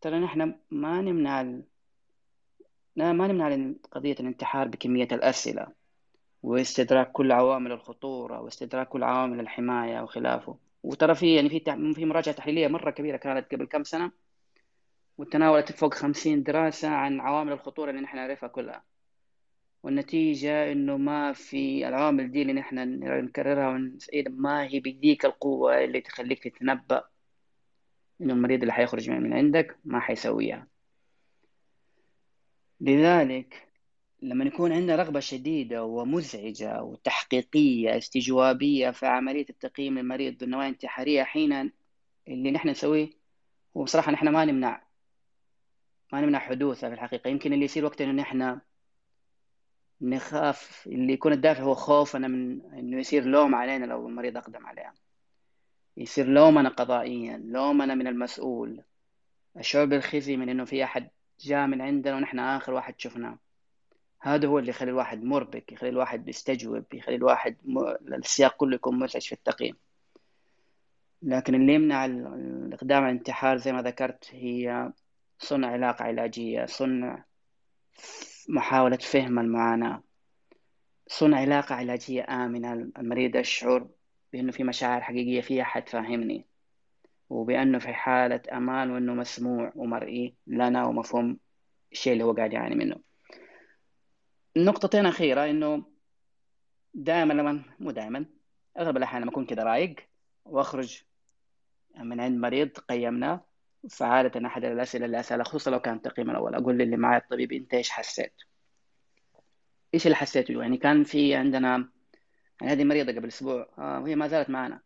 ترى 0.00 0.18
نحن 0.18 0.54
ما 0.70 1.00
نمنع 1.00 1.42
لا 2.96 3.12
ما 3.12 3.26
نمنع 3.26 3.72
قضية 3.92 4.12
الانتحار 4.20 4.68
بكمية 4.68 5.08
الأسئلة 5.12 5.66
واستدراك 6.42 7.12
كل 7.12 7.32
عوامل 7.32 7.72
الخطورة 7.72 8.40
واستدراك 8.40 8.88
كل 8.88 9.02
عوامل 9.04 9.40
الحماية 9.40 10.00
وخلافه. 10.02 10.58
وترى 10.82 11.14
في 11.14 11.34
يعني 11.34 11.48
في 11.48 11.60
في 11.94 12.04
مراجعة 12.04 12.34
تحليلية 12.34 12.68
مرة 12.68 12.90
كبيرة 12.90 13.16
كانت 13.16 13.54
قبل 13.54 13.64
كم 13.66 13.84
سنة 13.84 14.12
وتناولت 15.18 15.72
فوق 15.72 15.94
خمسين 15.94 16.42
دراسة 16.42 16.88
عن 16.88 17.20
عوامل 17.20 17.52
الخطورة 17.52 17.90
اللي 17.90 18.00
نحن 18.02 18.16
نعرفها 18.16 18.48
كلها. 18.48 18.93
والنتيجة 19.84 20.72
إنه 20.72 20.96
ما 20.96 21.32
في 21.32 21.88
العوامل 21.88 22.30
دي 22.30 22.42
اللي 22.42 22.52
نحن 22.52 22.78
نكررها 23.24 23.68
ونسأل 23.68 24.40
ما 24.42 24.64
هي 24.64 24.80
بديك 24.80 25.24
القوة 25.24 25.84
اللي 25.84 26.00
تخليك 26.00 26.44
تتنبأ 26.44 27.04
إنه 28.20 28.32
المريض 28.34 28.60
اللي 28.60 28.72
حيخرج 28.72 29.10
من 29.10 29.32
عندك 29.32 29.78
ما 29.84 30.00
حيسويها. 30.00 30.66
لذلك 32.80 33.68
لما 34.22 34.44
يكون 34.44 34.72
عندنا 34.72 34.96
رغبة 34.96 35.20
شديدة 35.20 35.84
ومزعجة 35.84 36.82
وتحقيقية 36.82 37.98
استجوابية 37.98 38.90
في 38.90 39.06
عملية 39.06 39.46
التقييم 39.50 39.98
للمريض 39.98 40.38
بالنوايا 40.38 40.68
الانتحارية 40.68 41.22
حين 41.22 41.72
اللي 42.28 42.50
نحن 42.50 42.68
نسويه 42.68 43.10
هو 43.76 43.84
بصراحة 43.84 44.12
نحن 44.12 44.28
ما 44.28 44.44
نمنع 44.44 44.84
ما 46.12 46.20
نمنع 46.20 46.38
حدوثها 46.38 46.88
في 46.88 46.94
الحقيقة. 46.94 47.28
يمكن 47.30 47.52
اللي 47.52 47.64
يصير 47.64 47.84
وقت 47.84 48.00
إنه 48.00 48.12
نحن 48.12 48.60
نخاف 50.00 50.86
اللي 50.86 51.12
يكون 51.12 51.32
الدافع 51.32 51.62
هو 51.62 51.74
خوفنا 51.74 52.28
من 52.28 52.60
إنه 52.72 52.98
يصير 52.98 53.24
لوم 53.24 53.54
علينا 53.54 53.86
لو 53.86 54.08
المريض 54.08 54.36
أقدم 54.36 54.66
عليها 54.66 54.94
يصير 55.96 56.26
لومنا 56.26 56.68
قضائيا 56.68 57.36
لومنا 57.36 57.94
من 57.94 58.06
المسؤول. 58.06 58.82
الشعور 59.56 59.84
بالخزي 59.84 60.36
من 60.36 60.48
إنه 60.48 60.64
في 60.64 60.84
أحد 60.84 61.08
جاء 61.40 61.66
من 61.66 61.80
عندنا 61.80 62.16
ونحن 62.16 62.38
آخر 62.38 62.72
واحد 62.72 62.94
شفناه. 62.98 63.38
هذا 64.20 64.48
هو 64.48 64.58
اللي 64.58 64.70
يخلي 64.70 64.90
الواحد 64.90 65.24
مربك 65.24 65.72
يخلي 65.72 65.90
الواحد 65.90 66.24
بيستجوب 66.24 66.84
يخلي 66.94 67.16
الواحد 67.16 67.56
م... 67.64 67.78
السياق 68.14 68.56
كله 68.56 68.74
يكون 68.74 68.98
مزعج 68.98 69.22
في 69.22 69.32
التقييم. 69.32 69.76
لكن 71.22 71.54
اللي 71.54 71.74
يمنع 71.74 72.04
الإقدام 72.04 73.02
على 73.02 73.12
الانتحار 73.12 73.56
زي 73.56 73.72
ما 73.72 73.82
ذكرت 73.82 74.28
هي 74.32 74.92
صنع 75.38 75.68
علاقة 75.68 76.04
علاجية 76.04 76.66
صنع 76.66 77.24
محاولة 78.48 78.96
فهم 78.96 79.38
المعاناة. 79.38 80.02
صنع 81.06 81.38
علاقة 81.38 81.74
علاجية 81.74 82.26
آمنة. 82.28 82.72
المريض 82.72 83.36
يشعر 83.36 83.88
بأنه 84.32 84.52
في 84.52 84.64
مشاعر 84.64 85.00
حقيقية 85.00 85.40
في 85.40 85.62
أحد 85.62 85.88
فاهمني. 85.88 86.46
وبأنه 87.30 87.78
في 87.78 87.94
حالة 87.94 88.42
أمان 88.52 88.90
وأنه 88.90 89.14
مسموع 89.14 89.72
ومرئي. 89.76 90.34
لنا 90.46 90.86
ومفهوم 90.86 91.38
الشيء 91.92 92.12
اللي 92.12 92.24
هو 92.24 92.32
قاعد 92.32 92.52
يعاني 92.52 92.74
منه. 92.74 92.96
نقطتين 94.56 95.06
أخيرة 95.06 95.50
إنه 95.50 95.84
دائما 96.94 97.32
لما 97.32 97.62
مو 97.78 97.90
دائما 97.90 98.26
أغلب 98.78 98.96
الأحيان 98.96 99.22
لما 99.22 99.30
أكون 99.30 99.46
كذا 99.46 99.62
رايق 99.62 99.96
وأخرج 100.44 101.02
من 101.96 102.20
عند 102.20 102.38
مريض 102.38 102.68
قيمناه 102.68 103.44
فعادة 103.90 104.46
أحد 104.46 104.64
الأسئلة 104.64 105.06
اللي 105.06 105.20
أسألها 105.20 105.44
خصوصا 105.44 105.70
لو 105.70 105.80
كان 105.80 105.96
التقييم 105.96 106.30
الأول 106.30 106.54
أقول 106.54 106.78
للي 106.78 106.96
معي 106.96 107.18
الطبيب 107.18 107.52
أنت 107.52 107.74
إيش 107.74 107.90
حسيت؟ 107.90 108.32
إيش 109.94 110.06
اللي 110.06 110.16
حسيته؟ 110.16 110.62
يعني 110.62 110.76
كان 110.76 111.04
في 111.04 111.34
عندنا 111.34 111.88
يعني 112.60 112.72
هذه 112.72 112.84
مريضة 112.84 113.12
قبل 113.12 113.28
أسبوع 113.28 113.68
آه 113.78 114.00
وهي 114.00 114.16
ما 114.16 114.28
زالت 114.28 114.50
معنا. 114.50 114.80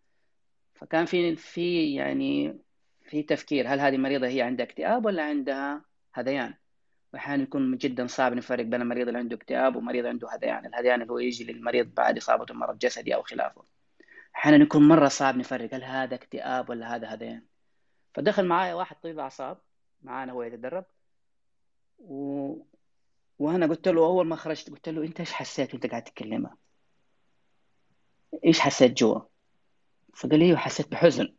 فكان 0.74 1.06
في 1.06 1.36
في 1.36 1.94
يعني 1.94 2.58
في 3.02 3.22
تفكير 3.22 3.68
هل 3.68 3.80
هذه 3.80 3.94
المريضة 3.94 4.26
هي 4.26 4.42
عندها 4.42 4.66
اكتئاب 4.66 5.04
ولا 5.04 5.22
عندها 5.22 5.84
هذيان؟ 6.14 6.54
واحيانا 7.12 7.42
يكون 7.42 7.76
جدا 7.78 8.06
صعب 8.06 8.32
نفرق 8.32 8.64
بين 8.64 8.82
المريض 8.82 9.06
اللي 9.08 9.18
عنده 9.18 9.36
اكتئاب 9.36 9.76
ومريض 9.76 10.06
عنده 10.06 10.28
هذيان. 10.34 10.66
الهذيان 10.66 11.02
اللي 11.02 11.12
هو 11.12 11.18
يجي 11.18 11.44
للمريض 11.52 11.94
بعد 11.94 12.16
إصابته 12.16 12.54
بمرض 12.54 12.78
جسدي 12.78 13.14
أو 13.14 13.22
خلافه. 13.22 13.64
أحيانا 14.36 14.64
يكون 14.64 14.88
مرة 14.88 15.08
صعب 15.08 15.36
نفرق 15.36 15.74
هل 15.74 15.84
هذا 15.84 16.14
اكتئاب 16.14 16.70
ولا 16.70 16.96
هذا 16.96 17.06
هذيان؟ 17.08 17.47
فدخل 18.14 18.46
معايا 18.46 18.74
واحد 18.74 18.96
طبيب 18.96 19.18
أعصاب 19.18 19.58
معانا 20.02 20.32
هو 20.32 20.42
يتدرب. 20.42 20.84
و... 21.98 22.54
وأنا 23.38 23.66
قلت 23.66 23.88
له 23.88 24.06
أول 24.06 24.26
ما 24.26 24.36
خرجت 24.36 24.70
قلت 24.70 24.88
له 24.88 25.04
أنت 25.04 25.20
إيش 25.20 25.32
حسيت 25.32 25.74
وأنت 25.74 25.86
قاعد 25.86 26.04
تتكلمها 26.04 26.56
إيش 28.44 28.60
حسيت 28.60 28.92
جوا؟ 28.92 29.20
فقال 30.14 30.38
لي 30.38 30.56
حسيت 30.56 30.88
بحزن. 30.88 31.34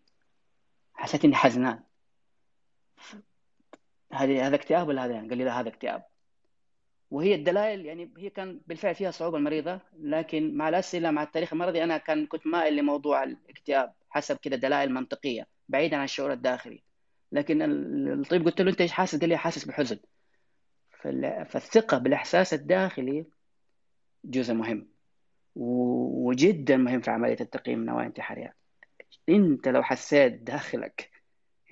حسيت 0.93 1.25
إني 1.25 1.35
حزنان. 1.35 1.83
هذه 4.13 4.47
هذا 4.47 4.55
اكتئاب 4.55 4.87
ولا 4.87 5.05
هذا 5.05 5.13
قال 5.13 5.37
لي 5.37 5.43
لا 5.43 5.59
هذا 5.59 5.69
اكتئاب. 5.69 6.05
وهي 7.11 7.35
الدلائل 7.35 7.85
يعني 7.85 8.13
هي 8.17 8.29
كان 8.29 8.61
بالفعل 8.67 8.95
فيها 8.95 9.11
صعوبة 9.11 9.37
المريضة 9.37 9.79
لكن 9.99 10.57
مع 10.57 10.69
الأسئلة 10.69 11.11
مع 11.11 11.23
التاريخ 11.23 11.53
المرضي 11.53 11.83
أنا 11.83 11.97
كان 11.97 12.27
كنت 12.27 12.47
مائل 12.47 12.75
لموضوع 12.75 13.23
الاكتئاب 13.23 13.93
حسب 14.09 14.37
كذا 14.37 14.55
دلائل 14.55 14.93
منطقية. 14.93 15.47
بعيدا 15.69 15.97
عن 15.97 16.03
الشعور 16.03 16.31
الداخلي 16.33 16.83
لكن 17.31 17.61
الطبيب 18.11 18.45
قلت 18.45 18.61
له 18.61 18.71
أنت 18.71 18.81
إيش 18.81 18.91
حاسس؟ 18.91 19.19
قال 19.19 19.29
لي 19.29 19.37
حاسس 19.37 19.65
بحزن 19.65 19.99
فالثقة 21.45 21.97
بالإحساس 21.97 22.53
الداخلي 22.53 23.25
جزء 24.23 24.53
مهم 24.53 24.87
وجدا 25.55 26.77
مهم 26.77 27.01
في 27.01 27.11
عملية 27.11 27.37
التقييم 27.41 27.79
النوايا 27.79 28.01
الانتحاريه 28.01 28.55
أنت 29.29 29.67
لو 29.67 29.83
حسيت 29.83 30.33
داخلك 30.33 31.11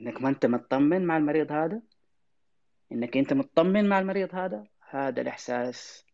إنك 0.01 0.21
ما 0.21 0.29
أنت 0.29 0.45
مطمن 0.45 1.05
مع 1.05 1.17
المريض 1.17 1.51
هذا 1.51 1.81
إنك 2.91 3.17
أنت 3.17 3.33
مطمن 3.33 3.89
مع 3.89 3.99
المريض 3.99 4.35
هذا 4.35 4.67
هذا 4.89 5.21
الإحساس 5.21 6.05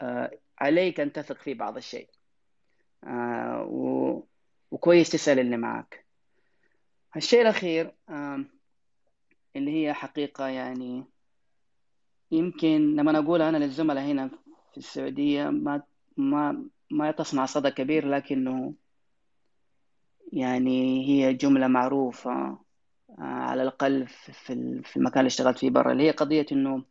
آه 0.00 0.38
عليك 0.58 1.00
أن 1.00 1.12
تثق 1.12 1.36
فيه 1.36 1.54
بعض 1.54 1.76
الشيء 1.76 2.08
آه. 3.04 3.68
وكويس 4.70 5.10
تسأل 5.10 5.38
اللي 5.38 5.56
معك 5.56 6.07
الشيء 7.16 7.42
الأخير 7.42 7.94
آه 8.08 8.44
اللي 9.56 9.70
هي 9.70 9.94
حقيقة 9.94 10.46
يعني 10.46 11.04
يمكن 12.30 12.96
لما 12.96 13.18
أقول 13.18 13.42
أنا 13.42 13.56
للزملاء 13.56 14.04
هنا 14.04 14.28
في 14.72 14.78
السعودية 14.78 15.44
ما 15.50 15.82
ما 16.16 16.64
ما 16.90 17.10
تصنع 17.10 17.46
صدى 17.46 17.70
كبير 17.70 18.08
لكنه 18.08 18.74
يعني 20.32 21.08
هي 21.08 21.34
جملة 21.34 21.66
معروفة 21.66 22.30
آه، 22.30 22.58
على 23.18 23.62
الأقل 23.62 24.06
في 24.06 24.96
المكان 24.96 25.18
اللي 25.18 25.26
اشتغلت 25.26 25.58
فيه 25.58 25.70
برا. 25.70 25.92
اللي 25.92 26.02
هي 26.02 26.10
قضية 26.10 26.46
إنه 26.52 26.84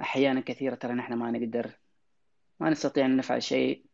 أحيانا 0.00 0.40
كثيرة 0.40 0.74
ترى 0.74 0.92
نحن 0.92 1.14
ما 1.14 1.30
نقدر 1.30 1.78
ما 2.60 2.70
نستطيع 2.70 3.06
أن 3.06 3.16
نفعل 3.16 3.42
شيء 3.42 3.84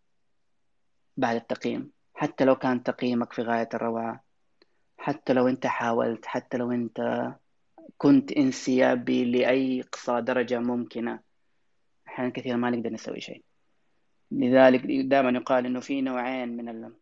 بعد 1.16 1.36
التقييم. 1.36 1.92
حتى 2.14 2.44
لو 2.44 2.56
كان 2.56 2.82
تقييمك 2.82 3.32
في 3.32 3.42
غاية 3.42 3.68
الروعة 3.74 4.23
حتى 5.04 5.32
لو 5.32 5.48
أنت 5.48 5.66
حاولت 5.66 6.26
حتى 6.26 6.56
لو 6.56 6.72
أنت 6.72 7.28
كنت 7.98 8.32
انسيابي 8.32 9.24
لأي 9.24 9.82
قصى 9.82 10.20
درجة 10.20 10.58
ممكنة 10.58 11.20
أحيانا 12.08 12.32
كثيرا 12.32 12.56
ما 12.56 12.70
نقدر 12.70 12.90
نسوي 12.90 13.20
شيء. 13.20 13.44
لذلك 14.30 14.86
دائما 14.86 15.30
يقال 15.30 15.66
إنه 15.66 15.80
في 15.80 16.00
نوعين 16.00 16.48
من. 16.56 16.92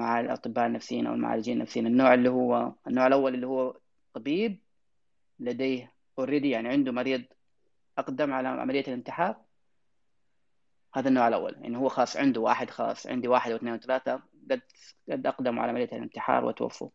الأطباء 0.00 0.66
النفسيين 0.66 1.06
أو 1.06 1.14
المعالجين 1.14 1.56
النفسيين. 1.56 1.86
النوع 1.86 2.14
اللي 2.14 2.28
هو 2.30 2.72
النوع 2.86 3.06
الأول 3.06 3.34
اللي 3.34 3.46
هو 3.46 3.76
طبيب 4.14 4.60
لديه 5.38 5.92
اوريدي 6.18 6.50
يعني 6.50 6.68
عنده 6.68 6.92
مريض 6.92 7.24
أقدم 7.98 8.32
على 8.32 8.48
عملية 8.48 8.84
الانتحار. 8.88 9.36
هذا 10.94 11.08
النوع 11.08 11.28
الأول. 11.28 11.54
انه 11.54 11.78
هو 11.78 11.88
خاص 11.88 12.16
عنده 12.16 12.40
واحد 12.40 12.70
خاص 12.70 13.06
عندي 13.06 13.28
واحد 13.28 13.52
واثنين 13.52 13.74
وثلاثة 13.74 14.22
قد 14.50 14.60
قد 15.10 15.26
أقدموا 15.26 15.62
على 15.62 15.70
عملية 15.70 15.92
الانتحار 15.92 16.44
وتوفوا. 16.44 16.90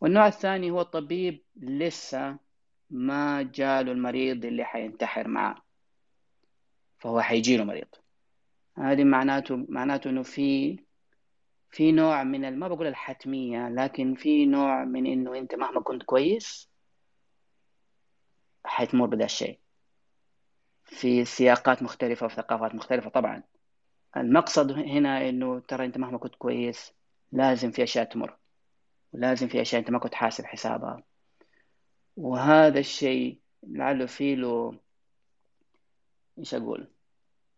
والنوع 0.00 0.26
الثاني 0.26 0.70
هو 0.70 0.82
طبيب 0.82 1.44
لسه 1.56 2.38
ما 2.90 3.42
جاله 3.42 3.92
المريض 3.92 4.44
اللي 4.44 4.64
حينتحر 4.64 5.28
معه 5.28 5.62
فهو 6.98 7.20
حيجيله 7.20 7.64
مريض. 7.64 7.88
هذه 8.78 9.04
معناته 9.04 9.66
معناته 9.68 10.10
إنه 10.10 10.22
في 10.22 10.78
في 11.70 11.92
نوع 11.92 12.24
من 12.24 12.58
ما 12.58 12.68
بقول 12.68 12.86
الحتمية 12.86 13.68
لكن 13.68 14.14
في 14.14 14.46
نوع 14.46 14.84
من 14.84 15.06
إنه 15.06 15.38
أنت 15.38 15.54
مهما 15.54 15.80
كنت 15.80 16.02
كويس 16.02 16.70
حتمر 18.64 19.06
بدا 19.06 19.24
الشيء. 19.24 19.58
في 20.84 21.24
سياقات 21.24 21.82
مختلفة 21.82 22.26
وفي 22.26 22.34
ثقافات 22.34 22.74
مختلفة 22.74 23.10
طبعا. 23.10 23.42
المقصد 24.16 24.72
هنا 24.72 25.28
إنه 25.28 25.60
ترى 25.60 25.84
أنت 25.86 25.98
مهما 25.98 26.18
كنت 26.18 26.34
كويس 26.34 26.94
لازم 27.32 27.70
في 27.70 27.82
أشياء 27.82 28.04
تمر. 28.04 28.39
ولازم 29.12 29.48
في 29.48 29.60
أشياء 29.60 29.80
أنت 29.80 29.90
ما 29.90 29.98
كنت 29.98 30.14
حاسب 30.14 30.44
حسابها. 30.44 31.02
وهذا 32.16 32.78
الشيء 32.78 33.38
لعله 33.62 34.06
فيه 34.06 34.34
له 34.34 34.78
إيش 36.38 36.54
أقول؟ 36.54 36.88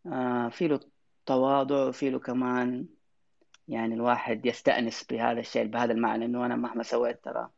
آه 0.07 0.48
فيه 0.48 0.66
له 0.66 0.80
تواضع 1.26 1.88
وفي 1.88 2.11
له 2.11 2.18
كمان 2.18 2.86
يعني 3.68 3.94
الواحد 3.94 4.46
يستأنس 4.46 5.05
بهذا 5.05 5.40
الشيء 5.40 5.66
بهذا 5.66 5.92
المعنى 5.92 6.24
إنه 6.24 6.46
أنا 6.46 6.57
مهما 6.57 6.82
سويت 6.82 7.24
ترى 7.24 7.48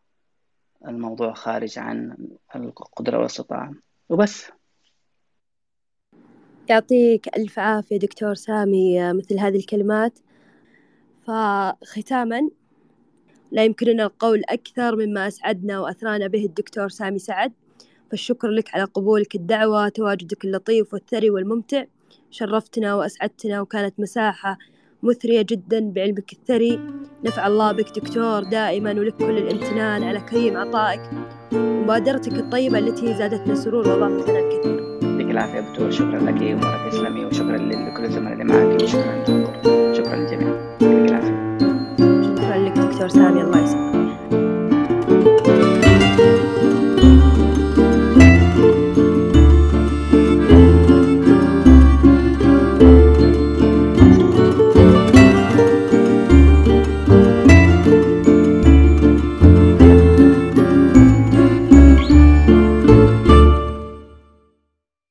الموضوع 0.86 1.32
خارج 1.32 1.78
عن 1.78 2.16
القدرة 2.56 3.16
والأستطاعة. 3.16 3.74
وبس. 4.08 4.50
يعطيك 6.68 7.36
ألف 7.36 7.58
عافية 7.58 7.96
دكتور 7.96 8.34
سامي 8.34 9.12
مثل 9.12 9.38
هذه 9.38 9.56
الكلمات. 9.56 10.18
فختاما 11.26 12.50
لا 13.54 13.64
يمكننا 13.64 14.04
القول 14.04 14.42
أكثر 14.48 14.96
مما 14.96 15.28
أسعدنا 15.28 15.80
وأثرانا 15.80 16.26
به 16.26 16.44
الدكتور 16.44 16.88
سامي 16.88 17.18
سعد. 17.18 17.52
فالشكر 18.10 18.48
لك 18.48 18.74
على 18.74 18.84
قبولك 18.84 19.34
الدعوة 19.34 19.88
تواجدك 19.88 20.44
اللطيف 20.44 20.94
والثري 20.94 21.30
والممتع. 21.30 21.84
شرفتنا 22.30 22.94
وأسعدتنا 22.94 23.60
وكانت 23.60 23.94
مساحة 24.00 24.58
مثرية 25.02 25.42
جدا 25.42 25.90
بعلمك 25.90 26.32
الثري. 26.32 26.80
نفع 27.24 27.46
الله 27.46 27.72
بك 27.72 27.98
دكتور 27.98 28.42
دائما 28.42 28.90
ولك 28.90 29.16
كل 29.16 29.38
الامتنان 29.38 30.02
على 30.02 30.20
كريم 30.20 30.56
عطائك. 30.56 31.00
ومبادرتك 31.52 32.32
الطيبة 32.32 32.78
التي 32.78 33.14
زادتنا 33.14 33.54
سرور 33.54 33.88
وأضافت 33.88 34.30
لنا 34.30 34.38
الكثير. 34.38 34.80
يعطيك 35.02 35.30
العافية 35.30 35.60
دكتور. 35.60 35.90
شكرا 35.90 36.18
لك 36.18 36.42
ومرة 36.42 36.88
تسلمي 36.90 37.24
وشكرا 37.24 37.56
لكل 37.56 38.04
الزملاء 38.04 38.32
اللي 38.32 38.44
معك. 38.44 38.82
وشكرا 38.82 40.63
Taylor 43.08 43.32
Saniel 43.32 43.50
license. 43.52 43.93